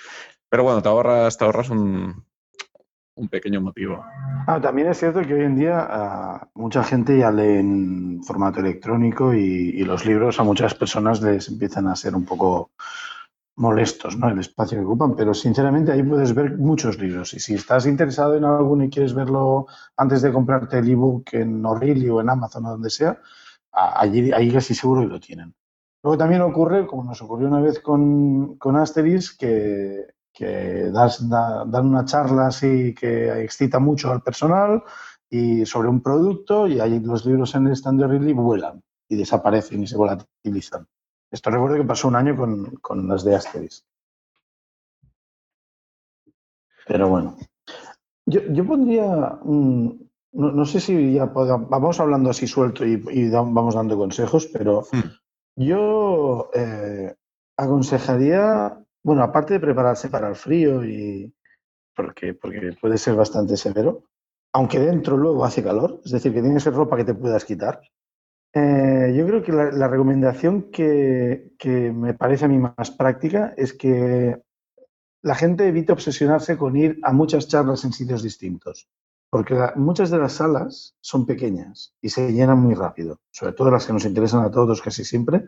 Pero 0.51 0.65
bueno, 0.65 0.83
te 0.83 0.91
ahorras, 0.91 1.39
te 1.39 1.45
ahorras 1.47 1.71
un, 1.71 2.25
un 3.15 3.29
pequeño 3.29 3.63
motivo. 3.63 4.05
Ah, 4.47 4.61
también 4.61 4.89
es 4.89 4.99
cierto 4.99 5.23
que 5.23 5.35
hoy 5.35 5.43
en 5.43 5.57
día 5.57 5.89
uh, 6.55 6.61
mucha 6.61 6.85
gente 6.85 7.19
ya 7.19 7.31
lee 7.31 7.59
en 7.59 8.23
formato 8.23 8.61
electrónico 8.61 9.35
y, 9.35 9.71
y, 9.75 9.85
los 9.85 10.05
libros 10.05 10.39
a 10.39 10.45
muchas 10.45 10.75
personas 10.75 11.23
les 11.23 11.49
empiezan 11.49 11.89
a 11.89 11.97
ser 11.97 12.15
un 12.15 12.25
poco 12.25 12.71
molestos, 13.59 14.17
¿no? 14.17 14.29
El 14.29 14.39
espacio 14.39 14.79
que 14.79 14.85
ocupan, 14.85 15.17
pero 15.17 15.35
sinceramente 15.35 15.91
ahí 15.93 16.03
puedes 16.03 16.33
ver 16.35 16.57
muchos 16.57 16.99
libros 16.99 17.35
y 17.35 17.41
si 17.41 17.55
estás 17.55 17.87
interesado 17.87 18.37
en 18.37 18.45
alguno 18.45 18.85
y 18.85 18.91
quieres 18.91 19.15
verlo 19.15 19.67
antes 19.97 20.23
de 20.23 20.33
comprarte 20.33 20.79
el 20.79 20.89
ebook 20.89 21.35
en 21.35 21.67
O'Reilly 21.67 22.09
o 22.09 22.21
en 22.21 22.31
Amazon 22.31 22.67
o 22.67 22.71
donde 22.71 22.91
sea, 22.91 23.21
allí, 23.73 24.33
ahí 24.33 24.53
casi 24.53 24.75
seguro 24.75 25.03
que 25.03 25.09
lo 25.09 25.21
tienen. 25.21 25.55
Luego 26.03 26.17
también 26.17 26.43
ocurre, 26.43 26.87
como 26.87 27.03
nos 27.03 27.21
ocurrió 27.21 27.49
una 27.49 27.61
vez 27.61 27.81
con, 27.81 28.57
con 28.59 28.77
Asterix, 28.77 29.37
que, 29.37 30.07
que 30.33 30.91
das, 30.93 31.29
da, 31.29 31.65
dan 31.67 31.87
una 31.87 32.05
charla 32.05 32.47
así 32.47 32.95
que 32.95 33.43
excita 33.43 33.81
mucho 33.81 34.13
al 34.13 34.23
personal 34.23 34.85
y 35.29 35.67
sobre 35.67 35.89
un 35.89 36.01
producto 36.01 36.69
y 36.69 36.79
ahí 36.79 37.01
los 37.01 37.27
libros 37.27 37.57
en 37.57 37.67
el 37.67 37.73
stand 37.73 37.99
de 37.99 38.07
O'Reilly 38.07 38.33
vuelan 38.35 38.81
y 39.09 39.17
desaparecen 39.17 39.83
y 39.83 39.89
se 39.89 39.97
volatilizan. 39.97 40.87
Esto 41.31 41.51
recuerdo 41.51 41.77
que 41.77 41.85
pasó 41.85 42.09
un 42.09 42.17
año 42.17 42.37
con, 42.37 42.67
con 42.77 43.07
las 43.09 43.25
de 43.25 43.35
Asterix. 43.35 43.85
Pero 46.87 47.09
bueno. 47.09 47.37
Yo, 48.27 48.41
yo 48.51 48.67
pondría. 48.67 49.39
No, 50.31 50.53
no, 50.53 50.65
sé 50.67 50.81
si 50.81 51.15
ya 51.15 51.33
podamos, 51.33 51.69
vamos 51.69 52.01
hablando 52.01 52.31
así 52.31 52.47
suelto 52.47 52.85
y, 52.87 53.03
y 53.11 53.31
vamos 53.31 53.75
dando 53.75 53.97
consejos, 53.97 54.47
pero 54.47 54.83
hmm. 54.93 55.63
yo 55.65 56.51
eh, 56.55 57.15
aconsejaría, 57.57 58.79
bueno, 59.03 59.23
aparte 59.23 59.55
de 59.55 59.61
prepararse 59.61 60.09
para 60.11 60.29
el 60.29 60.37
frío 60.37 60.85
y 60.85 61.35
porque, 61.95 62.35
porque 62.35 62.77
puede 62.81 62.99
ser 62.99 63.17
bastante 63.17 63.57
severo, 63.57 64.05
aunque 64.53 64.79
dentro 64.79 65.17
luego 65.17 65.45
hace 65.45 65.63
calor, 65.65 66.01
es 66.05 66.13
decir, 66.13 66.33
que 66.33 66.41
tiene 66.41 66.55
que 66.57 66.61
ser 66.61 66.75
ropa 66.75 66.97
que 66.97 67.05
te 67.05 67.15
puedas 67.15 67.45
quitar, 67.45 67.81
eh, 68.55 69.15
yo 69.17 69.27
creo 69.27 69.43
que 69.43 69.53
la, 69.53 69.89
recomendación 69.89 70.71
que, 70.71 71.51
me 71.95 72.15
parece 72.15 72.47
a 72.47 72.49
mí 72.49 72.59
más 72.59 72.91
práctica 72.91 73.53
es 73.57 73.73
que 73.73 74.41
la 75.23 75.35
gente 75.35 75.67
evite 75.67 75.93
obsesionarse 75.93 76.57
con 76.57 76.77
ir 76.77 76.99
a 77.03 77.13
muchas 77.13 77.49
charlas 77.49 77.85
en 77.85 77.93
sitios 77.93 78.23
distintos, 78.23 78.89
porque 79.31 79.55
muchas 79.77 80.11
de 80.11 80.19
las 80.19 80.35
salas 80.35 80.95
son 81.01 81.27
pequeñas 81.27 81.95
y 82.01 82.09
se 82.09 82.33
llenan 82.33 82.61
muy 82.61 82.75
rápido, 82.75 83.21
sobre 83.31 83.53
todo 83.53 83.71
las 83.71 83.87
que 83.87 83.93
nos 83.93 84.07
interesan 84.07 84.45
a 84.45 84.51
todos 84.51 84.81
casi 84.81 85.05
siempre, 85.05 85.45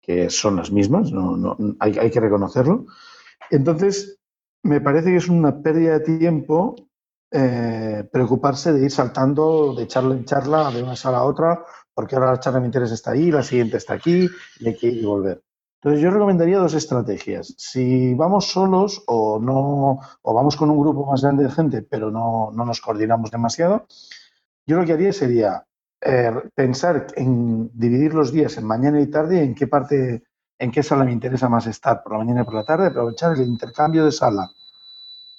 que 0.00 0.28
son 0.30 0.56
las 0.56 0.72
mismas, 0.72 1.12
no, 1.12 1.36
no, 1.36 1.56
hay, 1.78 1.96
hay 1.98 2.10
que 2.10 2.20
reconocerlo. 2.20 2.86
Entonces, 3.50 4.18
me 4.64 4.80
parece 4.80 5.10
que 5.10 5.16
es 5.16 5.28
una 5.28 5.62
pérdida 5.62 5.98
de 5.98 6.18
tiempo 6.18 6.74
eh, 7.32 8.08
preocuparse 8.12 8.72
de 8.72 8.84
ir 8.84 8.90
saltando 8.90 9.74
de 9.74 9.86
charla 9.86 10.14
en 10.14 10.24
charla 10.24 10.70
de 10.70 10.82
una 10.82 10.96
sala 10.96 11.18
a 11.18 11.24
otra 11.24 11.64
porque 11.94 12.14
ahora 12.14 12.32
la 12.32 12.40
charla 12.40 12.60
de 12.60 12.66
interés 12.66 12.92
está 12.92 13.12
ahí, 13.12 13.30
la 13.30 13.42
siguiente 13.42 13.76
está 13.76 13.94
aquí 13.94 14.28
y 14.60 14.68
hay 14.68 14.76
que 14.76 14.88
ir 14.88 15.02
y 15.02 15.04
volver. 15.06 15.42
Entonces 15.76 16.00
yo 16.00 16.10
recomendaría 16.10 16.58
dos 16.58 16.74
estrategias. 16.74 17.54
Si 17.58 18.14
vamos 18.14 18.46
solos 18.46 19.02
o 19.06 19.40
no, 19.40 19.98
o 20.22 20.34
vamos 20.34 20.56
con 20.56 20.70
un 20.70 20.78
grupo 20.78 21.04
más 21.06 21.22
grande 21.22 21.44
de 21.44 21.50
gente, 21.50 21.82
pero 21.82 22.10
no, 22.10 22.50
no 22.52 22.64
nos 22.64 22.80
coordinamos 22.80 23.30
demasiado, 23.30 23.86
yo 24.64 24.76
lo 24.76 24.86
que 24.86 24.92
haría 24.92 25.12
sería 25.12 25.66
eh, 26.00 26.32
pensar 26.54 27.08
en 27.16 27.70
dividir 27.74 28.14
los 28.14 28.32
días 28.32 28.56
en 28.58 28.64
mañana 28.64 29.00
y 29.00 29.08
tarde 29.08 29.42
en 29.42 29.54
qué 29.54 29.66
parte, 29.66 30.22
en 30.58 30.70
qué 30.70 30.82
sala 30.82 31.04
me 31.04 31.12
interesa 31.12 31.48
más 31.48 31.66
estar, 31.66 32.02
por 32.02 32.12
la 32.12 32.18
mañana 32.18 32.42
y 32.42 32.44
por 32.44 32.54
la 32.54 32.64
tarde, 32.64 32.86
aprovechar 32.86 33.32
el 33.32 33.42
intercambio 33.42 34.04
de 34.04 34.12
sala 34.12 34.50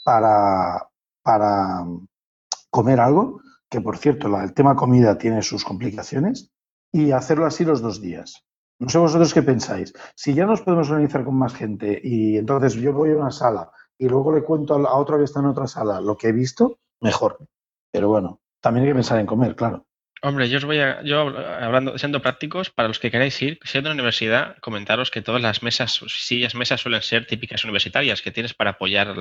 para, 0.03 0.89
para 1.23 1.85
comer 2.69 2.99
algo 2.99 3.41
que 3.73 3.81
por 3.81 3.97
cierto, 3.97 4.27
el 4.39 4.53
tema 4.53 4.75
comida 4.75 5.17
tiene 5.17 5.41
sus 5.41 5.65
complicaciones, 5.65 6.51
y 6.91 7.11
hacerlo 7.11 7.47
así 7.47 7.65
los 7.65 7.81
dos 7.81 7.99
días. 7.99 8.45
No 8.79 8.87
sé 8.87 8.99
vosotros 8.99 9.33
qué 9.33 9.41
pensáis. 9.41 9.93
Si 10.15 10.35
ya 10.35 10.45
nos 10.45 10.61
podemos 10.61 10.91
organizar 10.91 11.25
con 11.25 11.35
más 11.35 11.55
gente 11.55 11.99
y 12.03 12.37
entonces 12.37 12.73
yo 12.75 12.93
voy 12.93 13.11
a 13.11 13.17
una 13.17 13.31
sala 13.31 13.71
y 13.97 14.07
luego 14.07 14.31
le 14.31 14.43
cuento 14.43 14.75
a 14.75 14.95
otro 14.95 15.17
que 15.17 15.23
está 15.23 15.39
en 15.39 15.47
otra 15.47 15.65
sala 15.65 15.99
lo 16.01 16.15
que 16.15 16.27
he 16.27 16.31
visto, 16.31 16.77
mejor. 17.01 17.39
Pero 17.91 18.09
bueno, 18.09 18.41
también 18.61 18.83
hay 18.85 18.91
que 18.91 18.95
pensar 18.95 19.19
en 19.19 19.25
comer, 19.25 19.55
claro. 19.55 19.87
Hombre, 20.25 20.47
yo 20.49 20.57
os 20.57 20.63
voy 20.63 20.79
a, 20.79 21.01
yo 21.03 21.19
hablando, 21.19 21.97
siendo 21.97 22.21
prácticos, 22.21 22.69
para 22.69 22.87
los 22.87 22.97
que 22.97 23.11
queráis 23.11 23.41
ir, 23.41 23.59
siendo 23.63 23.89
en 23.89 23.97
la 23.97 24.01
universidad, 24.01 24.55
comentaros 24.61 25.11
que 25.11 25.21
todas 25.21 25.41
las 25.41 25.63
mesas, 25.63 25.99
sillas, 26.07 26.55
mesas 26.55 26.79
suelen 26.79 27.01
ser 27.01 27.27
típicas 27.27 27.65
universitarias, 27.65 28.21
que 28.21 28.31
tienes 28.31 28.53
para 28.53 28.71
apoyar 28.71 29.13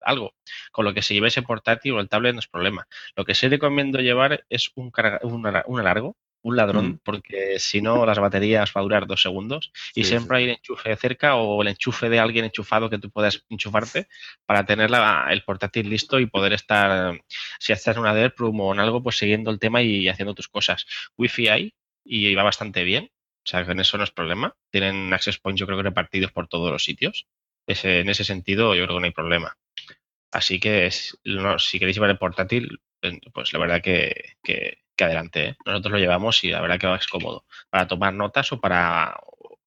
algo. 0.00 0.34
Con 0.70 0.84
lo 0.84 0.94
que 0.94 1.02
si 1.02 1.14
lleváis 1.14 1.36
el 1.36 1.42
portátil 1.44 1.94
o 1.94 2.00
el 2.00 2.08
tablet 2.08 2.34
no 2.34 2.38
es 2.38 2.46
problema. 2.46 2.86
Lo 3.16 3.24
que 3.24 3.34
sí 3.34 3.48
recomiendo 3.48 3.98
llevar 3.98 4.44
es 4.48 4.70
un, 4.76 4.92
un, 5.22 5.62
un 5.66 5.80
alargo, 5.80 6.16
un 6.42 6.56
ladrón, 6.56 6.88
mm. 6.88 7.00
porque 7.04 7.58
si 7.58 7.82
no 7.82 8.06
las 8.06 8.18
baterías 8.18 8.72
va 8.74 8.80
a 8.80 8.84
durar 8.84 9.06
dos 9.06 9.22
segundos 9.22 9.72
y 9.94 10.04
sí, 10.04 10.10
siempre 10.10 10.36
sí. 10.36 10.38
hay 10.38 10.44
el 10.44 10.56
enchufe 10.56 10.96
cerca 10.96 11.36
o 11.36 11.62
el 11.62 11.68
enchufe 11.68 12.08
de 12.08 12.18
alguien 12.18 12.44
enchufado 12.44 12.88
que 12.88 12.98
tú 12.98 13.10
puedas 13.10 13.44
enchufarte 13.48 14.08
para 14.46 14.64
tener 14.64 14.90
la, 14.90 15.26
el 15.30 15.42
portátil 15.42 15.90
listo 15.90 16.18
y 16.18 16.26
poder 16.26 16.52
estar, 16.52 17.20
si 17.58 17.72
estás 17.72 17.96
en 17.96 18.02
una 18.02 18.14
Derprum 18.14 18.58
o 18.60 18.72
en 18.72 18.80
algo, 18.80 19.02
pues 19.02 19.18
siguiendo 19.18 19.50
el 19.50 19.58
tema 19.58 19.82
y 19.82 20.08
haciendo 20.08 20.34
tus 20.34 20.48
cosas. 20.48 20.86
Wi-Fi 21.16 21.48
hay 21.48 21.74
y 22.04 22.34
va 22.34 22.42
bastante 22.42 22.84
bien, 22.84 23.10
o 23.44 23.46
sea, 23.46 23.64
que 23.64 23.72
en 23.72 23.80
eso 23.80 23.98
no 23.98 24.04
es 24.04 24.10
problema. 24.10 24.56
Tienen 24.70 25.12
access 25.12 25.38
points 25.38 25.60
yo 25.60 25.66
creo 25.66 25.78
que 25.78 25.84
repartidos 25.84 26.32
por 26.32 26.48
todos 26.48 26.70
los 26.70 26.84
sitios. 26.84 27.26
Ese, 27.66 28.00
en 28.00 28.08
ese 28.08 28.24
sentido 28.24 28.74
yo 28.74 28.84
creo 28.84 28.96
que 28.96 29.00
no 29.00 29.06
hay 29.06 29.12
problema. 29.12 29.56
Así 30.32 30.60
que 30.60 30.86
es, 30.86 31.18
no, 31.24 31.58
si 31.58 31.78
queréis 31.78 31.96
llevar 31.96 32.10
el 32.10 32.18
portátil, 32.18 32.80
pues 33.32 33.52
la 33.52 33.58
verdad 33.58 33.82
que, 33.82 34.36
que, 34.42 34.78
que 35.00 35.04
adelante. 35.04 35.48
¿eh? 35.48 35.56
Nosotros 35.64 35.92
lo 35.92 35.98
llevamos 35.98 36.44
y 36.44 36.50
la 36.50 36.60
verdad 36.60 36.78
que 36.78 36.94
es 36.94 37.08
cómodo 37.08 37.44
para 37.70 37.88
tomar 37.88 38.12
notas 38.12 38.52
o 38.52 38.60
para 38.60 39.18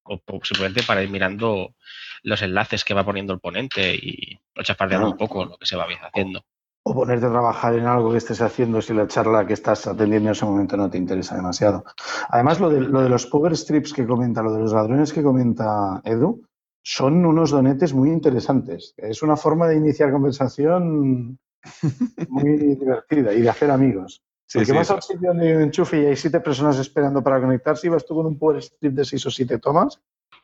o, 0.04 0.14
o 0.14 0.44
simplemente 0.44 0.84
para 0.84 1.02
ir 1.02 1.10
mirando 1.10 1.74
los 2.22 2.40
enlaces 2.42 2.84
que 2.84 2.94
va 2.94 3.04
poniendo 3.04 3.32
el 3.32 3.40
ponente 3.40 3.94
y 3.94 4.38
chafardeando 4.62 5.08
claro. 5.08 5.12
un 5.12 5.18
poco 5.18 5.44
lo 5.44 5.58
que 5.58 5.66
se 5.66 5.76
va 5.76 5.86
haciendo. 6.02 6.44
o 6.84 6.94
ponerte 6.94 7.26
a 7.26 7.30
trabajar 7.30 7.74
en 7.74 7.86
algo 7.86 8.12
que 8.12 8.18
estés 8.18 8.40
haciendo 8.40 8.80
si 8.80 8.94
la 8.94 9.08
charla 9.08 9.44
que 9.44 9.54
estás 9.54 9.88
atendiendo 9.88 10.28
en 10.28 10.32
ese 10.32 10.44
momento 10.44 10.76
no 10.76 10.88
te 10.88 10.98
interesa 10.98 11.34
demasiado. 11.34 11.84
Además, 12.28 12.60
lo 12.60 12.70
de, 12.70 12.80
lo 12.80 13.02
de 13.02 13.08
los 13.08 13.26
power 13.26 13.56
strips 13.56 13.92
que 13.92 14.06
comenta, 14.06 14.40
lo 14.40 14.52
de 14.52 14.60
los 14.60 14.72
ladrones 14.72 15.12
que 15.12 15.22
comenta 15.22 16.00
Edu, 16.04 16.46
son 16.82 17.26
unos 17.26 17.50
donetes 17.50 17.92
muy 17.92 18.10
interesantes. 18.10 18.94
Es 18.96 19.22
una 19.22 19.36
forma 19.36 19.66
de 19.66 19.76
iniciar 19.76 20.12
conversación 20.12 21.38
muy 22.28 22.56
divertida 22.56 23.32
y 23.32 23.40
de 23.40 23.50
hacer 23.50 23.70
amigos. 23.70 24.22
Sí, 24.54 24.60
Porque 24.60 24.70
sí, 24.70 24.76
vas 24.78 24.90
al 24.92 25.02
sitio 25.02 25.30
donde 25.30 25.48
hay 25.48 25.56
un 25.56 25.62
enchufe 25.62 26.00
y 26.00 26.06
hay 26.06 26.14
siete 26.14 26.38
personas 26.38 26.78
esperando 26.78 27.24
para 27.24 27.40
conectarse 27.40 27.88
y 27.88 27.90
vas 27.90 28.06
tú 28.06 28.14
con 28.14 28.26
un 28.26 28.38
power 28.38 28.58
strip 28.58 28.92
de 28.92 29.04
seis 29.04 29.26
o 29.26 29.30
siete 29.32 29.58
tomas 29.58 30.00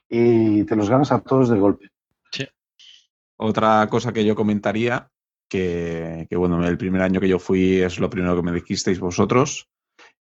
y 0.09 0.65
te 0.65 0.75
los 0.75 0.91
ganas 0.91 1.13
a 1.13 1.21
todos 1.21 1.49
de 1.49 1.61
golpe. 1.61 1.91
Otra 3.37 3.87
cosa 3.89 4.13
que 4.13 4.25
yo 4.25 4.35
comentaría, 4.35 5.13
que, 5.49 6.27
que, 6.29 6.37
bueno, 6.37 6.67
el 6.67 6.77
primer 6.77 7.03
año 7.03 7.21
que 7.21 7.29
yo 7.29 7.39
fui 7.39 7.81
es 7.81 8.01
lo 8.01 8.11
primero 8.11 8.35
que 8.35 8.43
me 8.43 8.53
dijisteis 8.53 8.99
vosotros, 8.99 9.69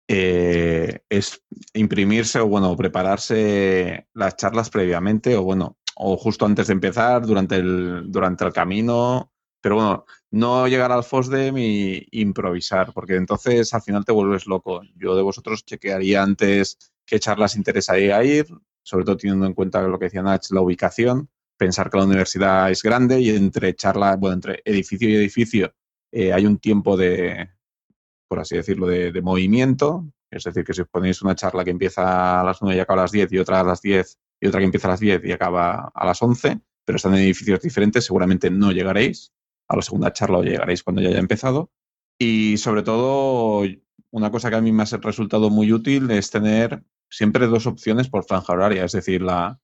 eh, 0.07 1.01
es 1.09 1.43
imprimirse 1.73 2.39
o 2.39 2.49
bueno, 2.49 2.77
prepararse 2.77 4.09
las 4.13 4.37
charlas 4.37 4.69
previamente 4.69 5.37
o 5.37 5.43
bueno, 5.43 5.79
o 5.97 6.19
justo 6.19 6.45
antes 6.45 6.67
de 6.67 6.75
empezar, 6.75 7.25
durante 7.25 7.57
el, 7.57 8.13
durante 8.13 8.45
el 8.45 8.53
camino, 8.53 9.33
pero 9.63 9.77
bueno, 9.77 10.05
no 10.31 10.69
llegar 10.69 10.93
al 10.93 11.05
FOSDEM 11.05 11.59
y 11.59 12.07
improvisar, 12.13 12.93
porque 12.93 13.17
entonces 13.17 13.73
al 13.75 13.83
final 13.83 14.05
te 14.05 14.13
vuelves 14.13 14.47
loco. 14.47 14.83
Yo 14.97 15.17
de 15.17 15.23
vosotros 15.23 15.65
chequearía 15.65 16.23
antes 16.23 16.79
qué 17.05 17.19
charlas 17.19 17.57
interesaría 17.57 18.23
ir, 18.23 18.47
sobre 18.83 19.05
todo 19.05 19.17
teniendo 19.17 19.47
en 19.47 19.55
cuenta 19.55 19.83
lo 19.83 19.99
que 19.99 20.07
decía 20.07 20.23
Nach, 20.23 20.51
la 20.51 20.61
ubicación, 20.61 21.29
pensar 21.57 21.91
que 21.91 21.99
la 21.99 22.05
universidad 22.05 22.71
es 22.71 22.83
grande 22.83 23.21
y 23.21 23.31
entre 23.31 23.75
charla, 23.75 24.17
bueno, 24.17 24.35
entre 24.35 24.63
edificio 24.65 25.09
y 25.09 25.17
edificio 25.17 25.75
eh, 26.13 26.33
hay 26.33 26.47
un 26.47 26.59
tiempo 26.59 26.97
de, 26.97 27.51
por 28.29 28.41
así 28.41 28.57
decirlo, 28.57 28.87
de, 28.87 29.13
de, 29.13 29.23
movimiento. 29.23 30.13
Es 30.31 30.45
decir, 30.45 30.65
que 30.65 30.75
si 30.75 30.83
os 30.83 30.89
ponéis 30.89 31.23
una 31.23 31.35
charla 31.35 31.65
que 31.65 31.71
empieza 31.71 32.41
a 32.41 32.45
las 32.45 32.63
9 32.63 32.77
y 32.77 32.81
acaba 32.81 33.03
a 33.03 33.05
las 33.05 33.13
10 33.13 33.33
y 33.33 33.39
otra 33.39 33.61
a 33.61 33.65
las 33.65 33.83
10 33.83 34.19
y 34.41 34.47
otra 34.47 34.61
que 34.61 34.67
empieza 34.67 34.89
a 34.89 34.93
las 34.93 35.01
10 35.01 35.25
y 35.25 35.33
acaba 35.33 35.91
a 35.95 36.07
las 36.07 36.23
11, 36.23 36.61
pero 36.85 36.97
están 36.97 37.15
en 37.15 37.21
edificios 37.21 37.61
diferentes, 37.61 38.05
seguramente 38.05 38.51
no 38.51 38.73
llegaréis. 38.73 39.33
A 39.71 39.77
la 39.77 39.83
segunda 39.83 40.13
charla 40.13 40.39
o 40.39 40.43
llegaréis 40.43 40.83
cuando 40.83 41.01
ya 41.01 41.11
haya 41.11 41.21
empezado. 41.21 41.71
Y 42.19 42.57
sobre 42.59 42.83
todo, 42.83 43.63
una 44.11 44.31
cosa 44.31 44.51
que 44.51 44.57
a 44.57 44.61
mí 44.61 44.73
me 44.73 44.83
ha 44.83 44.87
resultado 45.01 45.49
muy 45.49 45.73
útil 45.73 46.11
es 46.11 46.31
tener 46.31 46.83
siempre 47.09 47.47
dos 47.47 47.67
opciones 47.67 48.09
por 48.09 48.25
franja 48.25 48.53
horaria, 48.53 48.85
es 48.85 48.93
decir, 48.93 49.23
la, 49.23 49.61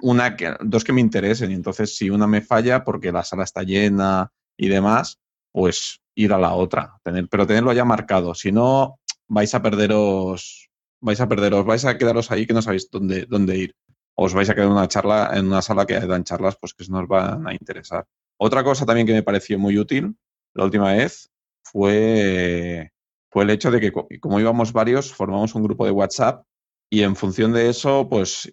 una 0.00 0.36
dos 0.60 0.84
que 0.84 0.92
me 0.94 1.02
interesen. 1.02 1.50
Y 1.50 1.54
entonces, 1.54 1.96
si 1.96 2.08
una 2.08 2.26
me 2.26 2.40
falla 2.40 2.82
porque 2.82 3.12
la 3.12 3.24
sala 3.24 3.44
está 3.44 3.62
llena 3.62 4.32
y 4.56 4.68
demás, 4.68 5.18
pues 5.52 6.00
ir 6.14 6.32
a 6.32 6.38
la 6.38 6.54
otra. 6.54 6.98
Pero 7.02 7.46
tenerlo 7.46 7.74
ya 7.74 7.84
marcado. 7.84 8.34
Si 8.34 8.52
no, 8.52 9.00
vais 9.28 9.54
a 9.54 9.62
perderos, 9.62 10.70
vais 11.00 11.20
a 11.20 11.28
perderos, 11.28 11.66
vais 11.66 11.84
a 11.84 11.98
quedaros 11.98 12.30
ahí 12.30 12.46
que 12.46 12.54
no 12.54 12.62
sabéis 12.62 12.90
dónde, 12.90 13.26
dónde 13.26 13.58
ir. 13.58 13.76
Os 14.14 14.32
vais 14.34 14.48
a 14.48 14.54
quedar 14.54 14.68
en 14.68 14.72
una 14.72 14.88
charla, 14.88 15.30
en 15.34 15.46
una 15.46 15.62
sala 15.62 15.86
que 15.86 16.00
dan 16.00 16.24
charlas, 16.24 16.56
pues 16.60 16.74
que 16.74 16.84
nos 16.88 17.06
van 17.06 17.46
a 17.46 17.52
interesar. 17.52 18.06
Otra 18.38 18.64
cosa 18.64 18.86
también 18.86 19.06
que 19.06 19.12
me 19.12 19.22
pareció 19.22 19.58
muy 19.58 19.78
útil 19.78 20.16
la 20.54 20.64
última 20.64 20.92
vez 20.92 21.30
fue, 21.64 22.92
fue 23.30 23.44
el 23.44 23.50
hecho 23.50 23.70
de 23.70 23.80
que 23.80 23.92
como 24.20 24.40
íbamos 24.40 24.72
varios, 24.72 25.12
formamos 25.12 25.54
un 25.54 25.62
grupo 25.62 25.84
de 25.84 25.92
WhatsApp 25.92 26.44
y 26.90 27.02
en 27.02 27.16
función 27.16 27.52
de 27.52 27.70
eso, 27.70 28.08
pues 28.08 28.52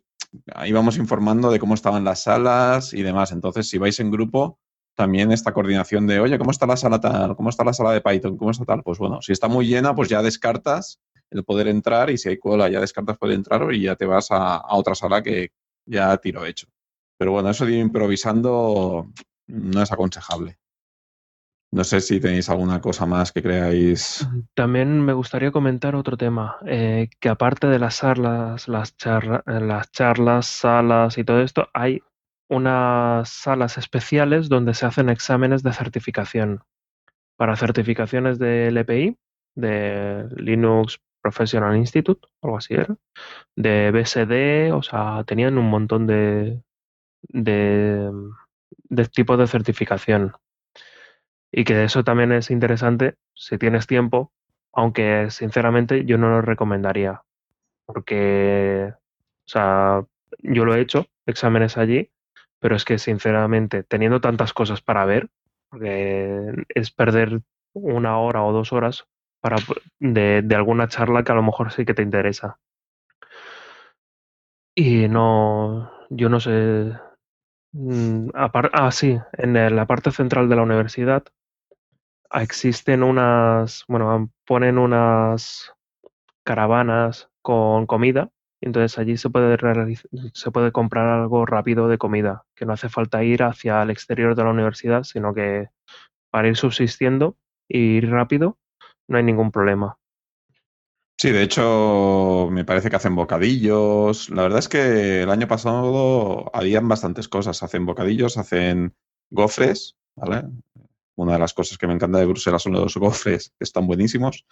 íbamos 0.65 0.97
informando 0.97 1.51
de 1.51 1.59
cómo 1.59 1.73
estaban 1.73 2.03
las 2.03 2.23
salas 2.23 2.93
y 2.93 3.01
demás. 3.01 3.31
Entonces, 3.31 3.67
si 3.67 3.77
vais 3.77 3.99
en 3.99 4.11
grupo, 4.11 4.59
también 4.95 5.31
esta 5.31 5.53
coordinación 5.53 6.07
de, 6.07 6.19
oye, 6.19 6.37
¿cómo 6.37 6.51
está 6.51 6.65
la 6.65 6.77
sala 6.77 6.99
tal? 6.99 7.35
¿Cómo 7.35 7.49
está 7.49 7.63
la 7.63 7.73
sala 7.73 7.91
de 7.91 8.01
Python? 8.01 8.37
¿Cómo 8.37 8.51
está 8.51 8.65
tal? 8.65 8.83
Pues 8.83 8.97
bueno, 8.97 9.21
si 9.21 9.31
está 9.31 9.47
muy 9.47 9.65
llena, 9.65 9.95
pues 9.95 10.09
ya 10.09 10.21
descartas 10.21 10.99
el 11.29 11.43
poder 11.43 11.67
entrar 11.67 12.09
y 12.09 12.17
si 12.17 12.29
hay 12.29 12.39
cola 12.39 12.69
ya 12.69 12.79
descartas 12.79 13.17
poder 13.17 13.35
entrar 13.35 13.73
y 13.73 13.83
ya 13.83 13.95
te 13.95 14.05
vas 14.05 14.27
a, 14.31 14.61
otra 14.75 14.95
sala 14.95 15.21
que 15.21 15.51
ya 15.85 16.15
tiro 16.17 16.45
hecho. 16.45 16.67
Pero 17.17 17.33
bueno, 17.33 17.49
eso 17.49 17.65
de 17.65 17.77
improvisando 17.77 19.09
no 19.49 19.81
es 19.81 19.91
aconsejable. 19.91 20.57
No 21.71 21.83
sé 21.83 22.01
si 22.01 22.19
tenéis 22.19 22.49
alguna 22.49 22.81
cosa 22.81 23.05
más 23.05 23.31
que 23.31 23.43
creáis. 23.43 24.27
También 24.55 25.01
me 25.01 25.13
gustaría 25.13 25.51
comentar 25.51 25.95
otro 25.95 26.17
tema, 26.17 26.57
eh, 26.65 27.09
que 27.19 27.29
aparte 27.29 27.67
de 27.67 27.77
las 27.77 27.95
salas, 27.95 28.67
las, 28.67 28.97
charla, 28.97 29.43
las 29.45 29.91
charlas, 29.91 30.47
salas 30.47 31.17
y 31.19 31.23
todo 31.23 31.41
esto, 31.41 31.69
hay 31.73 32.01
unas 32.49 33.29
salas 33.29 33.77
especiales 33.77 34.49
donde 34.49 34.73
se 34.73 34.87
hacen 34.87 35.09
exámenes 35.09 35.61
de 35.61 35.73
certificación. 35.73 36.63
Para 37.37 37.55
certificaciones 37.55 38.39
de 38.39 38.71
LPI, 38.71 39.17
de 39.55 40.27
Linux 40.37 40.99
Professional 41.21 41.77
Institute, 41.77 42.27
algo 42.41 42.57
así 42.57 42.73
era, 42.73 42.95
de 43.55 43.91
BSD, 43.91 44.73
o 44.73 44.81
sea, 44.81 45.23
tenían 45.25 45.57
un 45.59 45.69
montón 45.69 46.07
de, 46.07 46.63
de, 47.27 48.11
de 48.89 49.05
tipos 49.05 49.37
de 49.37 49.47
certificación. 49.47 50.33
Y 51.51 51.63
que 51.63 51.83
eso 51.83 52.03
también 52.03 52.31
es 52.31 52.51
interesante 52.51 53.15
si 53.33 53.57
tienes 53.57 53.87
tiempo, 53.87 54.31
aunque 54.73 55.27
sinceramente 55.29 56.05
yo 56.05 56.17
no 56.17 56.29
lo 56.29 56.41
recomendaría. 56.41 57.23
Porque, 57.85 58.93
o 58.93 59.47
sea, 59.47 60.03
yo 60.39 60.65
lo 60.65 60.75
he 60.75 60.81
hecho, 60.81 61.07
exámenes 61.25 61.77
allí, 61.77 62.11
pero 62.59 62.75
es 62.75 62.85
que 62.85 62.99
sinceramente, 62.99 63.83
teniendo 63.83 64.21
tantas 64.21 64.53
cosas 64.53 64.81
para 64.81 65.05
ver, 65.05 65.29
es 66.69 66.91
perder 66.91 67.41
una 67.73 68.19
hora 68.19 68.43
o 68.43 68.51
dos 68.51 68.73
horas 68.73 69.07
para, 69.39 69.57
de, 69.99 70.41
de 70.43 70.55
alguna 70.55 70.87
charla 70.87 71.23
que 71.23 71.31
a 71.31 71.35
lo 71.35 71.43
mejor 71.43 71.71
sí 71.71 71.85
que 71.85 71.93
te 71.93 72.03
interesa. 72.03 72.59
Y 74.75 75.07
no, 75.07 75.91
yo 76.09 76.29
no 76.29 76.39
sé. 76.39 76.93
Mm, 77.73 78.29
ah, 78.33 78.91
sí, 78.91 79.17
en 79.33 79.75
la 79.75 79.85
parte 79.85 80.11
central 80.11 80.49
de 80.49 80.55
la 80.55 80.63
universidad 80.63 81.23
existen 82.33 83.03
unas, 83.03 83.85
bueno, 83.87 84.31
ponen 84.45 84.77
unas 84.77 85.73
caravanas 86.43 87.29
con 87.41 87.85
comida. 87.85 88.29
Entonces 88.61 88.97
allí 88.99 89.15
se 89.17 89.29
puede, 89.29 89.57
se 90.33 90.51
puede 90.51 90.71
comprar 90.71 91.07
algo 91.07 91.45
rápido 91.45 91.87
de 91.87 91.97
comida, 91.97 92.43
que 92.55 92.65
no 92.65 92.73
hace 92.73 92.89
falta 92.89 93.23
ir 93.23 93.43
hacia 93.43 93.81
el 93.81 93.89
exterior 93.89 94.35
de 94.35 94.43
la 94.43 94.49
universidad, 94.49 95.03
sino 95.03 95.33
que 95.33 95.69
para 96.29 96.49
ir 96.49 96.57
subsistiendo 96.57 97.37
y 97.69 97.97
ir 97.97 98.09
rápido 98.11 98.57
no 99.07 99.17
hay 99.17 99.23
ningún 99.23 99.51
problema. 99.51 99.97
Sí, 101.21 101.31
de 101.31 101.43
hecho, 101.43 102.47
me 102.49 102.63
parece 102.63 102.89
que 102.89 102.95
hacen 102.95 103.13
bocadillos. 103.13 104.29
La 104.29 104.43
verdad 104.43 104.59
es 104.59 104.69
que 104.69 105.23
el 105.23 105.29
año 105.29 105.49
pasado 105.49 106.49
habían 106.55 106.87
bastantes 106.87 107.27
cosas. 107.27 107.61
Hacen 107.61 107.85
bocadillos, 107.85 108.37
hacen 108.37 108.95
gofres, 109.29 109.97
¿vale? 110.15 110.47
Una 111.15 111.33
de 111.33 111.39
las 111.39 111.53
cosas 111.53 111.77
que 111.77 111.87
me 111.87 111.93
encanta 111.93 112.19
de 112.19 112.25
Bruselas 112.25 112.61
son 112.61 112.71
los 112.71 112.95
gofres, 112.95 113.49
que 113.49 113.65
están 113.65 113.85
buenísimos. 113.85 114.45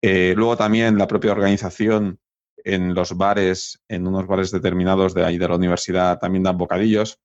Eh, 0.00 0.32
luego 0.34 0.56
también 0.56 0.96
la 0.96 1.06
propia 1.06 1.32
organización 1.32 2.18
en 2.64 2.94
los 2.94 3.14
bares, 3.14 3.82
en 3.86 4.06
unos 4.06 4.26
bares 4.26 4.50
determinados 4.50 5.12
de 5.12 5.26
ahí 5.26 5.36
de 5.36 5.48
la 5.48 5.56
universidad, 5.56 6.18
también 6.18 6.42
dan 6.42 6.56
bocadillos. 6.56 7.20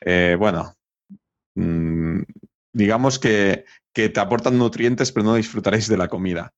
Eh, 0.00 0.34
bueno, 0.36 0.74
mmm, 1.54 2.22
digamos 2.72 3.20
que, 3.20 3.64
que 3.92 4.08
te 4.08 4.20
aportan 4.20 4.58
nutrientes, 4.58 5.12
pero 5.12 5.24
no 5.24 5.36
disfrutaréis 5.36 5.86
de 5.86 5.96
la 5.96 6.08
comida. 6.08 6.52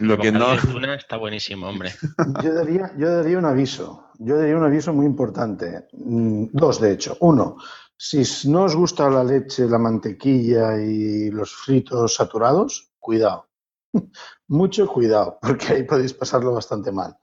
Lo 0.00 0.18
que 0.18 0.30
no. 0.30 0.56
tuna 0.56 0.94
está 0.94 1.16
buenísimo, 1.16 1.68
hombre. 1.68 1.92
Yo 2.42 2.54
daría, 2.54 2.92
yo 2.96 3.16
daría 3.16 3.38
un 3.38 3.44
aviso. 3.44 4.10
Yo 4.18 4.36
daría 4.38 4.56
un 4.56 4.64
aviso 4.64 4.92
muy 4.92 5.06
importante. 5.06 5.88
Mm, 5.92 6.46
Dos, 6.52 6.80
de 6.80 6.92
hecho. 6.92 7.16
Uno, 7.20 7.56
si 7.96 8.22
no 8.48 8.64
os 8.64 8.76
gusta 8.76 9.10
la 9.10 9.24
leche, 9.24 9.66
la 9.66 9.78
mantequilla 9.78 10.76
y 10.80 11.30
los 11.30 11.54
fritos 11.54 12.14
saturados, 12.14 12.92
cuidado. 12.98 13.48
Mucho 14.48 14.86
cuidado, 14.86 15.38
porque 15.40 15.72
ahí 15.72 15.82
podéis 15.82 16.14
pasarlo 16.14 16.54
bastante 16.54 16.92
mal. 16.92 17.16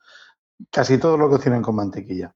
Casi 0.71 0.97
todo 0.97 1.17
lo 1.17 1.29
cocinan 1.29 1.61
con 1.61 1.75
mantequilla. 1.75 2.33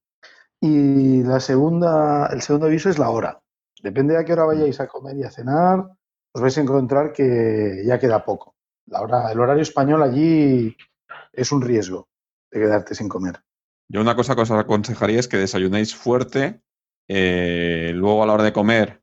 Y 0.61 1.23
la 1.23 1.39
segunda, 1.39 2.27
el 2.27 2.41
segundo 2.41 2.67
aviso 2.67 2.89
es 2.89 2.99
la 2.99 3.09
hora. 3.09 3.41
Depende 3.81 4.13
de 4.13 4.19
a 4.19 4.25
qué 4.25 4.33
hora 4.33 4.43
vayáis 4.43 4.79
a 4.79 4.87
comer 4.87 5.15
y 5.17 5.23
a 5.23 5.31
cenar, 5.31 5.85
os 6.33 6.41
vais 6.41 6.57
a 6.57 6.61
encontrar 6.61 7.13
que 7.13 7.81
ya 7.85 7.97
queda 7.97 8.25
poco. 8.25 8.55
La 8.89 9.01
hora, 9.01 9.31
el 9.31 9.39
horario 9.39 9.61
español 9.61 10.01
allí 10.01 10.75
es 11.31 11.51
un 11.51 11.61
riesgo 11.61 12.09
de 12.51 12.59
quedarte 12.59 12.95
sin 12.95 13.07
comer. 13.07 13.39
Yo 13.87 14.01
una 14.01 14.15
cosa 14.15 14.35
que 14.35 14.41
os 14.41 14.51
aconsejaría 14.51 15.19
es 15.19 15.27
que 15.27 15.37
desayunéis 15.37 15.95
fuerte, 15.95 16.61
eh, 17.07 17.91
luego 17.95 18.23
a 18.23 18.27
la 18.27 18.33
hora 18.33 18.43
de 18.43 18.53
comer 18.53 19.01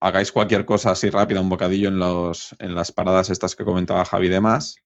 hagáis 0.00 0.30
cualquier 0.30 0.64
cosa 0.64 0.92
así 0.92 1.10
rápida, 1.10 1.40
un 1.40 1.48
bocadillo 1.48 1.88
en, 1.88 1.98
los, 1.98 2.54
en 2.58 2.74
las 2.74 2.92
paradas 2.92 3.30
estas 3.30 3.56
que 3.56 3.64
comentaba 3.64 4.04
Javi 4.04 4.26
y 4.26 4.30
demás, 4.30 4.76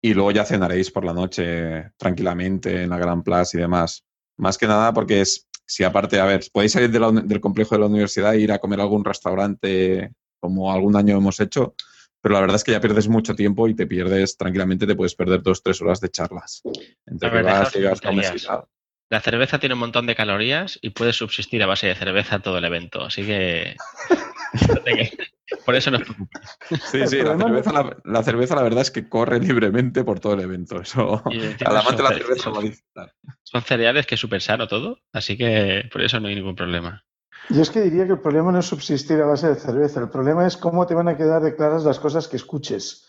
y 0.00 0.14
luego 0.14 0.30
ya 0.30 0.44
cenaréis 0.44 0.90
por 0.90 1.04
la 1.04 1.12
noche 1.12 1.90
tranquilamente 1.96 2.84
en 2.84 2.90
la 2.90 2.98
Gran 2.98 3.22
Plaza 3.22 3.56
y 3.56 3.60
demás. 3.60 4.04
Más 4.38 4.56
que 4.56 4.66
nada 4.66 4.92
porque 4.92 5.20
es, 5.20 5.48
si 5.66 5.84
aparte, 5.84 6.20
a 6.20 6.24
ver, 6.24 6.44
podéis 6.52 6.72
salir 6.72 6.90
del 6.90 7.40
complejo 7.40 7.74
de 7.74 7.80
la 7.80 7.86
universidad 7.86 8.34
e 8.34 8.40
ir 8.40 8.52
a 8.52 8.58
comer 8.58 8.80
algún 8.80 9.04
restaurante 9.04 10.12
como 10.40 10.72
algún 10.72 10.96
año 10.96 11.16
hemos 11.16 11.38
hecho, 11.40 11.74
pero 12.20 12.34
la 12.34 12.40
verdad 12.40 12.56
es 12.56 12.64
que 12.64 12.72
ya 12.72 12.80
pierdes 12.80 13.08
mucho 13.08 13.34
tiempo 13.34 13.68
y 13.68 13.74
te 13.74 13.86
pierdes 13.86 14.36
tranquilamente, 14.36 14.86
te 14.86 14.94
puedes 14.94 15.14
perder 15.14 15.42
dos, 15.42 15.62
tres 15.62 15.80
horas 15.80 16.00
de 16.00 16.10
charlas. 16.10 16.62
Entre 17.06 17.28
ver, 17.30 17.44
que 17.44 17.50
vas, 17.50 17.74
llegas, 17.74 18.00
comes. 18.00 18.48
La 19.10 19.20
cerveza 19.20 19.58
tiene 19.58 19.74
un 19.74 19.80
montón 19.80 20.06
de 20.06 20.14
calorías 20.14 20.78
y 20.82 20.90
puedes 20.90 21.16
subsistir 21.16 21.62
a 21.62 21.66
base 21.66 21.88
de 21.88 21.96
cerveza 21.96 22.38
todo 22.38 22.58
el 22.58 22.64
evento. 22.64 23.02
Así 23.02 23.24
que. 23.24 23.76
Por 25.64 25.74
eso 25.74 25.90
no 25.90 25.98
os 25.98 26.04
preocupéis. 26.04 26.58
Sí, 26.90 27.06
sí, 27.08 27.22
la 27.22 27.36
cerveza 27.36 27.72
la, 27.72 27.96
la 28.04 28.22
cerveza 28.22 28.54
la 28.54 28.62
verdad 28.62 28.82
es 28.82 28.90
que 28.90 29.08
corre 29.08 29.40
libremente 29.40 30.04
por 30.04 30.20
todo 30.20 30.34
el 30.34 30.40
evento. 30.40 30.80
Eso, 30.80 31.22
al 31.64 31.76
amante 31.76 32.02
de 32.02 32.08
la 32.08 32.08
son- 32.10 32.18
cerveza 32.18 32.48
lo 32.50 32.54
va 32.54 32.60
a 32.60 32.64
disfrutar. 32.64 33.14
Son 33.42 33.62
cereales 33.62 34.06
que 34.06 34.14
es 34.14 34.20
súper 34.20 34.40
sano 34.40 34.68
todo, 34.68 35.00
así 35.12 35.36
que 35.36 35.88
por 35.92 36.02
eso 36.02 36.20
no 36.20 36.28
hay 36.28 36.36
ningún 36.36 36.54
problema. 36.54 37.04
Yo 37.52 37.62
es 37.62 37.70
que 37.70 37.80
diría 37.82 38.06
que 38.06 38.12
el 38.12 38.20
problema 38.20 38.52
no 38.52 38.60
es 38.60 38.66
subsistir 38.66 39.20
a 39.20 39.26
base 39.26 39.48
de 39.48 39.56
cerveza, 39.56 40.00
el 40.00 40.08
problema 40.08 40.46
es 40.46 40.56
cómo 40.56 40.86
te 40.86 40.94
van 40.94 41.08
a 41.08 41.16
quedar 41.16 41.42
de 41.42 41.56
claras 41.56 41.82
las 41.84 41.98
cosas 41.98 42.28
que 42.28 42.36
escuches 42.36 43.06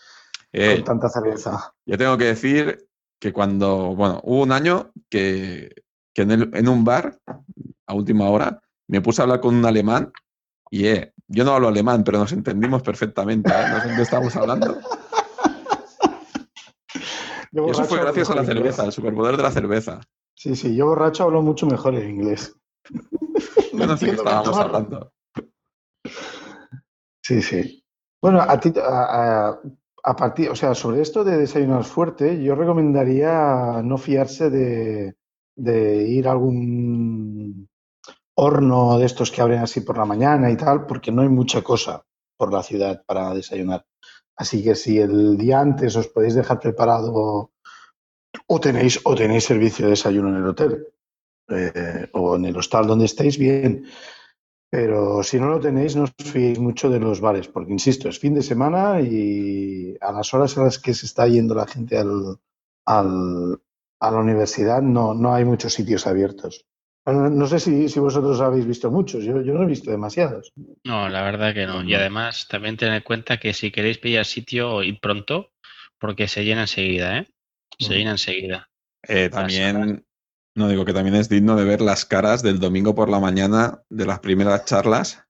Eh, 0.52 0.74
con 0.76 0.84
tanta 0.84 1.08
cerveza. 1.08 1.72
Yo 1.86 1.96
tengo 1.96 2.18
que 2.18 2.24
decir 2.24 2.88
que 3.20 3.32
cuando, 3.32 3.94
bueno, 3.94 4.20
hubo 4.24 4.42
un 4.42 4.52
año 4.52 4.90
que, 5.08 5.70
que 6.12 6.22
en, 6.22 6.30
el- 6.32 6.50
en 6.54 6.68
un 6.68 6.84
bar, 6.84 7.18
a 7.86 7.94
última 7.94 8.28
hora, 8.28 8.60
me 8.88 9.00
puse 9.00 9.22
a 9.22 9.24
hablar 9.24 9.40
con 9.40 9.54
un 9.54 9.64
alemán 9.64 10.12
y 10.70 10.86
eh, 10.86 11.12
yo 11.28 11.44
no 11.44 11.52
hablo 11.54 11.68
alemán, 11.68 12.02
pero 12.04 12.18
nos 12.18 12.32
entendimos 12.32 12.82
perfectamente. 12.82 13.48
¿eh? 13.50 13.54
No 13.70 13.80
sé 13.80 13.88
de 13.90 13.96
qué 13.96 14.02
estábamos 14.02 14.34
hablando. 14.36 14.78
Yo 17.52 17.66
Y 17.66 17.70
eso 17.70 17.84
fue 17.84 18.00
gracias 18.00 18.28
a 18.30 18.34
la 18.34 18.44
cerveza, 18.44 18.82
al 18.82 18.92
superpoder 18.92 19.36
de 19.36 19.42
la 19.42 19.50
cerveza. 19.52 20.00
Sí, 20.34 20.56
sí, 20.56 20.74
yo 20.74 20.86
borracho 20.86 21.22
hablo 21.24 21.42
mucho 21.42 21.66
mejor 21.66 21.94
en 21.94 22.10
inglés. 22.10 22.56
Yo 23.82 23.86
no 23.88 23.96
sé 23.98 24.06
qué 24.06 24.12
estábamos 24.12 24.56
hablando. 24.58 25.12
Sí, 27.22 27.42
sí. 27.42 27.84
Bueno, 28.20 28.40
a 28.40 28.58
ti, 28.60 28.72
a, 28.80 29.48
a- 29.50 29.60
a 30.04 30.16
partir, 30.16 30.50
o 30.50 30.56
sea, 30.56 30.74
sobre 30.74 31.00
esto 31.00 31.22
de 31.22 31.36
desayunar 31.38 31.84
fuerte, 31.84 32.42
yo 32.42 32.56
recomendaría 32.56 33.82
no 33.84 33.96
fiarse 33.98 34.50
de, 34.50 35.14
de 35.56 36.02
ir 36.08 36.26
a 36.26 36.32
algún 36.32 37.68
horno 38.34 38.98
de 38.98 39.06
estos 39.06 39.30
que 39.30 39.40
abren 39.42 39.60
así 39.60 39.80
por 39.82 39.98
la 39.98 40.04
mañana 40.04 40.50
y 40.50 40.56
tal, 40.56 40.86
porque 40.86 41.12
no 41.12 41.22
hay 41.22 41.28
mucha 41.28 41.62
cosa 41.62 42.02
por 42.36 42.52
la 42.52 42.64
ciudad 42.64 43.04
para 43.06 43.32
desayunar. 43.34 43.84
Así 44.36 44.64
que 44.64 44.74
si 44.74 44.98
el 44.98 45.36
día 45.36 45.60
antes 45.60 45.94
os 45.94 46.08
podéis 46.08 46.34
dejar 46.34 46.58
preparado 46.58 47.50
o 48.48 48.60
tenéis, 48.60 49.00
o 49.04 49.14
tenéis 49.14 49.44
servicio 49.44 49.84
de 49.84 49.90
desayuno 49.92 50.30
en 50.30 50.36
el 50.36 50.46
hotel 50.48 50.86
eh, 51.54 52.08
o 52.12 52.36
en 52.36 52.44
el 52.46 52.56
hostal 52.56 52.86
donde 52.86 53.04
estéis, 53.06 53.38
bien. 53.38 53.84
Pero 54.70 55.22
si 55.22 55.38
no 55.38 55.48
lo 55.48 55.60
tenéis, 55.60 55.96
no 55.96 56.04
os 56.04 56.12
fiéis 56.32 56.58
mucho 56.58 56.88
de 56.88 56.98
los 56.98 57.20
bares, 57.20 57.46
porque 57.48 57.72
insisto, 57.72 58.08
es 58.08 58.18
fin 58.18 58.34
de 58.34 58.42
semana 58.42 59.00
y 59.02 59.94
a 60.00 60.12
las 60.12 60.32
horas 60.32 60.56
a 60.56 60.64
las 60.64 60.78
que 60.78 60.94
se 60.94 61.06
está 61.06 61.26
yendo 61.26 61.54
la 61.54 61.66
gente 61.66 61.98
al, 61.98 62.38
al- 62.86 63.60
a 64.00 64.10
la 64.10 64.18
universidad 64.18 64.80
no, 64.82 65.14
no 65.14 65.34
hay 65.34 65.44
muchos 65.44 65.74
sitios 65.74 66.06
abiertos. 66.06 66.64
Bueno, 67.04 67.28
no 67.30 67.46
sé 67.46 67.60
si, 67.60 67.88
si 67.88 68.00
vosotros 68.00 68.40
habéis 68.40 68.66
visto 68.66 68.90
muchos, 68.90 69.24
yo, 69.24 69.42
yo 69.42 69.52
no 69.54 69.64
he 69.64 69.66
visto 69.66 69.90
demasiados. 69.90 70.52
No, 70.84 71.08
la 71.08 71.22
verdad 71.22 71.52
que 71.52 71.66
no. 71.66 71.82
Y 71.84 71.94
además, 71.94 72.46
también 72.48 72.76
tened 72.76 72.94
en 72.96 73.02
cuenta 73.02 73.38
que 73.38 73.52
si 73.52 73.70
queréis 73.70 73.98
pillar 73.98 74.24
sitio, 74.24 74.82
id 74.82 74.98
pronto, 75.02 75.50
porque 75.98 76.28
se 76.28 76.44
llena 76.44 76.62
enseguida, 76.62 77.18
¿eh? 77.18 77.26
Se 77.78 77.94
llena 77.94 78.12
enseguida. 78.12 78.68
Eh, 79.08 79.28
también, 79.30 80.04
no 80.54 80.68
digo 80.68 80.84
que 80.84 80.92
también 80.92 81.16
es 81.16 81.28
digno 81.28 81.56
de 81.56 81.64
ver 81.64 81.80
las 81.80 82.04
caras 82.04 82.42
del 82.42 82.60
domingo 82.60 82.94
por 82.94 83.08
la 83.08 83.20
mañana 83.20 83.82
de 83.88 84.06
las 84.06 84.20
primeras 84.20 84.64
charlas 84.64 85.24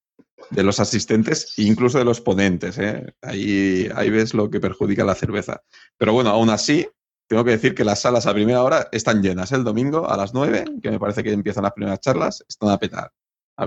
de 0.50 0.62
los 0.62 0.80
asistentes 0.80 1.54
e 1.56 1.62
incluso 1.62 1.98
de 1.98 2.04
los 2.04 2.20
ponentes. 2.20 2.78
¿eh? 2.78 3.14
Ahí, 3.22 3.88
ahí 3.94 4.10
ves 4.10 4.34
lo 4.34 4.50
que 4.50 4.60
perjudica 4.60 5.04
la 5.04 5.14
cerveza. 5.14 5.62
Pero 5.96 6.12
bueno, 6.12 6.30
aún 6.30 6.50
así, 6.50 6.86
tengo 7.28 7.44
que 7.44 7.52
decir 7.52 7.74
que 7.74 7.84
las 7.84 8.00
salas 8.00 8.26
a 8.26 8.34
primera 8.34 8.62
hora 8.62 8.88
están 8.92 9.22
llenas. 9.22 9.52
¿eh? 9.52 9.56
El 9.56 9.64
domingo 9.64 10.08
a 10.08 10.16
las 10.16 10.34
9, 10.34 10.64
que 10.82 10.90
me 10.90 10.98
parece 10.98 11.22
que 11.22 11.32
empiezan 11.32 11.62
las 11.62 11.72
primeras 11.72 12.00
charlas, 12.00 12.44
están 12.48 12.70
a 12.70 12.78
petar. 12.78 13.10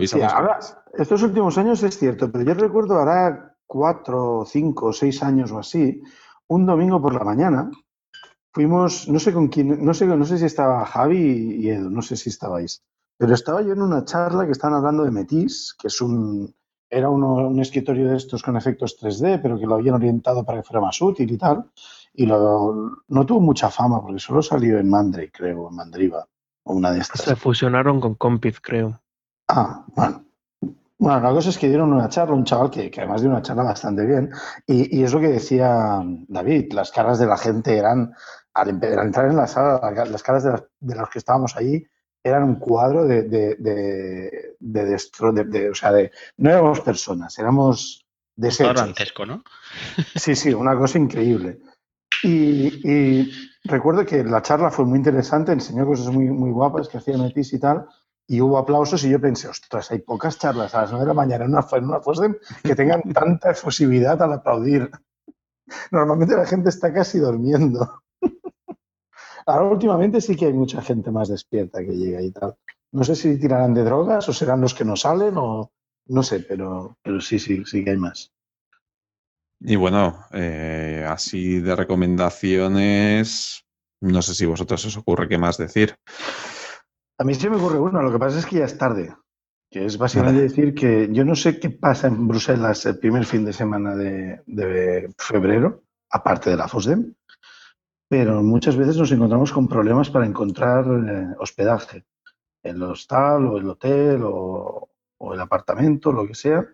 Sí, 0.01 0.21
ahora, 0.21 0.59
estos 0.97 1.21
últimos 1.21 1.57
años 1.57 1.81
es 1.83 1.97
cierto, 1.97 2.31
pero 2.31 2.43
yo 2.43 2.53
recuerdo 2.55 2.95
ahora 2.95 3.55
cuatro, 3.65 4.43
cinco, 4.45 4.91
seis 4.91 5.21
años 5.23 5.51
o 5.51 5.59
así, 5.59 6.01
un 6.47 6.65
domingo 6.65 7.01
por 7.01 7.13
la 7.13 7.23
mañana, 7.23 7.69
fuimos, 8.55 9.09
no 9.09 9.19
sé 9.19 9.33
con 9.33 9.49
quién, 9.49 9.83
no 9.85 9.93
sé, 9.93 10.05
no 10.07 10.23
sé 10.25 10.37
si 10.37 10.45
estaba 10.45 10.85
Javi 10.85 11.57
y 11.59 11.69
Edu, 11.69 11.89
no 11.89 12.01
sé 12.01 12.15
si 12.15 12.29
estabais, 12.29 12.81
pero 13.17 13.33
estaba 13.33 13.61
yo 13.61 13.73
en 13.73 13.81
una 13.81 14.05
charla 14.05 14.45
que 14.45 14.53
estaban 14.53 14.77
hablando 14.77 15.03
de 15.03 15.11
Metis, 15.11 15.75
que 15.77 15.89
es 15.89 15.99
un, 16.01 16.55
era 16.89 17.09
uno- 17.09 17.49
un 17.49 17.59
escritorio 17.59 18.09
de 18.09 18.15
estos 18.15 18.41
con 18.41 18.55
efectos 18.55 18.95
3D, 18.97 19.39
pero 19.41 19.59
que 19.59 19.65
lo 19.65 19.75
habían 19.75 19.95
orientado 19.95 20.45
para 20.45 20.59
que 20.59 20.63
fuera 20.67 20.79
más 20.79 21.01
útil 21.01 21.29
y 21.29 21.37
tal, 21.37 21.65
y 22.13 22.25
lo, 22.25 22.93
no 23.09 23.25
tuvo 23.25 23.41
mucha 23.41 23.69
fama 23.69 24.01
porque 24.01 24.19
solo 24.19 24.41
salió 24.41 24.79
en 24.79 24.89
Mandrake, 24.89 25.33
creo, 25.33 25.69
en 25.69 25.75
Mandriva, 25.75 26.25
o 26.63 26.73
una 26.75 26.91
de 26.93 26.99
estas. 26.99 27.21
Se 27.23 27.35
fusionaron 27.35 27.99
con 27.99 28.15
Compit, 28.15 28.55
creo. 28.61 29.01
Ah, 29.49 29.83
bueno. 29.95 30.23
Bueno, 30.97 31.19
la 31.19 31.31
cosa 31.31 31.49
es 31.49 31.57
que 31.57 31.67
dieron 31.67 31.91
una 31.91 32.07
charla, 32.07 32.33
un 32.33 32.45
chaval 32.45 32.71
que, 32.71 32.89
que 32.89 33.01
además 33.01 33.19
dio 33.21 33.29
una 33.29 33.41
charla 33.41 33.63
bastante 33.63 34.05
bien, 34.05 34.31
y, 34.65 34.97
y 34.97 35.03
es 35.03 35.11
lo 35.13 35.19
que 35.19 35.27
decía 35.27 36.01
David, 36.29 36.71
las 36.71 36.91
caras 36.91 37.19
de 37.19 37.25
la 37.27 37.37
gente 37.37 37.77
eran, 37.77 38.13
al, 38.55 38.69
entrar 38.69 39.27
en 39.29 39.35
la 39.35 39.47
sala, 39.47 39.79
la- 39.91 40.05
las 40.05 40.23
caras 40.23 40.43
de, 40.43 40.51
las- 40.51 40.63
de 40.79 40.95
los 40.95 41.09
que 41.09 41.19
estábamos 41.19 41.55
allí 41.55 41.85
eran 42.23 42.43
un 42.43 42.55
cuadro 42.55 43.05
de, 43.05 43.23
de, 43.23 43.55
de, 43.59 44.55
de 44.59 44.85
destro- 44.89 45.31
de- 45.31 45.69
o 45.69 45.75
sea, 45.75 45.91
de, 45.91 46.11
no 46.37 46.49
éramos 46.49 46.79
personas, 46.81 47.37
éramos 47.37 48.07
desechos. 48.35 48.73
¿no? 48.73 48.95
Sí, 50.15 50.35
sí, 50.35 50.53
una 50.53 50.75
cosa 50.75 50.97
increíble. 50.97 51.59
Y, 52.23 52.89
y 52.91 53.31
recuerdo 53.65 54.03
que 54.05 54.23
la 54.23 54.41
charla 54.41 54.71
fue 54.71 54.85
muy 54.85 54.97
interesante, 54.97 55.51
enseñó 55.51 55.85
cosas 55.85 56.11
muy, 56.11 56.25
muy 56.25 56.49
guapas 56.51 56.87
que 56.87 56.97
hacía 56.97 57.17
Metis 57.17 57.53
y 57.53 57.59
tal, 57.59 57.85
y 58.27 58.41
hubo 58.41 58.57
aplausos 58.57 59.03
y 59.03 59.09
yo 59.11 59.21
pensé, 59.21 59.47
ostras, 59.47 59.91
hay 59.91 59.99
pocas 59.99 60.39
charlas 60.39 60.73
a 60.73 60.81
las 60.81 60.89
9 60.91 61.03
de 61.05 61.07
la 61.09 61.13
mañana 61.13 61.45
en 61.45 61.51
una, 61.51 61.67
en 61.73 61.83
una 61.85 61.99
FOSDEM 62.01 62.35
que 62.63 62.73
tengan 62.75 63.03
tanta 63.13 63.51
efusividad 63.51 64.19
al 64.23 64.33
aplaudir. 64.33 64.89
Normalmente 65.91 66.35
la 66.35 66.45
gente 66.47 66.69
está 66.69 66.91
casi 66.91 67.19
durmiendo. 67.19 68.01
Ahora 69.45 69.65
últimamente 69.65 70.21
sí 70.21 70.35
que 70.35 70.45
hay 70.45 70.53
mucha 70.53 70.81
gente 70.81 71.11
más 71.11 71.29
despierta 71.29 71.83
que 71.83 71.95
llega 71.95 72.21
y 72.21 72.31
tal. 72.31 72.55
No 72.91 73.03
sé 73.03 73.15
si 73.15 73.39
tirarán 73.39 73.73
de 73.73 73.83
drogas 73.83 74.27
o 74.29 74.33
serán 74.33 74.61
los 74.61 74.73
que 74.73 74.85
no 74.85 74.95
salen 74.95 75.35
o 75.37 75.71
no 76.07 76.23
sé, 76.23 76.39
pero, 76.39 76.97
pero 77.03 77.21
sí, 77.21 77.39
sí, 77.39 77.63
sí 77.65 77.83
que 77.83 77.91
hay 77.91 77.97
más. 77.97 78.31
Y 79.59 79.75
bueno, 79.75 80.25
eh, 80.31 81.05
así 81.07 81.59
de 81.59 81.75
recomendaciones, 81.75 83.65
no 84.01 84.21
sé 84.21 84.33
si 84.35 84.45
vosotros 84.45 84.85
os 84.85 84.97
ocurre 84.97 85.27
qué 85.27 85.37
más 85.37 85.57
decir. 85.57 85.95
A 87.17 87.23
mí 87.23 87.33
se 87.33 87.49
me 87.49 87.57
ocurre 87.57 87.79
uno, 87.79 88.01
lo 88.01 88.11
que 88.11 88.19
pasa 88.19 88.39
es 88.39 88.45
que 88.45 88.57
ya 88.57 88.65
es 88.65 88.77
tarde. 88.77 89.15
Que 89.71 89.85
es 89.85 89.97
básicamente 89.97 90.41
decir 90.41 90.73
que 90.75 91.09
yo 91.11 91.25
no 91.25 91.35
sé 91.35 91.59
qué 91.59 91.69
pasa 91.69 92.07
en 92.07 92.27
Bruselas 92.27 92.85
el 92.85 92.99
primer 92.99 93.25
fin 93.25 93.45
de 93.45 93.53
semana 93.53 93.95
de, 93.95 94.41
de 94.45 95.13
febrero, 95.17 95.83
aparte 96.11 96.51
de 96.51 96.57
la 96.57 96.67
FOSDEM, 96.67 97.13
pero 98.07 98.43
muchas 98.43 98.75
veces 98.75 98.97
nos 98.97 99.11
encontramos 99.11 99.51
con 99.51 99.67
problemas 99.67 100.09
para 100.09 100.25
encontrar 100.25 100.85
eh, 100.85 101.35
hospedaje. 101.39 102.05
El 102.61 102.81
hostal 102.83 103.45
o 103.47 103.57
el 103.57 103.69
hotel 103.69 104.21
o, 104.23 104.89
el 105.33 105.39
apartamento, 105.39 106.11
lo 106.11 106.27
que 106.27 106.35
sea. 106.35 106.65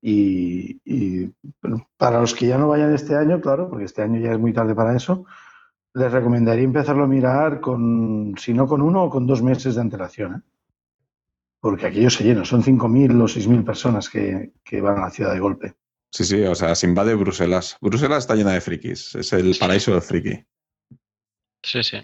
Y, 0.00 0.76
para 1.96 2.20
los 2.20 2.34
que 2.34 2.46
ya 2.46 2.58
no 2.58 2.68
vayan 2.68 2.94
este 2.94 3.16
año, 3.16 3.40
claro, 3.40 3.68
porque 3.68 3.86
este 3.86 4.02
año 4.02 4.20
ya 4.20 4.32
es 4.32 4.38
muy 4.38 4.52
tarde 4.52 4.74
para 4.74 4.94
eso, 4.96 5.24
les 5.94 6.12
recomendaría 6.12 6.64
empezarlo 6.64 7.04
a 7.04 7.08
mirar 7.08 7.60
con, 7.60 8.34
si 8.38 8.52
no 8.54 8.66
con 8.66 8.82
uno 8.82 9.04
o 9.04 9.10
con 9.10 9.26
dos 9.26 9.42
meses 9.42 9.74
de 9.74 9.80
antelación, 9.80 10.34
¿eh? 10.36 10.40
porque 11.60 11.86
aquello 11.86 12.10
se 12.10 12.24
llena, 12.24 12.44
son 12.44 12.62
5.000 12.62 13.20
o 13.20 13.24
6.000 13.24 13.64
personas 13.64 14.08
que, 14.08 14.52
que 14.62 14.80
van 14.80 14.98
a 14.98 15.06
la 15.06 15.10
ciudad 15.10 15.32
de 15.32 15.40
golpe. 15.40 15.74
Sí, 16.10 16.24
sí, 16.24 16.42
o 16.42 16.54
sea, 16.54 16.74
se 16.74 16.86
invade 16.86 17.14
Bruselas. 17.14 17.76
Bruselas 17.80 18.18
está 18.18 18.34
llena 18.34 18.52
de 18.52 18.60
frikis, 18.60 19.14
es 19.16 19.32
el 19.32 19.56
paraíso 19.58 19.92
del 19.92 20.02
friki. 20.02 20.44
Sí, 21.62 21.82
sí. 21.82 21.98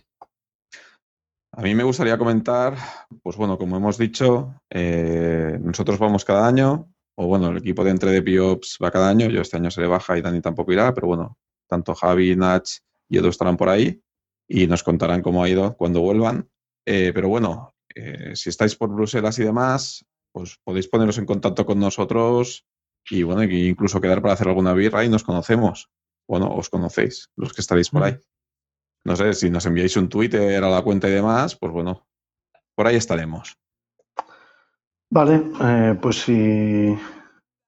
A 1.52 1.62
mí 1.62 1.74
me 1.74 1.84
gustaría 1.84 2.18
comentar, 2.18 2.76
pues 3.22 3.36
bueno, 3.36 3.56
como 3.56 3.76
hemos 3.76 3.96
dicho, 3.96 4.60
eh, 4.70 5.56
nosotros 5.60 6.00
vamos 6.00 6.24
cada 6.24 6.48
año, 6.48 6.92
o 7.14 7.26
bueno, 7.28 7.50
el 7.50 7.58
equipo 7.58 7.84
de 7.84 7.90
entre 7.90 8.10
de 8.10 8.22
Piops 8.22 8.78
va 8.82 8.90
cada 8.90 9.08
año, 9.08 9.28
yo 9.28 9.40
este 9.40 9.56
año 9.56 9.70
se 9.70 9.80
le 9.80 9.86
baja 9.86 10.18
y 10.18 10.22
Dani 10.22 10.40
tampoco 10.40 10.72
irá, 10.72 10.92
pero 10.92 11.06
bueno, 11.06 11.38
tanto 11.68 11.94
Javi, 11.94 12.34
Nach 12.34 12.68
y 13.08 13.18
Edu 13.18 13.28
estarán 13.28 13.56
por 13.56 13.68
ahí 13.68 14.02
y 14.48 14.66
nos 14.66 14.82
contarán 14.82 15.22
cómo 15.22 15.44
ha 15.44 15.48
ido 15.48 15.76
cuando 15.76 16.00
vuelvan. 16.00 16.50
Eh, 16.86 17.12
pero 17.14 17.28
bueno, 17.28 17.74
eh, 17.94 18.34
si 18.34 18.48
estáis 18.48 18.74
por 18.74 18.90
Bruselas 18.90 19.38
y 19.38 19.44
demás, 19.44 20.04
pues 20.32 20.58
podéis 20.64 20.88
poneros 20.88 21.18
en 21.18 21.26
contacto 21.26 21.64
con 21.64 21.78
nosotros 21.78 22.66
y 23.08 23.22
bueno, 23.22 23.44
incluso 23.44 24.00
quedar 24.00 24.20
para 24.20 24.34
hacer 24.34 24.48
alguna 24.48 24.74
birra 24.74 25.04
y 25.04 25.08
nos 25.08 25.22
conocemos. 25.22 25.88
Bueno, 26.26 26.52
os 26.52 26.68
conocéis, 26.68 27.30
los 27.36 27.52
que 27.52 27.60
estaréis 27.60 27.90
por 27.90 28.02
ahí. 28.02 28.18
No 29.04 29.16
sé, 29.16 29.34
si 29.34 29.50
nos 29.50 29.66
enviáis 29.66 29.96
un 29.96 30.08
Twitter 30.08 30.62
a 30.64 30.70
la 30.70 30.82
cuenta 30.82 31.08
y 31.08 31.12
demás, 31.12 31.56
pues 31.56 31.72
bueno, 31.72 32.06
por 32.74 32.86
ahí 32.86 32.96
estaremos. 32.96 33.56
Vale, 35.10 35.42
eh, 35.60 35.98
pues 36.00 36.22
si 36.22 36.96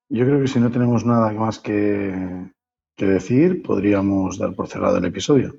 yo 0.08 0.24
creo 0.24 0.40
que 0.40 0.48
si 0.48 0.58
no 0.58 0.70
tenemos 0.70 1.04
nada 1.04 1.30
más 1.32 1.58
que, 1.58 2.50
que 2.96 3.06
decir, 3.06 3.62
podríamos 3.62 4.38
dar 4.38 4.54
por 4.54 4.68
cerrado 4.68 4.96
el 4.96 5.04
episodio. 5.04 5.54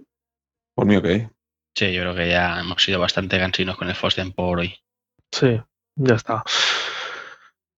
Por 0.74 0.86
mí, 0.86 0.96
ok. 0.96 1.08
Sí, 1.76 1.94
yo 1.94 2.02
creo 2.02 2.16
que 2.16 2.30
ya 2.30 2.60
hemos 2.60 2.84
sido 2.84 3.00
bastante 3.00 3.38
gansinos 3.38 3.78
con 3.78 3.88
el 3.88 3.96
Fosden 3.96 4.32
por 4.32 4.60
hoy. 4.60 4.74
Sí, 5.32 5.62
ya 5.96 6.16
está. 6.16 6.44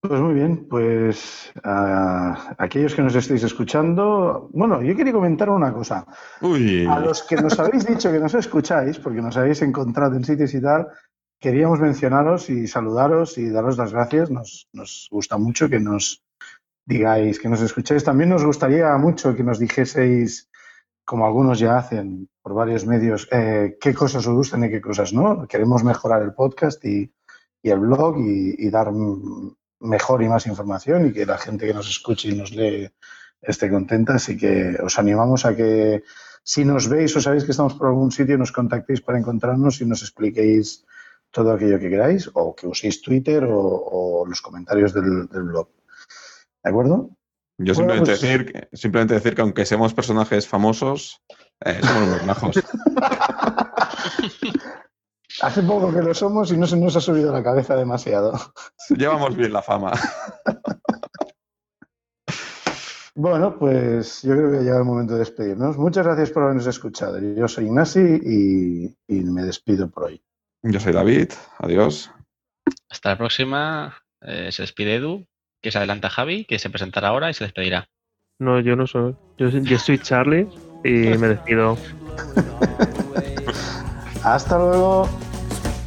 Pues 0.02 0.22
muy 0.22 0.34
bien, 0.34 0.66
pues 0.70 1.52
a 1.62 2.56
aquellos 2.58 2.96
que 2.96 3.02
nos 3.02 3.16
estéis 3.16 3.44
escuchando, 3.44 4.50
bueno, 4.54 4.82
yo 4.82 4.96
quería 4.96 5.12
comentar 5.12 5.50
una 5.50 5.74
cosa. 5.74 6.06
Uy. 6.42 6.86
A 6.86 7.00
los 7.00 7.24
que 7.24 7.36
nos 7.36 7.60
habéis 7.60 7.86
dicho 7.86 8.10
que 8.10 8.20
nos 8.20 8.34
escucháis, 8.34 8.98
porque 8.98 9.22
nos 9.22 9.36
habéis 9.36 9.62
encontrado 9.62 10.16
en 10.16 10.24
sitios 10.24 10.54
y 10.54 10.62
tal, 10.62 10.88
queríamos 11.38 11.82
mencionaros 11.82 12.50
y 12.50 12.66
saludaros 12.68 13.38
y 13.38 13.50
daros 13.50 13.78
las 13.78 13.92
gracias. 13.92 14.32
Nos, 14.32 14.70
nos 14.72 15.10
gusta 15.12 15.38
mucho 15.38 15.68
que 15.68 15.82
nos 15.82 16.24
digáis, 16.86 17.38
que 17.38 17.50
nos 17.50 17.62
escucháis. 17.62 18.06
También 18.06 18.30
nos 18.30 18.46
gustaría 18.46 18.96
mucho 18.98 19.36
que 19.36 19.44
nos 19.44 19.60
dijeseis, 19.60 20.50
como 21.04 21.26
algunos 21.26 21.60
ya 21.60 21.78
hacen 21.78 22.30
por 22.42 22.54
varios 22.54 22.86
medios, 22.86 23.28
eh, 23.32 23.78
qué 23.82 23.94
cosas 23.94 24.26
os 24.26 24.34
gustan 24.34 24.64
y 24.64 24.70
qué 24.70 24.80
cosas 24.80 25.12
no. 25.12 25.46
Queremos 25.46 25.84
mejorar 25.84 26.22
el 26.22 26.34
podcast 26.34 26.86
y, 26.86 27.12
y 27.62 27.70
el 27.70 27.80
blog 27.80 28.18
y, 28.18 28.56
y 28.58 28.70
dar 28.70 28.94
mejor 29.80 30.22
y 30.24 30.28
más 30.30 30.46
información 30.48 31.08
y 31.08 31.14
que 31.14 31.26
la 31.26 31.38
gente 31.38 31.66
que 31.68 31.74
nos 31.74 31.90
escuche 31.90 32.30
y 32.30 32.36
nos 32.36 32.52
lee 32.52 32.90
esté 33.42 33.70
contenta. 33.70 34.16
Así 34.16 34.38
que 34.38 34.78
os 34.84 34.98
animamos 35.00 35.46
a 35.46 35.56
que 35.56 36.04
si 36.44 36.66
nos 36.66 36.88
veis 36.90 37.16
o 37.16 37.22
sabéis 37.22 37.44
que 37.46 37.52
estamos 37.52 37.74
por 37.76 37.88
algún 37.88 38.12
sitio, 38.12 38.38
nos 38.38 38.52
contactéis 38.52 39.02
para 39.02 39.20
encontrarnos 39.20 39.80
y 39.82 39.86
nos 39.86 40.02
expliquéis 40.02 40.86
todo 41.32 41.52
aquello 41.54 41.80
que 41.80 41.90
queráis 41.90 42.30
o 42.34 42.56
que 42.56 42.66
uséis 42.68 43.02
Twitter 43.02 43.44
o, 43.44 43.56
o 43.60 44.26
los 44.26 44.42
comentarios 44.42 44.94
del, 44.94 45.28
del, 45.30 45.44
blog. 45.44 45.70
¿De 46.64 46.70
acuerdo? 46.70 47.12
Yo 47.60 47.74
Bueno, 47.76 47.94
simplemente, 47.94 48.12
pues- 48.12 48.22
decir, 48.22 48.46
que- 48.52 48.68
simplemente 48.76 49.14
decir 49.14 49.36
que 49.36 49.42
aunque 49.42 49.66
seamos 49.66 49.94
personajes 49.94 50.48
famosos, 50.48 51.22
eh, 51.66 51.80
somos 51.84 52.26
majos. 52.26 52.56
Hace 55.42 55.64
poco 55.64 55.94
que 55.94 56.02
lo 56.02 56.14
somos 56.14 56.52
y 56.52 56.58
no 56.58 56.68
se 56.68 56.78
nos 56.78 56.96
ha 56.96 57.02
subido 57.02 57.32
la 57.32 57.44
cabeza 57.44 57.76
demasiado. 57.76 58.34
Llevamos 58.90 59.36
bien 59.36 59.54
la 59.54 59.62
fama. 59.62 59.92
Bueno, 63.16 63.58
pues 63.60 64.22
yo 64.24 64.32
creo 64.32 64.50
que 64.50 64.58
ha 64.60 64.62
llegado 64.62 64.80
el 64.80 64.86
momento 64.86 65.12
de 65.12 65.20
despedirnos. 65.20 65.78
Muchas 65.78 66.06
gracias 66.06 66.32
por 66.32 66.44
habernos 66.44 66.66
escuchado. 66.68 67.20
Yo 67.20 67.50
soy 67.50 67.66
Ignasi 67.66 68.00
y, 68.00 68.96
y 69.10 69.24
me 69.26 69.42
despido 69.42 69.90
por 69.90 70.06
hoy. 70.06 70.22
Yo 70.64 70.80
soy 70.80 70.94
David, 70.94 71.30
adiós. 71.58 72.10
Hasta 72.90 73.10
la 73.10 73.18
próxima. 73.18 73.98
Eh, 74.22 74.54
se 74.54 74.64
despide 74.64 74.96
Edu, 74.96 75.28
que 75.62 75.70
se 75.70 75.80
adelanta 75.80 76.10
Javi, 76.10 76.46
que 76.46 76.60
se 76.60 76.70
presentará 76.70 77.10
ahora 77.10 77.30
y 77.30 77.34
se 77.34 77.44
despedirá. 77.44 77.90
No, 78.40 78.62
yo 78.62 78.78
no 78.78 78.88
soy. 78.88 79.18
Yo, 79.38 79.50
yo 79.50 79.80
soy 79.80 80.00
Charlie 80.00 80.48
y 80.86 81.18
me 81.18 81.28
despido. 81.28 81.78
Hasta 84.24 84.58
luego. 84.58 85.10